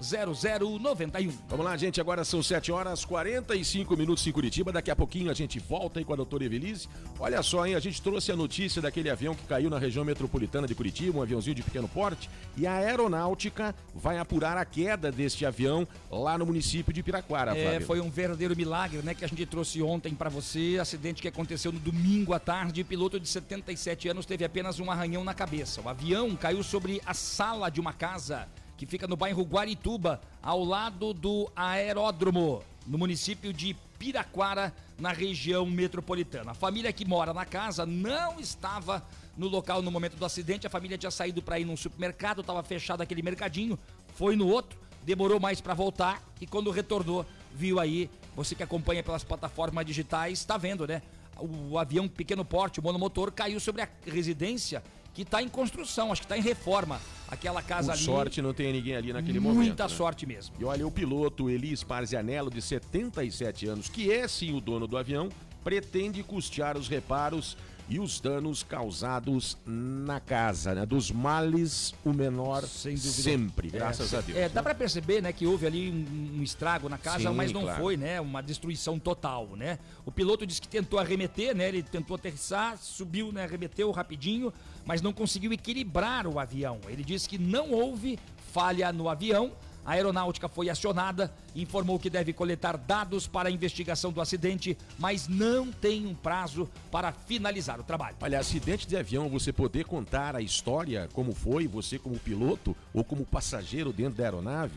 92820091. 0.00 1.32
Vamos 1.48 1.64
lá, 1.64 1.76
gente. 1.76 2.00
Agora 2.00 2.24
são 2.24 2.42
7 2.42 2.72
horas 2.72 3.04
45 3.04 3.96
minutos 3.96 4.26
em 4.26 4.32
Curitiba. 4.32 4.72
Daqui 4.72 4.90
a 4.90 4.96
pouquinho 4.96 5.30
a 5.30 5.34
gente 5.34 5.58
volta 5.58 5.98
aí 5.98 6.04
com 6.04 6.12
a 6.12 6.16
doutora 6.16 6.44
Evelise. 6.44 6.88
Olha 7.18 7.42
só, 7.42 7.66
hein? 7.66 7.74
A 7.74 7.80
gente 7.80 8.00
trouxe 8.02 8.32
a 8.32 8.36
notícia 8.36 8.80
daquele 8.82 9.10
avião 9.10 9.34
que 9.34 9.44
caiu 9.44 9.70
na 9.70 9.78
região 9.78 10.04
metropolitana 10.04 10.66
de 10.66 10.74
Curitiba, 10.74 11.18
um 11.18 11.22
aviãozinho 11.22 11.54
de 11.54 11.62
pequeno 11.62 11.88
porte. 11.88 12.28
E 12.56 12.66
a 12.66 12.74
aeronáutica 12.74 13.74
vai 13.94 14.18
apurar 14.18 14.56
a 14.56 14.64
queda 14.64 15.10
deste 15.12 15.46
avião 15.46 15.86
lá 16.10 16.36
no 16.36 16.46
município 16.46 16.92
de 16.92 17.02
Piraquara, 17.02 17.56
É, 17.56 17.62
Flávio. 17.70 17.86
foi 17.86 18.00
um 18.00 18.10
verdadeiro 18.10 18.56
milagre, 18.56 19.02
né, 19.02 19.14
que 19.14 19.24
a 19.24 19.28
gente 19.28 19.44
trouxe 19.46 19.82
ontem 19.82 20.14
para 20.14 20.28
você. 20.30 20.78
Acidente 20.80 21.22
que 21.22 21.28
aconteceu 21.28 21.72
no 21.72 21.78
domingo 21.78 22.32
à 22.32 22.38
tarde. 22.38 22.82
Piloto 22.84 23.18
de 23.20 23.28
77 23.28 24.08
anos 24.08 24.26
teve 24.26 24.44
apenas 24.44 24.80
um 24.80 24.90
arranhão 24.90 25.24
na 25.24 25.34
cabeça. 25.34 25.80
O 25.80 25.88
avião 25.88 26.34
caiu 26.36 26.62
sobre 26.62 27.00
a 27.06 27.14
sala 27.14 27.70
de 27.70 27.80
uma 27.80 27.92
casa 27.92 28.48
que 28.76 28.86
fica 28.86 29.06
no 29.06 29.16
bairro 29.16 29.42
Guarituba, 29.42 30.20
ao 30.42 30.64
lado 30.64 31.12
do 31.12 31.50
aeródromo, 31.54 32.62
no 32.86 32.98
município 32.98 33.52
de 33.52 33.76
Piraquara, 33.98 34.74
na 34.98 35.12
região 35.12 35.64
metropolitana. 35.64 36.50
A 36.50 36.54
família 36.54 36.92
que 36.92 37.04
mora 37.04 37.32
na 37.32 37.44
casa 37.44 37.86
não 37.86 38.40
estava 38.40 39.04
no 39.36 39.48
local 39.48 39.82
no 39.82 39.90
momento 39.90 40.16
do 40.16 40.24
acidente. 40.24 40.66
A 40.66 40.70
família 40.70 40.98
tinha 40.98 41.10
saído 41.10 41.40
para 41.42 41.58
ir 41.58 41.64
num 41.64 41.76
supermercado, 41.76 42.40
estava 42.40 42.62
fechado 42.62 43.00
aquele 43.00 43.22
mercadinho, 43.22 43.78
foi 44.14 44.36
no 44.36 44.48
outro, 44.48 44.78
demorou 45.04 45.40
mais 45.40 45.60
para 45.60 45.74
voltar 45.74 46.22
e 46.40 46.46
quando 46.46 46.70
retornou, 46.70 47.24
viu 47.54 47.78
aí, 47.78 48.10
você 48.34 48.54
que 48.54 48.62
acompanha 48.62 49.02
pelas 49.02 49.24
plataformas 49.24 49.84
digitais, 49.84 50.38
está 50.38 50.56
vendo, 50.56 50.86
né? 50.86 51.02
O 51.38 51.78
avião 51.78 52.08
pequeno 52.08 52.44
porte, 52.44 52.80
o 52.80 52.82
monomotor, 52.82 53.32
caiu 53.32 53.58
sobre 53.58 53.82
a 53.82 53.88
residência 54.06 54.82
que 55.14 55.22
está 55.22 55.42
em 55.42 55.48
construção, 55.48 56.10
acho 56.12 56.22
que 56.22 56.26
está 56.26 56.38
em 56.38 56.42
reforma. 56.42 57.00
Aquela 57.28 57.62
casa 57.62 57.92
ali. 57.92 58.02
sorte 58.02 58.42
não 58.42 58.52
tem 58.52 58.72
ninguém 58.72 58.94
ali 58.94 59.12
naquele 59.12 59.40
Muita 59.40 59.54
momento. 59.54 59.78
né? 59.82 59.88
sorte 59.88 60.26
mesmo. 60.26 60.54
E 60.58 60.64
olha, 60.64 60.86
o 60.86 60.90
piloto 60.90 61.48
Eli 61.48 61.74
Sparzianello, 61.76 62.50
de 62.50 62.60
77 62.60 63.66
anos, 63.66 63.88
que 63.88 64.12
é 64.12 64.28
sim 64.28 64.54
o 64.54 64.60
dono 64.60 64.86
do 64.86 64.96
avião, 64.98 65.30
pretende 65.64 66.22
custear 66.22 66.76
os 66.76 66.88
reparos 66.88 67.56
e 67.92 68.00
os 68.00 68.20
danos 68.20 68.62
causados 68.62 69.58
na 69.66 70.18
casa, 70.18 70.74
né? 70.74 70.86
Dos 70.86 71.10
males, 71.10 71.94
o 72.02 72.10
menor 72.10 72.62
sempre, 72.64 73.68
graças 73.68 74.14
É, 74.14 74.16
a 74.16 74.20
Deus. 74.22 74.38
É, 74.38 74.48
dá 74.48 74.62
pra 74.62 74.74
perceber, 74.74 75.20
né, 75.20 75.30
que 75.30 75.46
houve 75.46 75.66
ali 75.66 75.90
um, 75.90 76.38
um 76.38 76.42
estrago 76.42 76.88
na 76.88 76.96
casa, 76.96 77.28
Sim, 77.28 77.34
mas 77.36 77.52
não 77.52 77.60
claro. 77.64 77.82
foi, 77.82 77.98
né, 77.98 78.18
uma 78.18 78.42
destruição 78.42 78.98
total, 78.98 79.46
né? 79.56 79.78
O 80.06 80.10
piloto 80.10 80.46
disse 80.46 80.58
que 80.62 80.68
tentou 80.68 80.98
arremeter, 80.98 81.54
né, 81.54 81.68
ele 81.68 81.82
tentou 81.82 82.14
aterrissar, 82.14 82.78
subiu, 82.78 83.30
né, 83.30 83.44
arremeteu 83.44 83.90
rapidinho, 83.90 84.50
mas 84.86 85.02
não 85.02 85.12
conseguiu 85.12 85.52
equilibrar 85.52 86.26
o 86.26 86.38
avião. 86.38 86.80
Ele 86.88 87.04
disse 87.04 87.28
que 87.28 87.36
não 87.36 87.72
houve 87.72 88.18
falha 88.54 88.90
no 88.90 89.06
avião. 89.06 89.52
A 89.84 89.92
aeronáutica 89.92 90.48
foi 90.48 90.70
acionada, 90.70 91.32
informou 91.54 91.98
que 91.98 92.08
deve 92.08 92.32
coletar 92.32 92.76
dados 92.76 93.26
para 93.26 93.48
a 93.48 93.52
investigação 93.52 94.12
do 94.12 94.20
acidente, 94.20 94.76
mas 94.98 95.26
não 95.26 95.72
tem 95.72 96.06
um 96.06 96.14
prazo 96.14 96.70
para 96.90 97.12
finalizar 97.12 97.80
o 97.80 97.84
trabalho. 97.84 98.16
Olha, 98.20 98.38
acidente 98.38 98.86
de 98.86 98.96
avião, 98.96 99.28
você 99.28 99.52
poder 99.52 99.84
contar 99.84 100.36
a 100.36 100.40
história, 100.40 101.08
como 101.12 101.34
foi, 101.34 101.66
você 101.66 101.98
como 101.98 102.18
piloto 102.18 102.76
ou 102.94 103.02
como 103.02 103.26
passageiro 103.26 103.92
dentro 103.92 104.18
da 104.18 104.24
aeronave, 104.24 104.74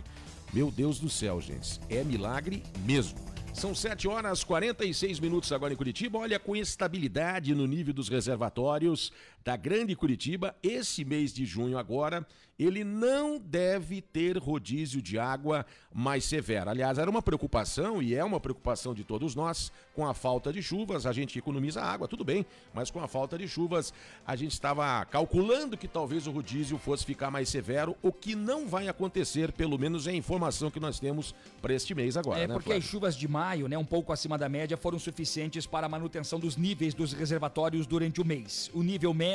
meu 0.51 0.72
Deus 0.72 0.99
do 0.99 1.10
céu, 1.10 1.39
gente, 1.39 1.80
é 1.89 2.03
milagre 2.03 2.64
mesmo. 2.86 3.20
São 3.56 3.74
7 3.74 4.06
horas 4.10 4.43
46 4.43 5.18
minutos 5.22 5.53
agora 5.53 5.72
em 5.72 5.78
Curitiba. 5.78 6.20
Olha, 6.20 6.38
com 6.38 6.58
estabilidade 6.58 7.56
no 7.56 7.66
nível 7.66 7.93
dos 7.93 8.10
reservatórios 8.10 9.14
da 9.46 9.56
Grande 9.56 9.96
Curitiba, 9.96 10.56
esse 10.64 11.06
mês 11.06 11.32
de 11.32 11.46
junho 11.46 11.78
agora, 11.78 12.26
ele 12.58 12.84
não 12.84 13.38
deve 13.38 14.02
ter 14.02 14.38
rodízio 14.38 15.02
de 15.02 15.20
água 15.20 15.66
mais 15.93 16.24
severo. 16.24 16.70
Aliás, 16.70 16.98
era 16.98 17.10
uma 17.10 17.22
preocupação 17.22 18.02
e 18.02 18.16
é 18.16 18.24
uma 18.24 18.39
preocupação 18.39 18.93
de 18.93 19.04
todos 19.04 19.36
nós 19.36 19.72
com 19.93 20.08
a 20.08 20.14
falta 20.14 20.52
de 20.52 20.64
chuvas. 20.64 21.06
A 21.06 21.12
gente 21.12 21.38
economiza 21.38 21.82
água, 21.82 22.08
tudo 22.08 22.24
bem, 22.24 22.46
mas 22.74 22.89
com 22.89 23.00
a 23.02 23.08
falta 23.08 23.38
de 23.38 23.48
chuvas, 23.48 23.93
a 24.26 24.36
gente 24.36 24.54
estava 24.54 25.04
calculando 25.06 25.78
que 25.78 25.88
talvez 25.88 26.26
o 26.28 26.32
rodízio 26.32 26.78
fosse 26.78 27.06
ficar 27.06 27.30
mais 27.30 27.50
severo, 27.50 27.96
o 28.02 28.12
que 28.12 28.36
não 28.36 28.68
vai 28.68 28.88
acontecer, 28.88 29.52
pelo 29.52 29.78
menos 29.78 30.08
é 30.08 30.12
a 30.12 30.16
informação 30.16 30.72
que 30.72 30.80
nós 30.80 31.00
temos 31.00 31.36
para 31.62 31.74
este 31.74 31.93
mês 31.93 32.18
agora, 32.18 32.39
É 32.39 32.48
né, 32.48 32.54
porque 32.54 32.70
Flávio? 32.70 32.84
as 32.84 32.89
chuvas 32.89 33.16
de 33.16 33.28
maio, 33.28 33.68
né, 33.68 33.78
um 33.78 33.86
pouco 33.86 34.12
acima 34.12 34.38
da 34.38 34.50
média, 34.50 34.76
foram 34.78 34.98
suficientes 34.98 35.68
para 35.68 35.86
a 35.86 35.89
manutenção 35.89 36.39
dos 36.39 36.56
níveis 36.58 36.93
dos 36.93 37.12
reservatórios 37.14 37.86
durante 37.86 38.22
o 38.22 38.26
mês. 38.26 38.72
O 38.74 38.82
nível 38.82 39.14
médio, 39.14 39.35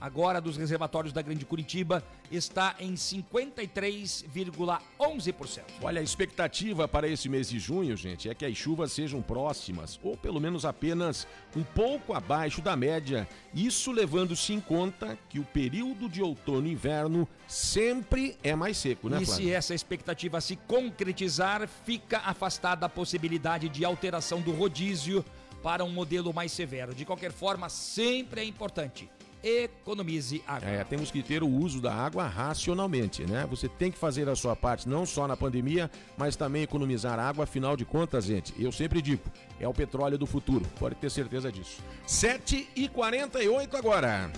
agora 0.00 0.40
dos 0.40 0.56
reservatórios 0.56 1.12
da 1.12 1.22
Grande 1.22 1.44
Curitiba, 1.46 2.02
está 2.30 2.74
em 2.78 2.94
53,11%. 2.94 5.62
Olha, 5.80 6.00
a 6.00 6.02
expectativa 6.02 6.86
para 6.86 7.08
esse 7.08 7.28
mês 7.28 7.48
de 7.48 7.58
junho, 7.58 7.96
gente, 7.96 8.28
é 8.28 8.34
que 8.34 8.44
as 8.44 8.56
chuvas 8.56 8.92
sejam 8.92 9.22
próximas, 9.22 9.98
ou 10.02 10.16
pelo 10.16 10.40
menos 10.40 10.64
apenas 10.64 11.26
um 11.56 11.62
pouco 11.62 12.12
abaixo 12.12 12.60
da 12.60 12.76
média. 12.76 13.26
Isso 13.54 13.92
levando-se 13.92 14.52
em 14.52 14.60
conta 14.60 15.18
que 15.28 15.38
o 15.38 15.44
período 15.44 16.08
de 16.08 16.22
outono 16.22 16.66
e 16.66 16.72
inverno 16.72 17.26
sempre 17.48 18.36
é 18.42 18.54
mais 18.54 18.76
seco, 18.76 19.08
né, 19.08 19.22
E 19.22 19.26
Flávio? 19.26 19.44
se 19.44 19.52
essa 19.52 19.74
expectativa 19.74 20.40
se 20.40 20.56
concretizar, 20.56 21.66
fica 21.86 22.18
afastada 22.18 22.86
a 22.86 22.88
possibilidade 22.88 23.68
de 23.68 23.84
alteração 23.84 24.40
do 24.40 24.52
rodízio 24.52 25.24
para 25.62 25.82
um 25.82 25.90
modelo 25.90 26.32
mais 26.34 26.52
severo. 26.52 26.94
De 26.94 27.06
qualquer 27.06 27.32
forma, 27.32 27.70
sempre 27.70 28.42
é 28.42 28.44
importante. 28.44 29.08
Economize 29.44 30.42
água. 30.46 30.68
É, 30.68 30.82
temos 30.84 31.10
que 31.10 31.22
ter 31.22 31.42
o 31.42 31.48
uso 31.48 31.80
da 31.80 31.94
água 31.94 32.26
racionalmente, 32.26 33.24
né? 33.24 33.46
Você 33.50 33.68
tem 33.68 33.90
que 33.90 33.98
fazer 33.98 34.26
a 34.28 34.34
sua 34.34 34.56
parte, 34.56 34.88
não 34.88 35.04
só 35.04 35.28
na 35.28 35.36
pandemia, 35.36 35.90
mas 36.16 36.34
também 36.34 36.62
economizar 36.62 37.18
água. 37.18 37.44
Afinal 37.44 37.76
de 37.76 37.84
contas, 37.84 38.24
gente, 38.24 38.54
eu 38.58 38.72
sempre 38.72 39.02
digo, 39.02 39.22
é 39.60 39.68
o 39.68 39.74
petróleo 39.74 40.16
do 40.16 40.26
futuro. 40.26 40.64
Pode 40.78 40.94
ter 40.94 41.10
certeza 41.10 41.52
disso. 41.52 41.82
7 42.06 42.70
e 42.74 42.88
48 42.88 43.76
agora. 43.76 44.32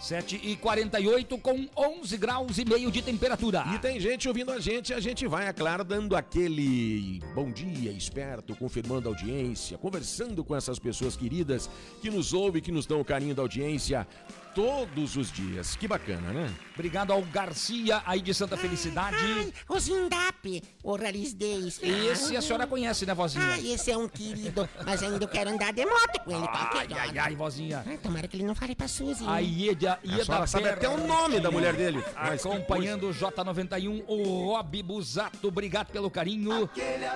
7 0.00 0.40
e 0.42 0.56
48 0.56 1.38
com 1.38 1.66
11 1.76 2.16
graus 2.16 2.58
e 2.58 2.64
meio 2.64 2.90
de 2.90 3.02
temperatura. 3.02 3.64
E 3.74 3.78
tem 3.78 3.98
gente 3.98 4.28
ouvindo 4.28 4.52
a 4.52 4.60
gente, 4.60 4.94
a 4.94 5.00
gente 5.00 5.26
vai, 5.26 5.48
é 5.48 5.52
claro, 5.52 5.82
dando 5.82 6.14
aquele 6.14 7.20
bom 7.34 7.50
dia 7.50 7.90
esperto, 7.90 8.54
confirmando 8.54 9.08
a 9.08 9.12
audiência, 9.12 9.76
conversando 9.76 10.44
com 10.44 10.54
essas 10.54 10.78
pessoas 10.78 11.16
queridas 11.16 11.68
que 12.00 12.10
nos 12.10 12.32
ouvem, 12.32 12.62
que 12.62 12.70
nos 12.70 12.86
dão 12.86 13.00
o 13.00 13.04
carinho 13.04 13.34
da 13.34 13.42
audiência 13.42 14.06
todos 14.54 15.16
os 15.16 15.30
dias. 15.32 15.76
Que 15.76 15.86
bacana, 15.88 16.32
né? 16.32 16.50
Obrigado 16.74 17.12
ao 17.12 17.22
Garcia 17.22 18.02
aí 18.06 18.20
de 18.20 18.32
Santa 18.32 18.56
Felicidade. 18.56 19.16
Ai, 19.20 19.52
o 19.68 19.78
Zindap, 19.78 20.62
o 20.82 20.96
Rallys 20.96 21.34
Days. 21.34 21.80
Esse 21.82 22.36
a 22.36 22.42
senhora 22.42 22.66
conhece, 22.66 23.04
né, 23.04 23.14
vozinha? 23.14 23.44
Ah, 23.44 23.58
esse 23.60 23.90
é 23.90 23.96
um 23.96 24.08
querido, 24.08 24.68
mas 24.84 25.02
ainda 25.02 25.24
eu 25.24 25.28
quero 25.28 25.50
andar 25.50 25.72
de 25.72 25.84
moto 25.84 26.20
com 26.24 26.30
ele. 26.30 26.46
Ai, 26.48 26.88
ai, 26.92 27.18
ai, 27.18 27.36
vozinha. 27.36 27.82
Ai, 27.86 27.98
tomara 27.98 28.28
que 28.28 28.36
ele 28.36 28.44
não 28.44 28.54
fale 28.54 28.74
pra 28.74 28.86
Suzy. 28.88 29.24
né? 29.24 29.30
A 29.32 29.38
Ieda, 29.38 29.98
Ieda 30.04 30.24
senhora 30.24 30.46
sabe 30.46 30.68
até 30.68 30.88
o 30.88 31.06
nome 31.06 31.40
da 31.40 31.50
mulher 31.50 31.74
dele. 31.74 32.02
Acompanhando 32.16 33.08
o 33.08 33.14
J91, 33.14 34.04
o 34.06 34.46
Rob 34.52 34.82
Busato, 34.82 35.48
obrigado 35.48 35.88
pelo 35.90 36.10
carinho. 36.10 36.68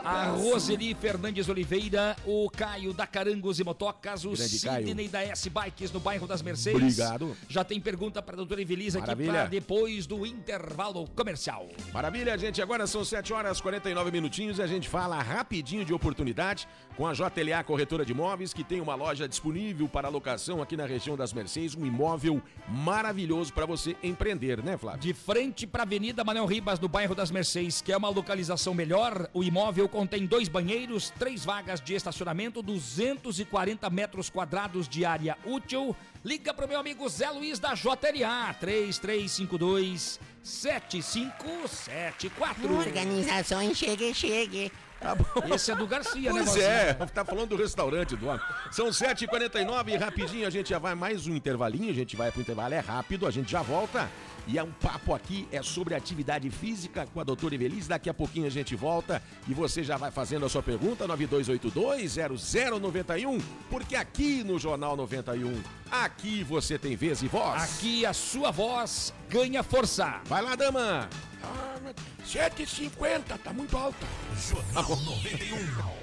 A 0.04 0.26
Roseli 0.26 0.94
Fernandes 0.94 1.48
Oliveira, 1.48 2.16
o 2.26 2.50
Caio 2.50 2.92
da 2.92 3.06
Carangos 3.06 3.58
e 3.60 3.64
Motocas, 3.64 4.24
o 4.24 4.30
Grande 4.32 4.58
Caio. 4.60 4.86
Sidney 4.86 5.08
da 5.08 5.22
S 5.22 5.48
Bikes 5.48 5.92
no 5.92 6.00
bairro 6.00 6.26
das 6.26 6.42
Mercedes. 6.42 6.80
Obrigado. 6.80 7.31
Já 7.48 7.64
tem 7.64 7.80
pergunta 7.80 8.22
para 8.22 8.34
a 8.34 8.36
doutora 8.36 8.62
Evelise 8.62 8.98
aqui 8.98 9.06
Maravilha. 9.06 9.32
para 9.32 9.46
depois 9.46 10.06
do 10.06 10.24
intervalo 10.26 11.08
comercial. 11.14 11.68
Maravilha, 11.92 12.36
gente. 12.38 12.60
Agora 12.62 12.86
são 12.86 13.04
7 13.04 13.32
horas 13.32 13.58
e 13.58 13.62
49 13.62 14.10
minutinhos 14.10 14.58
e 14.58 14.62
a 14.62 14.66
gente 14.66 14.88
fala 14.88 15.20
rapidinho 15.20 15.84
de 15.84 15.92
oportunidade 15.92 16.66
com 16.96 17.06
a 17.06 17.12
JLA 17.12 17.64
Corretora 17.64 18.04
de 18.04 18.12
Imóveis, 18.12 18.52
que 18.52 18.62
tem 18.62 18.80
uma 18.80 18.94
loja 18.94 19.26
disponível 19.28 19.88
para 19.88 20.08
locação 20.08 20.60
aqui 20.60 20.76
na 20.76 20.86
região 20.86 21.16
das 21.16 21.32
Mercês, 21.32 21.74
um 21.74 21.86
imóvel 21.86 22.42
maravilhoso 22.68 23.52
para 23.52 23.64
você 23.64 23.96
empreender, 24.02 24.62
né, 24.62 24.76
Flávio? 24.76 25.00
De 25.00 25.14
frente 25.14 25.66
para 25.66 25.82
a 25.82 25.86
Avenida 25.86 26.22
Manuel 26.22 26.46
Ribas, 26.46 26.78
no 26.78 26.88
bairro 26.88 27.14
das 27.14 27.30
Mercês, 27.30 27.80
que 27.80 27.92
é 27.92 27.96
uma 27.96 28.08
localização 28.08 28.74
melhor, 28.74 29.28
o 29.32 29.42
imóvel 29.42 29.88
contém 29.88 30.26
dois 30.26 30.48
banheiros, 30.48 31.10
três 31.18 31.44
vagas 31.44 31.80
de 31.80 31.94
estacionamento, 31.94 32.62
240 32.62 33.88
metros 33.90 34.28
quadrados 34.28 34.88
de 34.88 35.04
área 35.04 35.36
útil. 35.44 35.96
Liga 36.24 36.54
pro 36.54 36.68
meu 36.68 36.78
amigo 36.78 37.08
Zé 37.08 37.28
Luiz 37.30 37.58
da 37.58 37.74
JLA, 37.74 38.54
3352 38.60 40.20
7574. 40.42 42.76
Organização 42.76 43.74
Chegue 43.74 44.14
Chegue. 44.14 44.70
Tá 45.00 45.16
bom. 45.16 45.24
Esse 45.52 45.72
é 45.72 45.74
do 45.74 45.84
Garcia, 45.84 46.32
né, 46.32 46.44
Pois 46.44 46.56
é, 46.56 46.94
tá 47.12 47.24
falando 47.24 47.48
do 47.48 47.56
restaurante 47.56 48.14
do 48.14 48.28
homem. 48.28 48.40
São 48.70 48.90
7h49 48.90 49.88
e 49.88 49.96
rapidinho 49.96 50.46
a 50.46 50.50
gente 50.50 50.70
já 50.70 50.78
vai 50.78 50.94
mais 50.94 51.26
um 51.26 51.34
intervalinho, 51.34 51.90
a 51.90 51.94
gente 51.94 52.14
vai 52.14 52.30
pro 52.30 52.40
intervalo, 52.40 52.72
é 52.72 52.78
rápido, 52.78 53.26
a 53.26 53.30
gente 53.32 53.50
já 53.50 53.62
volta. 53.62 54.08
E 54.46 54.56
é 54.58 54.62
um 54.62 54.70
papo 54.72 55.14
aqui, 55.14 55.48
é 55.52 55.62
sobre 55.62 55.94
atividade 55.94 56.50
física 56.50 57.06
com 57.12 57.20
a 57.20 57.24
doutora 57.24 57.54
Evelise. 57.54 57.88
Daqui 57.88 58.10
a 58.10 58.14
pouquinho 58.14 58.46
a 58.46 58.50
gente 58.50 58.74
volta 58.74 59.22
e 59.46 59.54
você 59.54 59.84
já 59.84 59.96
vai 59.96 60.10
fazendo 60.10 60.44
a 60.44 60.48
sua 60.48 60.62
pergunta, 60.62 61.06
9282-0091, 61.08 63.40
porque 63.70 63.94
aqui 63.94 64.42
no 64.42 64.58
Jornal 64.58 64.96
91, 64.96 65.62
aqui 65.90 66.42
você 66.42 66.78
tem 66.78 66.96
vez 66.96 67.22
e 67.22 67.28
voz. 67.28 67.62
Aqui 67.62 68.04
a 68.04 68.12
sua 68.12 68.50
voz 68.50 69.14
ganha 69.28 69.62
força. 69.62 70.20
Vai 70.24 70.42
lá, 70.42 70.56
dama. 70.56 71.08
Ah, 71.42 71.76
mas 71.82 71.94
7,50, 72.26 73.38
tá 73.38 73.52
muito 73.52 73.76
alta. 73.76 74.06
Jornal 74.36 74.88
91. 74.88 76.01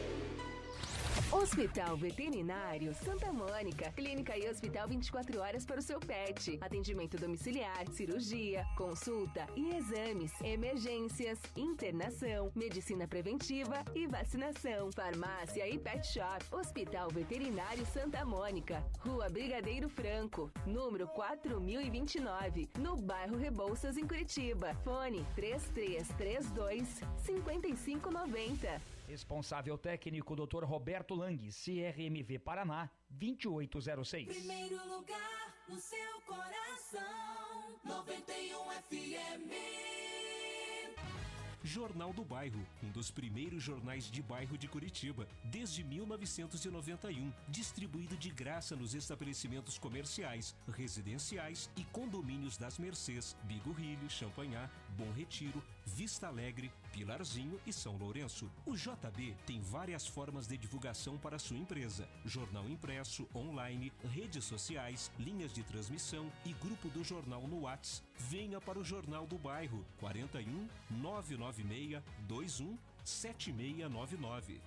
Hospital 1.31 1.95
Veterinário 1.95 2.91
Santa 2.95 3.31
Mônica. 3.31 3.91
Clínica 3.91 4.35
e 4.35 4.49
hospital 4.49 4.87
24 4.87 5.39
horas 5.39 5.63
para 5.63 5.79
o 5.79 5.81
seu 5.81 5.99
pet. 5.99 6.57
Atendimento 6.59 7.17
domiciliar, 7.17 7.87
cirurgia, 7.91 8.65
consulta 8.75 9.45
e 9.55 9.75
exames, 9.75 10.31
emergências, 10.41 11.37
internação, 11.55 12.51
medicina 12.55 13.07
preventiva 13.07 13.85
e 13.93 14.07
vacinação. 14.07 14.91
Farmácia 14.91 15.69
e 15.69 15.77
pet 15.77 16.07
shop. 16.07 16.43
Hospital 16.51 17.09
Veterinário 17.09 17.85
Santa 17.85 18.25
Mônica. 18.25 18.83
Rua 19.01 19.29
Brigadeiro 19.29 19.87
Franco, 19.87 20.51
número 20.65 21.07
4029, 21.09 22.69
no 22.79 22.95
bairro 22.95 23.37
Rebouças, 23.37 23.97
em 23.97 24.07
Curitiba. 24.07 24.73
Fone 24.83 25.23
3332 25.35 27.01
5590. 27.17 28.98
Responsável 29.09 29.75
técnico 29.75 30.35
Dr. 30.35 30.63
Roberto 30.63 31.15
Lang, 31.15 31.35
CRMV 31.49 32.37
Paraná, 32.37 32.87
2806. 33.09 34.27
Primeiro 34.27 34.75
lugar 34.87 35.55
no 35.67 35.79
seu 35.79 36.21
coração. 36.27 37.79
91 37.83 38.69
FM. 38.83 39.79
Jornal 41.63 42.13
do 42.13 42.23
Bairro, 42.23 42.65
um 42.83 42.89
dos 42.89 43.11
primeiros 43.11 43.61
jornais 43.61 44.09
de 44.09 44.21
bairro 44.21 44.57
de 44.57 44.67
Curitiba, 44.67 45.27
desde 45.43 45.83
1991, 45.83 47.33
distribuído 47.47 48.15
de 48.15 48.29
graça 48.29 48.75
nos 48.75 48.93
estabelecimentos 48.93 49.77
comerciais, 49.77 50.55
residenciais 50.67 51.69
e 51.75 51.83
condomínios 51.83 52.57
das 52.57 52.79
Mercês, 52.79 53.35
Bigorrilho, 53.43 54.09
Champanhar, 54.09 54.71
Bom 54.97 55.11
Retiro, 55.11 55.61
Vista 55.85 56.27
Alegre, 56.27 56.71
Pilarzinho 56.91 57.59
e 57.65 57.73
São 57.73 57.97
Lourenço. 57.97 58.51
O 58.65 58.75
JB 58.75 59.35
tem 59.45 59.61
várias 59.61 60.07
formas 60.07 60.47
de 60.47 60.57
divulgação 60.57 61.17
para 61.17 61.39
sua 61.39 61.57
empresa: 61.57 62.07
jornal 62.25 62.67
impresso, 62.69 63.27
online, 63.35 63.91
redes 64.11 64.45
sociais, 64.45 65.11
linhas 65.17 65.53
de 65.53 65.63
transmissão 65.63 66.31
e 66.45 66.53
grupo 66.53 66.89
do 66.89 67.03
jornal 67.03 67.47
no 67.47 67.61
Whats. 67.61 68.03
Venha 68.17 68.59
para 68.59 68.79
o 68.79 68.83
Jornal 68.83 69.25
do 69.25 69.37
Bairro 69.37 69.85
41 69.99 70.67
996 70.91 72.03
21 72.27 72.77
7699. 73.03 74.61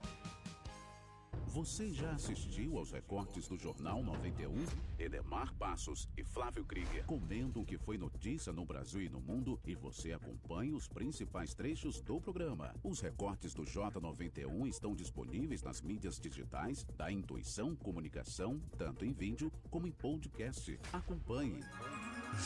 Você 1.53 1.93
já 1.93 2.09
assistiu 2.09 2.79
aos 2.79 2.91
recortes 2.91 3.47
do 3.47 3.55
Jornal 3.55 4.01
91? 4.01 4.65
Edemar 4.97 5.53
Passos 5.53 6.09
e 6.17 6.23
Flávio 6.23 6.65
Krieger 6.65 7.05
comentam 7.05 7.61
o 7.61 7.65
que 7.65 7.77
foi 7.77 7.95
notícia 7.95 8.51
no 8.51 8.65
Brasil 8.65 9.03
e 9.03 9.07
no 9.07 9.21
mundo 9.21 9.59
e 9.63 9.75
você 9.75 10.13
acompanha 10.13 10.75
os 10.75 10.87
principais 10.87 11.53
trechos 11.53 12.01
do 12.01 12.19
programa. 12.19 12.73
Os 12.83 13.01
recortes 13.01 13.53
do 13.53 13.61
J91 13.61 14.67
estão 14.67 14.95
disponíveis 14.95 15.61
nas 15.61 15.79
mídias 15.79 16.19
digitais 16.19 16.87
da 16.97 17.11
Intuição 17.11 17.75
Comunicação, 17.75 18.59
tanto 18.75 19.05
em 19.05 19.13
vídeo 19.13 19.51
como 19.69 19.85
em 19.85 19.91
podcast. 19.91 20.79
Acompanhe. 20.91 21.59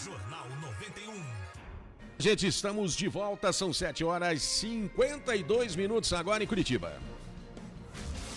Jornal 0.03 0.49
91. 0.59 1.13
Gente, 2.19 2.45
estamos 2.45 2.93
de 2.93 3.07
volta, 3.07 3.53
são 3.53 3.71
7 3.71 4.03
horas 4.03 4.43
e 4.43 4.45
52 4.45 5.77
minutos 5.77 6.11
agora 6.11 6.43
em 6.43 6.47
Curitiba. 6.47 6.99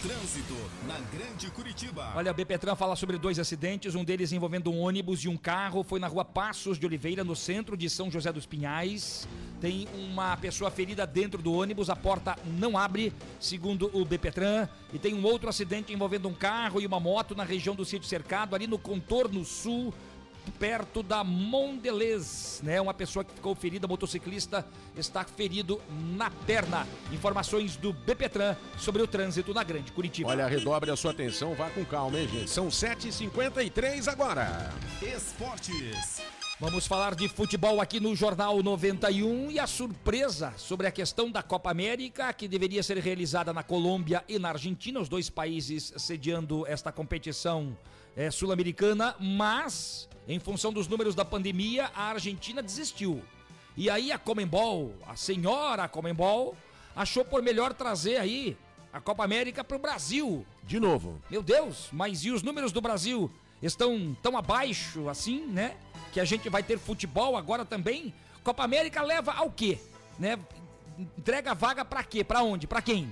Trânsito 0.02 0.54
na 0.88 0.98
Grande 1.12 1.50
Curitiba. 1.50 2.12
Olha, 2.16 2.30
a 2.30 2.32
Bepetran 2.34 2.74
fala 2.74 2.96
sobre 2.96 3.18
dois 3.18 3.38
acidentes, 3.38 3.94
um 3.94 4.02
deles 4.02 4.32
envolvendo 4.32 4.72
um 4.72 4.80
ônibus 4.80 5.24
e 5.24 5.28
um 5.28 5.36
carro. 5.36 5.82
Foi 5.82 6.00
na 6.00 6.06
rua 6.06 6.24
Passos 6.24 6.78
de 6.78 6.86
Oliveira, 6.86 7.22
no 7.22 7.36
centro 7.36 7.76
de 7.76 7.90
São 7.90 8.10
José 8.10 8.32
dos 8.32 8.46
Pinhais. 8.46 9.28
Tem 9.60 9.86
uma 9.94 10.38
pessoa 10.38 10.70
ferida 10.70 11.06
dentro 11.06 11.42
do 11.42 11.52
ônibus, 11.52 11.90
a 11.90 11.96
porta 11.96 12.34
não 12.58 12.78
abre, 12.78 13.12
segundo 13.38 13.90
o 13.92 14.02
Bepetran. 14.02 14.66
E 14.90 14.98
tem 14.98 15.12
um 15.12 15.22
outro 15.22 15.50
acidente 15.50 15.92
envolvendo 15.92 16.28
um 16.28 16.34
carro 16.34 16.80
e 16.80 16.86
uma 16.86 16.98
moto 16.98 17.34
na 17.34 17.44
região 17.44 17.74
do 17.74 17.84
sítio 17.84 18.08
cercado, 18.08 18.54
ali 18.54 18.66
no 18.66 18.78
contorno 18.78 19.44
sul 19.44 19.92
perto 20.50 21.02
da 21.02 21.22
Mondelez, 21.22 22.60
né? 22.62 22.80
Uma 22.80 22.94
pessoa 22.94 23.24
que 23.24 23.32
ficou 23.32 23.54
ferida, 23.54 23.86
motociclista, 23.86 24.66
está 24.96 25.24
ferido 25.24 25.80
na 26.16 26.30
perna. 26.30 26.86
Informações 27.12 27.76
do 27.76 27.92
Bepetran 27.92 28.56
sobre 28.78 29.02
o 29.02 29.06
trânsito 29.06 29.54
na 29.54 29.62
Grande 29.62 29.92
Curitiba. 29.92 30.28
Olha, 30.30 30.46
redobre 30.46 30.90
a 30.90 30.96
sua 30.96 31.12
atenção, 31.12 31.54
vá 31.54 31.70
com 31.70 31.84
calma, 31.84 32.18
hein, 32.18 32.28
gente? 32.28 32.50
São 32.50 32.68
7h53 32.68 34.08
agora. 34.08 34.70
Esportes. 35.00 36.20
Vamos 36.60 36.86
falar 36.86 37.14
de 37.14 37.26
futebol 37.26 37.80
aqui 37.80 37.98
no 37.98 38.14
Jornal 38.14 38.62
91 38.62 39.50
e 39.50 39.58
a 39.58 39.66
surpresa 39.66 40.52
sobre 40.58 40.86
a 40.86 40.90
questão 40.90 41.30
da 41.30 41.42
Copa 41.42 41.70
América, 41.70 42.30
que 42.34 42.46
deveria 42.46 42.82
ser 42.82 42.98
realizada 42.98 43.50
na 43.50 43.62
Colômbia 43.62 44.22
e 44.28 44.38
na 44.38 44.50
Argentina, 44.50 45.00
os 45.00 45.08
dois 45.08 45.30
países 45.30 45.94
sediando 45.96 46.66
esta 46.66 46.92
competição 46.92 47.74
é, 48.16 48.30
sul-americana, 48.30 49.14
mas 49.18 50.08
em 50.28 50.38
função 50.38 50.72
dos 50.72 50.86
números 50.86 51.14
da 51.14 51.24
pandemia, 51.24 51.90
a 51.94 52.04
Argentina 52.10 52.62
desistiu. 52.62 53.22
E 53.76 53.88
aí 53.88 54.12
a 54.12 54.18
Comembol, 54.18 54.94
a 55.06 55.16
senhora 55.16 55.88
Comembol, 55.88 56.56
achou 56.94 57.24
por 57.24 57.42
melhor 57.42 57.72
trazer 57.72 58.16
aí 58.16 58.56
a 58.92 59.00
Copa 59.00 59.24
América 59.24 59.64
para 59.64 59.76
o 59.76 59.80
Brasil. 59.80 60.46
De 60.64 60.78
novo. 60.78 61.20
Meu 61.30 61.42
Deus, 61.42 61.88
mas 61.92 62.24
e 62.24 62.30
os 62.30 62.42
números 62.42 62.72
do 62.72 62.80
Brasil 62.80 63.30
estão 63.62 64.16
tão 64.22 64.36
abaixo 64.36 65.08
assim, 65.08 65.46
né? 65.46 65.76
Que 66.12 66.20
a 66.20 66.24
gente 66.24 66.48
vai 66.48 66.62
ter 66.62 66.78
futebol 66.78 67.36
agora 67.36 67.64
também. 67.64 68.12
Copa 68.42 68.64
América 68.64 69.02
leva 69.02 69.32
ao 69.32 69.50
quê? 69.50 69.78
Né? 70.18 70.38
Entrega 71.18 71.54
vaga 71.54 71.84
para 71.84 72.02
quê? 72.02 72.22
Para 72.22 72.42
onde? 72.42 72.66
Para 72.66 72.82
quem? 72.82 73.10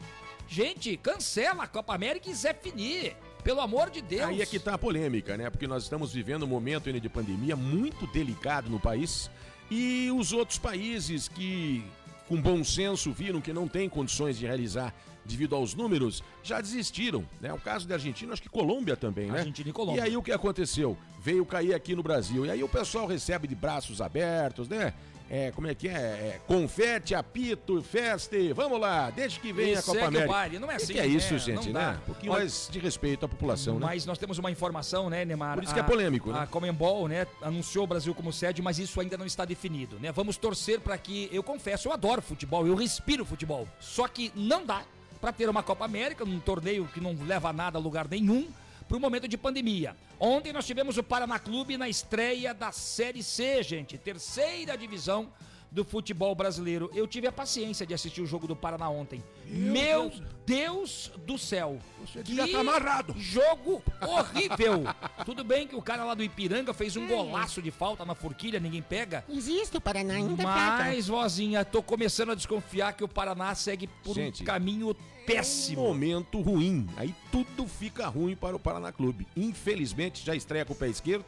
Gente, 0.48 0.96
cancela 0.96 1.64
a 1.64 1.66
Copa 1.66 1.94
América 1.94 2.30
e 2.30 2.34
Zé 2.34 2.54
Finir. 2.54 3.16
Pelo 3.48 3.62
amor 3.62 3.88
de 3.88 4.02
Deus. 4.02 4.24
Aí 4.24 4.42
é 4.42 4.44
que 4.44 4.58
tá 4.58 4.74
a 4.74 4.78
polêmica, 4.78 5.34
né? 5.34 5.48
Porque 5.48 5.66
nós 5.66 5.84
estamos 5.84 6.12
vivendo 6.12 6.42
um 6.42 6.46
momento 6.46 6.92
de 6.92 7.08
pandemia 7.08 7.56
muito 7.56 8.06
delicado 8.08 8.68
no 8.68 8.78
país 8.78 9.30
e 9.70 10.10
os 10.14 10.34
outros 10.34 10.58
países 10.58 11.28
que 11.28 11.82
com 12.28 12.38
bom 12.38 12.62
senso 12.62 13.10
viram 13.10 13.40
que 13.40 13.50
não 13.50 13.66
tem 13.66 13.88
condições 13.88 14.38
de 14.38 14.44
realizar 14.44 14.94
devido 15.24 15.56
aos 15.56 15.74
números, 15.74 16.22
já 16.42 16.60
desistiram. 16.60 17.24
Né? 17.40 17.50
O 17.50 17.58
caso 17.58 17.88
da 17.88 17.94
Argentina, 17.94 18.34
acho 18.34 18.42
que 18.42 18.50
Colômbia 18.50 18.98
também, 18.98 19.30
né? 19.30 19.38
Argentina 19.38 19.70
e 19.70 19.72
Colômbia. 19.72 20.02
E 20.02 20.04
aí 20.04 20.14
o 20.14 20.22
que 20.22 20.32
aconteceu? 20.32 20.94
Veio 21.18 21.46
cair 21.46 21.72
aqui 21.72 21.96
no 21.96 22.02
Brasil. 22.02 22.44
E 22.44 22.50
aí 22.50 22.62
o 22.62 22.68
pessoal 22.68 23.06
recebe 23.06 23.48
de 23.48 23.54
braços 23.54 24.02
abertos, 24.02 24.68
né? 24.68 24.92
É, 25.30 25.50
como 25.52 25.66
é 25.66 25.74
que 25.74 25.88
é? 25.88 25.92
é 25.92 26.40
confete, 26.46 27.14
apito, 27.14 27.82
festa, 27.82 28.34
e 28.34 28.52
vamos 28.54 28.80
lá, 28.80 29.10
desde 29.10 29.38
que 29.38 29.52
venha 29.52 29.78
a 29.78 29.82
Copa 29.82 30.00
o 30.00 30.04
América. 30.06 30.32
baile, 30.32 30.58
não 30.58 30.70
é 30.70 30.76
assim, 30.76 30.94
que 30.94 30.98
é 30.98 31.06
isso, 31.06 31.34
né? 31.34 31.38
gente, 31.38 31.70
né? 31.70 31.98
Um 32.02 32.06
pouquinho 32.06 32.32
Olha- 32.32 32.40
mais 32.40 32.68
de 32.70 32.78
respeito 32.78 33.26
à 33.26 33.28
população, 33.28 33.74
né? 33.78 33.86
Mas 33.86 34.06
nós 34.06 34.16
temos 34.16 34.38
uma 34.38 34.50
informação, 34.50 35.10
né, 35.10 35.26
Neymar? 35.26 35.54
Por 35.54 35.64
isso 35.64 35.74
que 35.74 35.80
é 35.80 35.82
polêmico, 35.82 36.32
né? 36.32 36.40
A 36.40 36.46
Comembol, 36.46 37.08
né, 37.08 37.26
anunciou 37.42 37.84
o 37.84 37.86
Brasil 37.86 38.14
como 38.14 38.32
sede, 38.32 38.62
mas 38.62 38.78
isso 38.78 38.98
ainda 39.00 39.18
não 39.18 39.26
está 39.26 39.44
definido, 39.44 39.98
né? 40.00 40.10
Vamos 40.12 40.38
torcer 40.38 40.80
para 40.80 40.96
que, 40.96 41.28
eu 41.30 41.42
confesso, 41.42 41.88
eu 41.88 41.92
adoro 41.92 42.22
futebol, 42.22 42.66
eu 42.66 42.74
respiro 42.74 43.24
futebol. 43.24 43.68
Só 43.80 44.08
que 44.08 44.32
não 44.34 44.64
dá 44.64 44.82
para 45.20 45.32
ter 45.32 45.48
uma 45.50 45.62
Copa 45.62 45.84
América, 45.84 46.24
um 46.24 46.40
torneio 46.40 46.88
que 46.94 47.00
não 47.00 47.14
leva 47.26 47.52
nada 47.52 47.76
a 47.78 47.80
lugar 47.80 48.08
nenhum, 48.08 48.48
para 48.88 48.96
o 48.96 49.00
momento 49.00 49.28
de 49.28 49.36
pandemia. 49.36 49.94
Ontem 50.18 50.52
nós 50.52 50.66
tivemos 50.66 50.96
o 50.96 51.02
Paraná 51.02 51.38
Clube 51.38 51.76
na 51.76 51.88
estreia 51.88 52.54
da 52.54 52.72
Série 52.72 53.22
C, 53.22 53.62
gente, 53.62 53.98
terceira 53.98 54.76
divisão 54.76 55.30
do 55.70 55.84
futebol 55.84 56.34
brasileiro. 56.34 56.90
Eu 56.94 57.06
tive 57.06 57.26
a 57.26 57.32
paciência 57.32 57.86
de 57.86 57.94
assistir 57.94 58.20
o 58.22 58.26
jogo 58.26 58.46
do 58.46 58.56
Paraná 58.56 58.88
ontem. 58.88 59.22
Meu, 59.46 60.12
Deus. 60.46 61.12
do 61.26 61.38
céu. 61.38 61.78
Você 62.00 62.22
devia 62.22 62.50
tá 62.50 62.60
amarrado. 62.60 63.14
Jogo 63.18 63.82
horrível. 64.00 64.84
Tudo 65.24 65.44
bem 65.44 65.66
que 65.66 65.76
o 65.76 65.82
cara 65.82 66.04
lá 66.04 66.14
do 66.14 66.22
Ipiranga 66.22 66.72
fez 66.72 66.96
um 66.96 67.06
golaço 67.06 67.60
de 67.60 67.70
falta 67.70 68.04
na 68.04 68.14
forquilha, 68.14 68.58
ninguém 68.58 68.82
pega. 68.82 69.24
Existe 69.28 69.76
o 69.76 69.80
Paraná 69.80 70.14
ainda, 70.14 70.42
Mas, 70.42 71.08
vozinha, 71.08 71.64
tô 71.64 71.82
começando 71.82 72.32
a 72.32 72.34
desconfiar 72.34 72.94
que 72.94 73.04
o 73.04 73.08
Paraná 73.08 73.54
segue 73.54 73.86
por 74.02 74.14
Gente, 74.14 74.42
um 74.42 74.46
caminho 74.46 74.96
péssimo. 75.26 75.82
Um 75.82 75.88
momento 75.88 76.40
ruim. 76.40 76.86
Aí 76.96 77.14
tudo 77.30 77.66
fica 77.66 78.06
ruim 78.06 78.34
para 78.34 78.56
o 78.56 78.58
Paraná 78.58 78.90
Clube. 78.90 79.26
Infelizmente, 79.36 80.24
já 80.24 80.34
estreia 80.34 80.64
com 80.64 80.72
o 80.72 80.76
pé 80.76 80.88
esquerdo. 80.88 81.24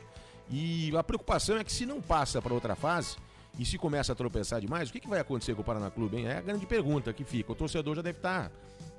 E 0.50 0.90
a 0.96 1.04
preocupação 1.04 1.58
é 1.58 1.64
que 1.64 1.72
se 1.72 1.86
não 1.86 2.00
passa 2.00 2.42
para 2.42 2.52
outra 2.52 2.74
fase 2.74 3.16
e 3.58 3.64
se 3.64 3.76
começa 3.78 4.12
a 4.12 4.14
tropeçar 4.14 4.60
demais, 4.60 4.88
o 4.88 4.92
que, 4.92 5.00
que 5.00 5.08
vai 5.08 5.20
acontecer 5.20 5.54
com 5.54 5.62
o 5.62 5.64
Paraná 5.64 5.90
Clube, 5.90 6.16
hein? 6.16 6.26
É 6.26 6.38
a 6.38 6.40
grande 6.40 6.66
pergunta 6.66 7.12
que 7.12 7.24
fica. 7.24 7.52
O 7.52 7.54
torcedor 7.54 7.96
já 7.96 8.02
deve 8.02 8.18
estar, 8.18 8.50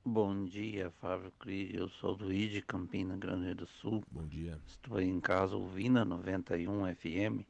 Bom 0.04 0.44
dia, 0.46 0.90
Fábio 1.00 1.32
Cris. 1.38 1.74
Eu 1.74 1.88
sou 1.88 2.12
Luiz 2.12 2.50
de 2.50 2.62
Campina 2.62 3.16
Grande 3.16 3.52
do 3.52 3.66
Sul. 3.66 4.02
Bom 4.10 4.26
dia. 4.26 4.58
Estou 4.66 5.00
em 5.00 5.20
casa 5.20 5.54
ouvindo 5.54 5.98
a 5.98 6.04
91 6.04 6.94
FM 6.94 7.44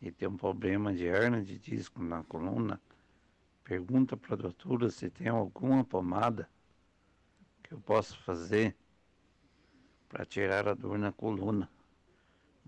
e 0.00 0.12
tenho 0.12 0.30
um 0.30 0.36
problema 0.36 0.94
de 0.94 1.04
hernia 1.04 1.42
de 1.42 1.58
disco 1.58 2.00
na 2.02 2.22
coluna. 2.22 2.80
Pergunta 3.64 4.16
para 4.16 4.34
a 4.34 4.38
doutora 4.38 4.90
se 4.90 5.10
tem 5.10 5.28
alguma 5.28 5.84
pomada 5.84 6.48
que 7.62 7.74
eu 7.74 7.80
possa 7.80 8.16
fazer 8.18 8.76
para 10.08 10.24
tirar 10.24 10.68
a 10.68 10.74
dor 10.74 10.98
na 10.98 11.12
coluna. 11.12 11.68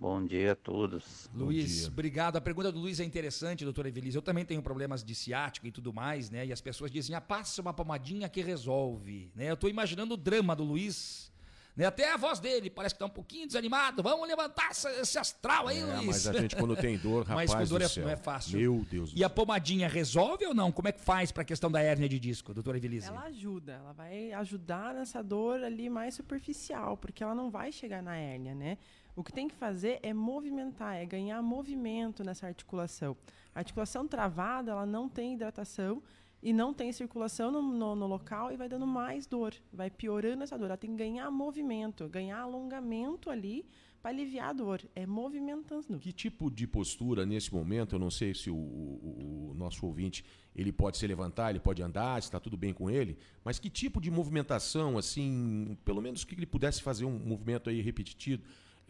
Bom 0.03 0.25
dia 0.27 0.51
a 0.51 0.57
todos. 0.57 1.31
Luiz, 1.33 1.87
obrigado. 1.87 2.35
A 2.37 2.41
pergunta 2.41 2.73
do 2.73 2.79
Luiz 2.81 2.99
é 2.99 3.05
interessante, 3.05 3.63
doutora 3.63 3.87
Evelise. 3.87 4.17
Eu 4.17 4.23
também 4.23 4.45
tenho 4.45 4.61
problemas 4.61 5.05
de 5.05 5.15
ciático 5.15 5.65
e 5.69 5.71
tudo 5.71 5.93
mais, 5.93 6.29
né? 6.29 6.45
E 6.45 6.53
as 6.53 6.61
pessoas 6.61 6.91
dizem, 6.91 7.15
ah, 7.15 7.21
passa 7.21 7.63
uma 7.63 7.73
pomadinha 7.73 8.29
que 8.29 8.43
resolve, 8.43 9.31
né? 9.33 9.49
Eu 9.49 9.57
tô 9.57 9.69
imaginando 9.69 10.15
o 10.15 10.17
drama 10.17 10.57
do 10.57 10.65
Luiz, 10.65 11.31
né? 11.77 11.85
Até 11.87 12.13
a 12.13 12.17
voz 12.17 12.41
dele 12.41 12.69
parece 12.69 12.97
que 12.97 12.99
tá 12.99 13.07
um 13.07 13.11
pouquinho 13.11 13.47
desanimado. 13.47 14.03
Vamos 14.03 14.27
levantar 14.27 14.73
esse 14.73 15.19
astral 15.21 15.69
aí, 15.69 15.79
É, 15.79 15.85
Luiz. 15.85 16.07
mas 16.07 16.27
a 16.27 16.33
gente 16.33 16.57
quando 16.57 16.75
tem 16.75 16.99
dor, 16.99 17.25
Mas 17.33 17.49
rapaz 17.53 17.69
com 17.69 17.75
dor 17.75 17.79
do 17.79 17.85
é- 17.85 17.89
céu. 17.89 18.03
não 18.05 18.11
é 18.11 18.17
fácil. 18.17 18.59
Meu 18.59 18.85
Deus 18.91 19.13
do 19.13 19.17
E 19.21 19.23
a 19.23 19.31
pomadinha 19.31 19.87
resolve 19.89 20.45
ou 20.47 20.53
não? 20.53 20.73
Como 20.73 20.89
é 20.89 20.93
que 20.93 21.01
faz 21.01 21.31
pra 21.31 21.45
questão 21.45 21.71
da 21.71 21.81
hérnia 21.81 22.09
de 22.09 22.19
disco, 22.19 22.53
doutora 22.53 22.77
Evelise? 22.77 23.07
Ela 23.07 23.23
ajuda, 23.27 23.75
ela 23.75 23.93
vai 23.93 24.33
ajudar 24.33 24.95
nessa 24.95 25.23
dor 25.23 25.63
ali 25.63 25.89
mais 25.89 26.17
superficial, 26.17 26.97
porque 26.97 27.23
ela 27.23 27.37
não 27.37 27.53
vai 27.53 27.71
chegar 27.71 28.03
na 28.03 28.17
hérnia, 28.17 28.53
né? 28.53 28.79
O 29.15 29.23
que 29.23 29.33
tem 29.33 29.47
que 29.49 29.55
fazer 29.55 29.99
é 30.03 30.13
movimentar, 30.15 30.97
é 30.97 31.05
ganhar 31.05 31.41
movimento 31.43 32.25
nessa 32.25 32.47
articulação. 32.47 33.17
A 33.55 33.59
articulação 33.61 34.07
travada, 34.09 34.71
ela 34.73 34.87
não 34.87 35.09
tem 35.09 35.35
hidratação 35.35 36.03
e 36.43 36.53
não 36.53 36.73
tem 36.73 36.91
circulação 36.93 37.53
no, 37.53 37.61
no- 37.63 37.95
no 37.95 38.07
local 38.07 38.51
e 38.51 38.57
vai 38.57 38.69
dando 38.69 38.87
mais 38.87 39.27
dor, 39.27 39.55
vai 39.73 39.91
piorando 39.91 40.43
essa 40.43 40.57
dor. 40.59 40.67
Ela 40.67 40.77
tem 40.77 40.91
que 40.91 40.97
ganhar 40.97 41.31
movimento, 41.31 42.09
ganhar 42.09 42.39
alongamento 42.41 43.29
ali 43.31 43.67
para 44.01 44.11
aliviar 44.11 44.49
a 44.49 44.53
dor. 44.53 44.81
É 44.97 45.07
movimentando. 45.07 45.99
Que 46.01 46.11
tipo 46.13 46.51
de 46.51 46.67
postura 46.67 47.25
nesse 47.27 47.53
momento? 47.55 47.95
Eu 47.95 47.99
não 48.01 48.11
sei 48.11 48.35
se 48.35 48.51
o, 48.51 48.57
o- 48.57 49.51
o 49.51 49.55
nosso 49.55 49.85
ouvinte 49.87 50.25
ele 50.57 50.73
pode 50.73 50.97
se 50.97 51.07
levantar, 51.07 51.51
ele 51.51 51.61
pode 51.61 51.83
andar, 51.83 52.19
está 52.19 52.41
tudo 52.41 52.57
bem 52.57 52.73
com 52.73 52.91
ele, 52.91 53.17
mas 53.45 53.59
que 53.59 53.69
tipo 53.71 54.01
de 54.01 54.11
movimentação, 54.11 54.97
assim, 54.99 55.77
pelo 55.85 56.01
menos 56.01 56.25
que 56.25 56.35
ele 56.35 56.47
pudesse 56.47 56.83
fazer 56.83 57.05
um 57.05 57.19
movimento 57.19 57.71
aí 57.71 57.81
repetitivo, 57.83 58.43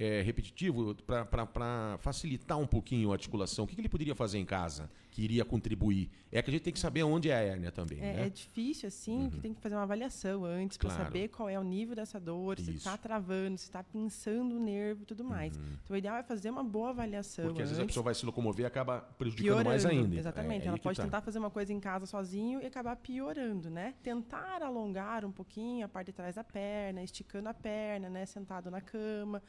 é, 0.03 0.23
repetitivo 0.23 0.95
para 1.05 1.97
facilitar 1.99 2.59
um 2.59 2.67
pouquinho 2.67 3.11
a 3.11 3.15
articulação. 3.15 3.65
O 3.65 3.69
que, 3.69 3.75
que 3.75 3.81
ele 3.81 3.89
poderia 3.89 4.15
fazer 4.15 4.39
em 4.39 4.45
casa 4.45 4.91
que 5.11 5.23
iria 5.23 5.45
contribuir? 5.45 6.11
É 6.31 6.41
que 6.43 6.51
a 6.51 6.53
gente 6.53 6.63
tem 6.63 6.73
que 6.73 6.79
saber 6.79 7.03
onde 7.03 7.31
é 7.31 7.35
a 7.37 7.41
hérnia 7.41 7.71
também, 7.71 7.99
É, 7.99 8.13
né? 8.15 8.27
é 8.27 8.31
difícil, 8.31 8.89
assim, 8.89 9.29
que 9.31 9.39
tem 9.41 9.53
que 9.55 9.61
fazer 9.61 9.75
uma 9.75 9.83
avaliação 9.83 10.45
antes 10.45 10.77
para 10.79 10.89
Claro. 10.89 11.05
saber 11.05 11.29
qual 11.29 11.49
é 11.49 11.59
o 11.59 11.63
nível 11.63 11.95
dessa 11.95 12.19
dor, 12.19 12.59
se 12.59 12.71
está 12.73 12.97
travando, 12.97 13.59
se 13.59 13.65
está 13.65 13.83
pinçando 13.85 14.57
o 14.57 14.59
nervo 14.59 15.03
e 15.03 15.07
tudo 15.07 15.23
mais. 15.23 15.55
Então, 15.85 15.95
o 15.95 15.97
ideal 15.97 16.17
é 16.17 16.23
fazer 16.23 16.51
uma 16.51 16.65
boa 16.65 16.91
avaliação 16.91 17.47
Porque 17.47 17.63
às 17.63 17.69
vezes 17.69 17.79
a 17.79 17.83
antes, 17.83 17.93
pessoa 17.93 18.05
vai 18.05 18.15
se 18.15 18.25
locomover 18.25 18.65
e 18.65 18.67
acaba 18.67 19.01
prejudicando 19.19 19.65
mais 19.65 19.83
piorando. 19.83 20.03
ainda. 20.05 20.17
Exatamente. 20.17 20.65
É, 20.65 20.69
Ela 20.69 20.79
pode 20.79 20.97
tá. 20.97 21.05
tentar 21.05 21.21
fazer 21.21 21.39
uma 21.39 21.51
coisa 21.51 21.73
em 21.73 21.79
casa 21.81 22.07
sozinho 22.07 22.61
e 22.63 22.67
acabar 22.67 22.97
piorando, 22.97 23.69
né? 23.71 23.95
Tentar 24.03 24.63
alongar 24.63 25.25
um 25.25 25.31
pouquinho 25.33 25.85
a 25.85 25.89
parte 25.89 26.07
de 26.07 26.13
trás 26.15 26.35
da 26.35 26.43
perna, 26.45 27.03
esticando 27.03 27.49
a 27.49 27.55
perna, 27.55 28.09
né? 28.09 28.25
Sentado 28.27 28.71
na 28.71 28.81
cama. 28.81 29.43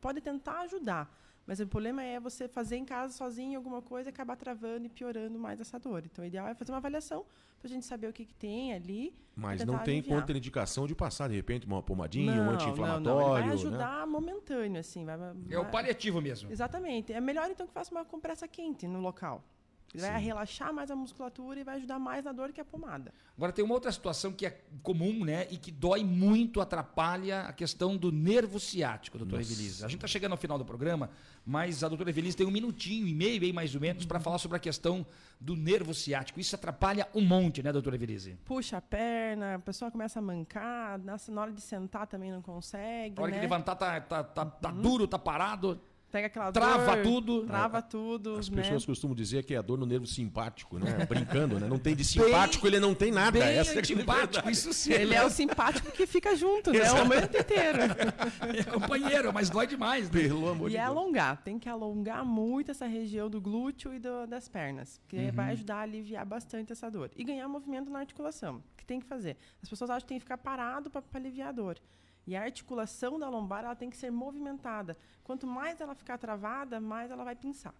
Pode 0.00 0.20
tentar 0.20 0.60
ajudar. 0.60 1.12
Mas 1.46 1.60
o 1.60 1.66
problema 1.66 2.02
é 2.02 2.20
você 2.20 2.46
fazer 2.46 2.76
em 2.76 2.84
casa 2.84 3.12
sozinho 3.14 3.56
alguma 3.58 3.80
coisa 3.80 4.10
e 4.10 4.12
acabar 4.12 4.36
travando 4.36 4.84
e 4.84 4.88
piorando 4.90 5.38
mais 5.38 5.58
essa 5.60 5.78
dor. 5.78 6.04
Então, 6.04 6.22
o 6.22 6.28
ideal 6.28 6.46
é 6.46 6.54
fazer 6.54 6.72
uma 6.72 6.76
avaliação 6.78 7.24
para 7.58 7.68
a 7.68 7.70
gente 7.70 7.86
saber 7.86 8.06
o 8.06 8.12
que, 8.12 8.26
que 8.26 8.34
tem 8.34 8.74
ali. 8.74 9.14
Mas 9.34 9.64
não 9.64 9.78
tem 9.78 9.98
aliviar. 10.00 10.20
contraindicação 10.20 10.86
de 10.86 10.94
passar, 10.94 11.26
de 11.28 11.34
repente, 11.34 11.66
uma 11.66 11.82
pomadinha, 11.82 12.32
um 12.32 12.44
Não, 12.44 12.50
anti-inflamatório. 12.52 13.02
Não, 13.02 13.14
não. 13.14 13.22
Ele 13.22 13.30
vai 13.40 13.46
né? 13.46 13.52
ajudar 13.54 14.06
momentâneo, 14.06 14.78
assim. 14.78 15.06
Vai, 15.06 15.16
É 15.48 15.58
o 15.58 15.62
vai- 15.62 15.70
paliativo 15.72 16.20
mesmo. 16.20 16.52
Exatamente. 16.52 17.14
É 17.14 17.20
melhor 17.20 17.50
então 17.50 17.66
que 17.66 17.72
faça 17.72 17.90
uma 17.94 18.04
compressa 18.04 18.46
quente 18.46 18.86
no 18.86 19.00
local. 19.00 19.42
Ele 19.94 20.02
vai 20.02 20.20
relaxar 20.20 20.72
mais 20.72 20.90
a 20.90 20.96
musculatura 20.96 21.60
e 21.60 21.64
vai 21.64 21.76
ajudar 21.76 21.98
mais 21.98 22.24
na 22.24 22.32
dor 22.32 22.52
que 22.52 22.60
a 22.60 22.64
pomada. 22.64 23.12
Agora 23.36 23.52
tem 23.52 23.64
uma 23.64 23.74
outra 23.74 23.90
situação 23.90 24.32
que 24.32 24.44
é 24.44 24.60
comum, 24.82 25.24
né? 25.24 25.46
E 25.50 25.56
que 25.56 25.70
dói 25.70 26.04
muito, 26.04 26.60
atrapalha 26.60 27.42
a 27.42 27.52
questão 27.52 27.96
do 27.96 28.12
nervo 28.12 28.60
ciático, 28.60 29.16
doutora. 29.16 29.40
Evelise. 29.40 29.84
A 29.84 29.88
gente 29.88 30.00
tá 30.00 30.06
chegando 30.06 30.32
ao 30.32 30.38
final 30.38 30.58
do 30.58 30.64
programa, 30.64 31.10
mas 31.46 31.82
a 31.82 31.88
doutora 31.88 32.10
Evelise 32.10 32.36
tem 32.36 32.46
um 32.46 32.50
minutinho 32.50 33.06
e 33.06 33.14
meio 33.14 33.42
aí, 33.42 33.52
mais 33.52 33.74
ou 33.74 33.80
menos, 33.80 34.04
para 34.04 34.20
falar 34.20 34.38
sobre 34.38 34.56
a 34.58 34.60
questão 34.60 35.06
do 35.40 35.56
nervo 35.56 35.94
ciático. 35.94 36.38
Isso 36.38 36.54
atrapalha 36.54 37.08
um 37.14 37.22
monte, 37.22 37.62
né, 37.62 37.72
doutora 37.72 37.96
Evelise? 37.96 38.36
Puxa 38.44 38.76
a 38.76 38.82
perna, 38.82 39.54
a 39.54 39.58
pessoa 39.58 39.90
começa 39.90 40.18
a 40.18 40.22
mancar, 40.22 40.98
na 40.98 41.16
na 41.28 41.40
hora 41.40 41.52
de 41.52 41.60
sentar 41.60 42.06
também 42.06 42.30
não 42.30 42.42
consegue. 42.42 43.18
A 43.18 43.22
hora 43.22 43.30
né? 43.30 43.38
que 43.38 43.42
levantar 43.42 43.76
tá, 43.76 44.00
tá, 44.00 44.22
tá, 44.22 44.44
tá 44.44 44.70
duro, 44.70 45.06
tá 45.06 45.18
parado. 45.18 45.80
Pega 46.10 46.26
aquela 46.28 46.50
Trava 46.50 46.96
dor, 46.96 47.02
tudo. 47.02 47.42
Trava 47.46 47.82
tudo. 47.82 48.36
As 48.36 48.48
né? 48.48 48.62
pessoas 48.62 48.86
costumam 48.86 49.14
dizer 49.14 49.44
que 49.44 49.52
é 49.52 49.58
a 49.58 49.62
dor 49.62 49.76
no 49.76 49.84
nervo 49.84 50.06
simpático, 50.06 50.78
né? 50.78 51.04
Brincando, 51.06 51.60
né? 51.60 51.68
Não 51.68 51.78
tem 51.78 51.94
de 51.94 52.02
simpático, 52.02 52.66
ele 52.66 52.80
não 52.80 52.94
tem 52.94 53.12
nada. 53.12 53.38
bem 53.38 53.42
Essa 53.42 53.78
é 53.78 53.82
verdade. 53.82 54.50
isso 54.50 54.72
sim. 54.72 54.92
Ele 54.92 55.14
é 55.14 55.22
o 55.22 55.28
simpático 55.28 55.90
que 55.92 56.06
fica 56.06 56.34
junto, 56.34 56.72
né? 56.72 56.78
O 56.78 56.82
Exato. 56.82 57.04
momento 57.04 57.36
inteiro. 57.36 57.78
É 58.58 58.62
companheiro, 58.64 59.32
mas 59.32 59.50
dói 59.50 59.66
demais. 59.66 60.10
Né? 60.10 60.22
Pelo 60.22 60.48
amor 60.48 60.70
E 60.70 60.76
é 60.76 60.80
alongar, 60.80 61.42
tem 61.42 61.58
que 61.58 61.68
alongar 61.68 62.24
muito 62.24 62.70
essa 62.70 62.86
região 62.86 63.28
do 63.28 63.40
glúteo 63.40 63.92
e 63.94 63.98
do- 63.98 64.26
das 64.26 64.48
pernas, 64.48 64.98
porque 64.98 65.16
Uhum. 65.26 65.32
vai 65.32 65.52
ajudar 65.52 65.76
a 65.76 65.80
aliviar 65.82 66.24
bastante 66.24 66.72
essa 66.72 66.90
dor. 66.90 67.10
E 67.16 67.22
ganhar 67.24 67.46
movimento 67.48 67.90
na 67.90 67.98
articulação, 67.98 68.56
o 68.56 68.76
que 68.76 68.84
tem 68.86 68.98
que 69.00 69.06
fazer? 69.06 69.36
As 69.62 69.68
pessoas 69.68 69.90
acham 69.90 70.00
que 70.02 70.06
tem 70.08 70.18
que 70.18 70.24
ficar 70.24 70.38
parado 70.38 70.88
para 70.90 71.02
aliviar 71.14 71.48
a 71.50 71.52
dor. 71.52 71.78
E 72.28 72.36
a 72.36 72.42
articulação 72.42 73.18
da 73.18 73.26
lombar 73.26 73.64
ela 73.64 73.74
tem 73.74 73.88
que 73.88 73.96
ser 73.96 74.10
movimentada. 74.10 74.98
Quanto 75.24 75.46
mais 75.46 75.80
ela 75.80 75.94
ficar 75.94 76.18
travada, 76.18 76.78
mais 76.78 77.10
ela 77.10 77.24
vai 77.24 77.34
pinçar. 77.34 77.72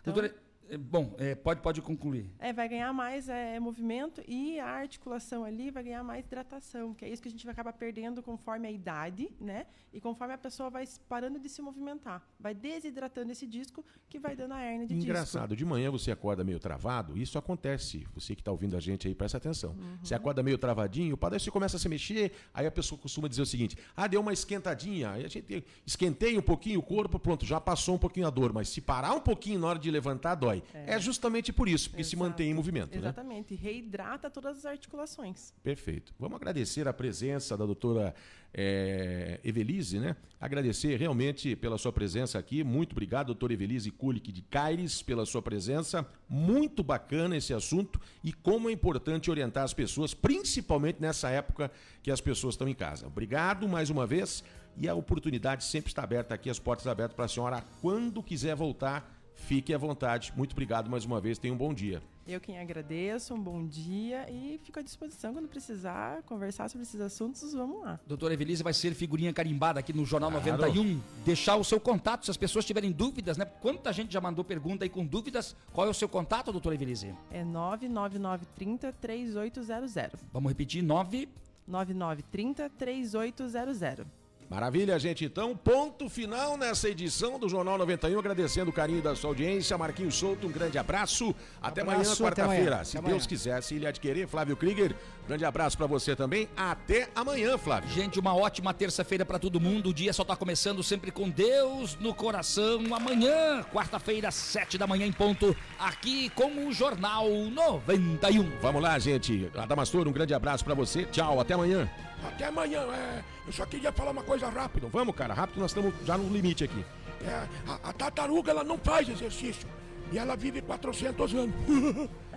Então, 0.00 0.14
Doutora, 0.14 0.34
Bom, 0.78 1.14
é, 1.18 1.34
pode, 1.34 1.60
pode 1.60 1.82
concluir. 1.82 2.30
É, 2.38 2.52
vai 2.52 2.68
ganhar 2.68 2.92
mais 2.92 3.28
é, 3.28 3.60
movimento 3.60 4.22
e 4.26 4.58
a 4.58 4.68
articulação 4.68 5.44
ali 5.44 5.70
vai 5.70 5.82
ganhar 5.82 6.02
mais 6.02 6.24
hidratação, 6.24 6.94
que 6.94 7.04
é 7.04 7.08
isso 7.08 7.20
que 7.20 7.28
a 7.28 7.30
gente 7.30 7.44
vai 7.44 7.52
acabar 7.52 7.72
perdendo 7.72 8.22
conforme 8.22 8.66
a 8.66 8.70
idade, 8.70 9.30
né? 9.40 9.66
E 9.92 10.00
conforme 10.00 10.32
a 10.32 10.38
pessoa 10.38 10.70
vai 10.70 10.84
parando 11.08 11.38
de 11.38 11.48
se 11.48 11.60
movimentar. 11.60 12.26
Vai 12.40 12.54
desidratando 12.54 13.32
esse 13.32 13.46
disco 13.46 13.84
que 14.08 14.18
vai 14.18 14.34
dando 14.34 14.54
a 14.54 14.62
hernia 14.62 14.86
de 14.86 14.94
disco. 14.94 15.10
Engraçado, 15.10 15.54
de 15.54 15.64
manhã 15.64 15.90
você 15.90 16.10
acorda 16.10 16.42
meio 16.42 16.58
travado, 16.58 17.18
isso 17.18 17.36
acontece. 17.36 18.06
Você 18.14 18.34
que 18.34 18.40
está 18.40 18.50
ouvindo 18.50 18.76
a 18.76 18.80
gente 18.80 19.06
aí, 19.06 19.14
presta 19.14 19.36
atenção. 19.36 19.76
Você 20.02 20.14
acorda 20.14 20.42
meio 20.42 20.56
travadinho, 20.56 21.16
para 21.16 21.38
você 21.38 21.50
começa 21.50 21.76
a 21.76 21.80
se 21.80 21.88
mexer, 21.88 22.32
aí 22.54 22.66
a 22.66 22.70
pessoa 22.70 22.98
costuma 22.98 23.28
dizer 23.28 23.42
o 23.42 23.46
seguinte: 23.46 23.76
ah, 23.94 24.06
deu 24.06 24.20
uma 24.20 24.32
esquentadinha, 24.32 25.10
aí 25.10 25.24
a 25.24 25.28
gente 25.28 25.64
esquentei 25.86 26.38
um 26.38 26.42
pouquinho 26.42 26.80
o 26.80 26.82
corpo, 26.82 27.18
pronto, 27.18 27.44
já 27.44 27.60
passou 27.60 27.94
um 27.94 27.98
pouquinho 27.98 28.26
a 28.26 28.30
dor, 28.30 28.52
mas 28.52 28.68
se 28.68 28.80
parar 28.80 29.14
um 29.14 29.20
pouquinho 29.20 29.60
na 29.60 29.66
hora 29.68 29.78
de 29.78 29.90
levantar, 29.90 30.34
dói. 30.34 30.61
É, 30.74 30.94
É. 30.94 31.00
justamente 31.00 31.52
por 31.52 31.68
isso, 31.68 31.90
porque 31.90 32.04
se 32.04 32.16
mantém 32.16 32.50
em 32.50 32.54
movimento, 32.54 32.92
né? 32.92 32.98
Exatamente. 32.98 33.54
Reidrata 33.54 34.30
todas 34.30 34.58
as 34.58 34.66
articulações. 34.66 35.52
Perfeito. 35.62 36.12
Vamos 36.18 36.36
agradecer 36.36 36.86
a 36.88 36.92
presença 36.92 37.56
da 37.56 37.64
doutora 37.66 38.14
eh, 38.54 39.40
Evelise, 39.42 39.98
né? 39.98 40.14
Agradecer 40.40 40.96
realmente 40.98 41.56
pela 41.56 41.78
sua 41.78 41.92
presença 41.92 42.38
aqui. 42.38 42.62
Muito 42.62 42.92
obrigado, 42.92 43.26
doutora 43.28 43.52
Evelise 43.54 43.90
Kulik 43.90 44.30
de 44.30 44.42
Caires, 44.42 45.00
pela 45.02 45.24
sua 45.24 45.40
presença. 45.40 46.06
Muito 46.28 46.82
bacana 46.82 47.36
esse 47.36 47.54
assunto 47.54 48.00
e 48.22 48.32
como 48.32 48.68
é 48.68 48.72
importante 48.72 49.30
orientar 49.30 49.64
as 49.64 49.72
pessoas, 49.72 50.12
principalmente 50.12 51.00
nessa 51.00 51.30
época 51.30 51.70
que 52.02 52.10
as 52.10 52.20
pessoas 52.20 52.54
estão 52.54 52.68
em 52.68 52.74
casa. 52.74 53.06
Obrigado 53.06 53.66
mais 53.68 53.88
uma 53.90 54.06
vez 54.06 54.44
e 54.76 54.88
a 54.88 54.94
oportunidade 54.94 55.64
sempre 55.64 55.90
está 55.90 56.02
aberta 56.02 56.34
aqui, 56.34 56.48
as 56.50 56.58
portas 56.58 56.86
abertas 56.86 57.14
para 57.14 57.24
a 57.26 57.28
senhora 57.28 57.64
quando 57.80 58.22
quiser 58.22 58.54
voltar. 58.54 59.11
Fique 59.34 59.74
à 59.74 59.78
vontade. 59.78 60.32
Muito 60.36 60.52
obrigado 60.52 60.88
mais 60.90 61.04
uma 61.04 61.20
vez. 61.20 61.38
Tenha 61.38 61.52
um 61.52 61.56
bom 61.56 61.74
dia. 61.74 62.02
Eu 62.26 62.40
quem 62.40 62.56
agradeço, 62.58 63.34
um 63.34 63.40
bom 63.40 63.66
dia 63.66 64.30
e 64.30 64.60
fico 64.62 64.78
à 64.78 64.82
disposição 64.82 65.32
quando 65.34 65.48
precisar 65.48 66.22
conversar 66.22 66.68
sobre 66.68 66.84
esses 66.84 67.00
assuntos, 67.00 67.52
vamos 67.52 67.82
lá. 67.82 67.98
Doutora 68.06 68.32
Evelise 68.32 68.62
vai 68.62 68.72
ser 68.72 68.94
figurinha 68.94 69.32
carimbada 69.32 69.80
aqui 69.80 69.92
no 69.92 70.04
Jornal 70.04 70.30
Claro. 70.30 70.46
91. 70.56 71.00
Deixar 71.24 71.56
o 71.56 71.64
seu 71.64 71.80
contato, 71.80 72.24
se 72.24 72.30
as 72.30 72.36
pessoas 72.36 72.64
tiverem 72.64 72.92
dúvidas, 72.92 73.36
né? 73.36 73.44
Quanta 73.44 73.92
gente 73.92 74.12
já 74.12 74.20
mandou 74.20 74.44
pergunta 74.44 74.84
aí 74.84 74.88
com 74.88 75.04
dúvidas. 75.04 75.56
Qual 75.72 75.84
é 75.84 75.90
o 75.90 75.94
seu 75.94 76.08
contato, 76.08 76.52
doutora 76.52 76.76
Evelise? 76.76 77.12
É 77.28 77.42
99930 77.44 78.92
3800. 79.00 80.20
Vamos 80.32 80.48
repetir, 80.50 80.80
9... 80.82 81.28
9930 81.66 82.70
3800. 82.70 84.21
Maravilha, 84.52 84.98
gente. 84.98 85.24
Então, 85.24 85.56
ponto 85.56 86.10
final 86.10 86.58
nessa 86.58 86.86
edição 86.86 87.38
do 87.38 87.48
Jornal 87.48 87.78
91. 87.78 88.18
Agradecendo 88.18 88.70
o 88.70 88.72
carinho 88.72 89.00
da 89.00 89.16
sua 89.16 89.30
audiência. 89.30 89.78
Marquinhos 89.78 90.14
Souto, 90.14 90.46
um 90.46 90.50
grande 90.50 90.76
abraço. 90.76 91.34
Até 91.60 91.80
Abraço, 91.80 92.00
amanhã, 92.00 92.16
quarta-feira. 92.16 92.84
Se 92.84 92.98
Até 92.98 93.08
Deus 93.08 93.22
amanhã. 93.22 93.28
quiser, 93.28 93.62
se 93.62 93.76
ele 93.76 93.86
adquirir. 93.86 94.28
Flávio 94.28 94.54
Krieger, 94.54 94.94
grande 95.26 95.44
abraço 95.44 95.76
pra 95.76 95.86
você 95.86 96.14
também. 96.14 96.48
Até 96.56 97.08
amanhã, 97.14 97.56
Flávio. 97.56 97.88
Gente, 97.90 98.18
uma 98.18 98.34
ótima 98.34 98.74
terça-feira 98.74 99.24
pra 99.24 99.38
todo 99.38 99.60
mundo. 99.60 99.90
O 99.90 99.94
dia 99.94 100.12
só 100.12 100.24
tá 100.24 100.36
começando 100.36 100.82
sempre 100.82 101.10
com 101.10 101.28
Deus 101.28 101.96
no 102.00 102.14
coração. 102.14 102.82
Amanhã, 102.94 103.62
quarta-feira, 103.72 104.30
sete 104.30 104.76
da 104.76 104.86
manhã 104.86 105.06
em 105.06 105.12
ponto, 105.12 105.56
aqui 105.78 106.30
com 106.30 106.66
o 106.66 106.72
Jornal 106.72 107.28
91. 107.28 108.58
Vamos 108.60 108.82
lá, 108.82 108.98
gente. 108.98 109.50
Adamastor, 109.56 110.06
um 110.06 110.12
grande 110.12 110.34
abraço 110.34 110.64
pra 110.64 110.74
você. 110.74 111.04
Tchau, 111.06 111.40
até 111.40 111.54
amanhã. 111.54 111.88
Até 112.24 112.46
amanhã. 112.46 112.80
É, 112.82 113.22
eu 113.46 113.52
só 113.52 113.66
queria 113.66 113.92
falar 113.92 114.10
uma 114.12 114.22
coisa 114.22 114.48
rápida. 114.48 114.86
Então 114.86 114.90
vamos, 114.90 115.14
cara, 115.14 115.34
rápido, 115.34 115.60
nós 115.60 115.70
estamos 115.70 115.94
já 116.04 116.16
no 116.16 116.32
limite 116.32 116.64
aqui. 116.64 116.84
É, 117.24 117.46
a, 117.68 117.90
a 117.90 117.92
tartaruga 117.92 118.50
ela 118.50 118.64
não 118.64 118.78
faz 118.78 119.08
exercício. 119.08 119.66
E 120.10 120.18
ela 120.18 120.36
vive 120.36 120.60
400 120.60 121.34
anos. 121.34 121.54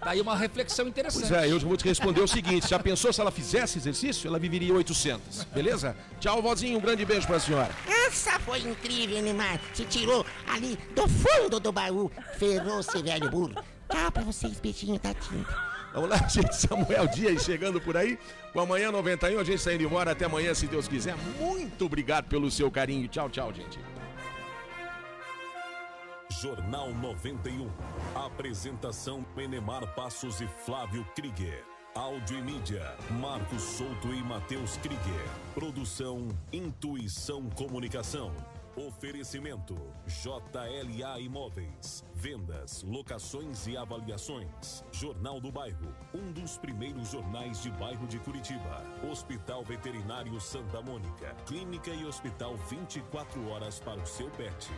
Tá 0.00 0.10
aí 0.10 0.20
uma 0.20 0.36
reflexão 0.36 0.88
interessante. 0.88 1.28
Pois 1.28 1.44
é, 1.44 1.50
eu 1.50 1.58
vou 1.60 1.76
te 1.76 1.84
responder 1.84 2.20
o 2.20 2.28
seguinte: 2.28 2.68
já 2.68 2.78
pensou 2.78 3.12
se 3.12 3.20
ela 3.20 3.30
fizesse 3.30 3.78
exercício? 3.78 4.28
Ela 4.28 4.38
viveria 4.38 4.74
800, 4.74 5.44
beleza? 5.52 5.96
Tchau, 6.18 6.40
vozinho, 6.40 6.78
um 6.78 6.80
grande 6.80 7.04
beijo 7.04 7.26
pra 7.26 7.38
senhora. 7.38 7.70
Essa 8.06 8.38
foi 8.40 8.60
incrível, 8.60 9.22
Neymar. 9.22 9.60
Se 9.74 9.84
tirou 9.84 10.24
ali 10.48 10.78
do 10.94 11.06
fundo 11.08 11.60
do 11.60 11.70
baú. 11.70 12.10
Ferrou-se, 12.38 13.02
velho 13.02 13.30
burro. 13.30 13.54
Tchau 13.90 14.12
pra 14.12 14.22
vocês, 14.22 14.58
beijinho, 14.60 14.98
Tatinho. 14.98 15.46
Vamos 15.92 16.10
lá, 16.10 16.16
gente. 16.28 16.54
Samuel 16.54 17.06
Dias 17.08 17.42
chegando 17.42 17.80
por 17.80 17.96
aí. 17.96 18.18
Com 18.52 18.60
amanhã 18.60 18.90
91, 18.90 19.38
a 19.38 19.44
gente 19.44 19.60
saindo 19.60 19.84
embora. 19.84 20.12
Até 20.12 20.24
amanhã, 20.24 20.54
se 20.54 20.66
Deus 20.66 20.88
quiser. 20.88 21.16
Muito 21.38 21.84
obrigado 21.84 22.26
pelo 22.26 22.50
seu 22.50 22.70
carinho. 22.70 23.08
Tchau, 23.08 23.28
tchau, 23.28 23.52
gente. 23.52 23.78
Jornal 26.40 26.94
91. 26.94 27.68
Apresentação 28.14 29.26
Enemar 29.36 29.94
Passos 29.94 30.40
e 30.40 30.46
Flávio 30.46 31.04
Krieger. 31.14 31.62
Áudio 31.94 32.38
e 32.38 32.42
mídia, 32.42 32.96
Marcos 33.20 33.60
Souto 33.60 34.08
e 34.08 34.22
Matheus 34.22 34.78
Krieger. 34.78 35.28
Produção 35.52 36.28
Intuição 36.50 37.50
Comunicação. 37.50 38.32
Oferecimento 38.74 39.76
JLA 40.06 41.20
Imóveis. 41.20 42.02
Vendas, 42.14 42.82
locações 42.84 43.66
e 43.66 43.76
avaliações. 43.76 44.82
Jornal 44.92 45.42
do 45.42 45.52
Bairro, 45.52 45.94
um 46.14 46.32
dos 46.32 46.56
primeiros 46.56 47.10
jornais 47.10 47.62
de 47.62 47.70
bairro 47.72 48.06
de 48.06 48.18
Curitiba. 48.18 48.82
Hospital 49.10 49.62
Veterinário 49.62 50.40
Santa 50.40 50.80
Mônica. 50.80 51.36
Clínica 51.44 51.90
e 51.90 52.06
hospital 52.06 52.56
24 52.70 53.46
horas 53.50 53.78
para 53.78 54.00
o 54.00 54.06
seu 54.06 54.30
pet. 54.30 54.70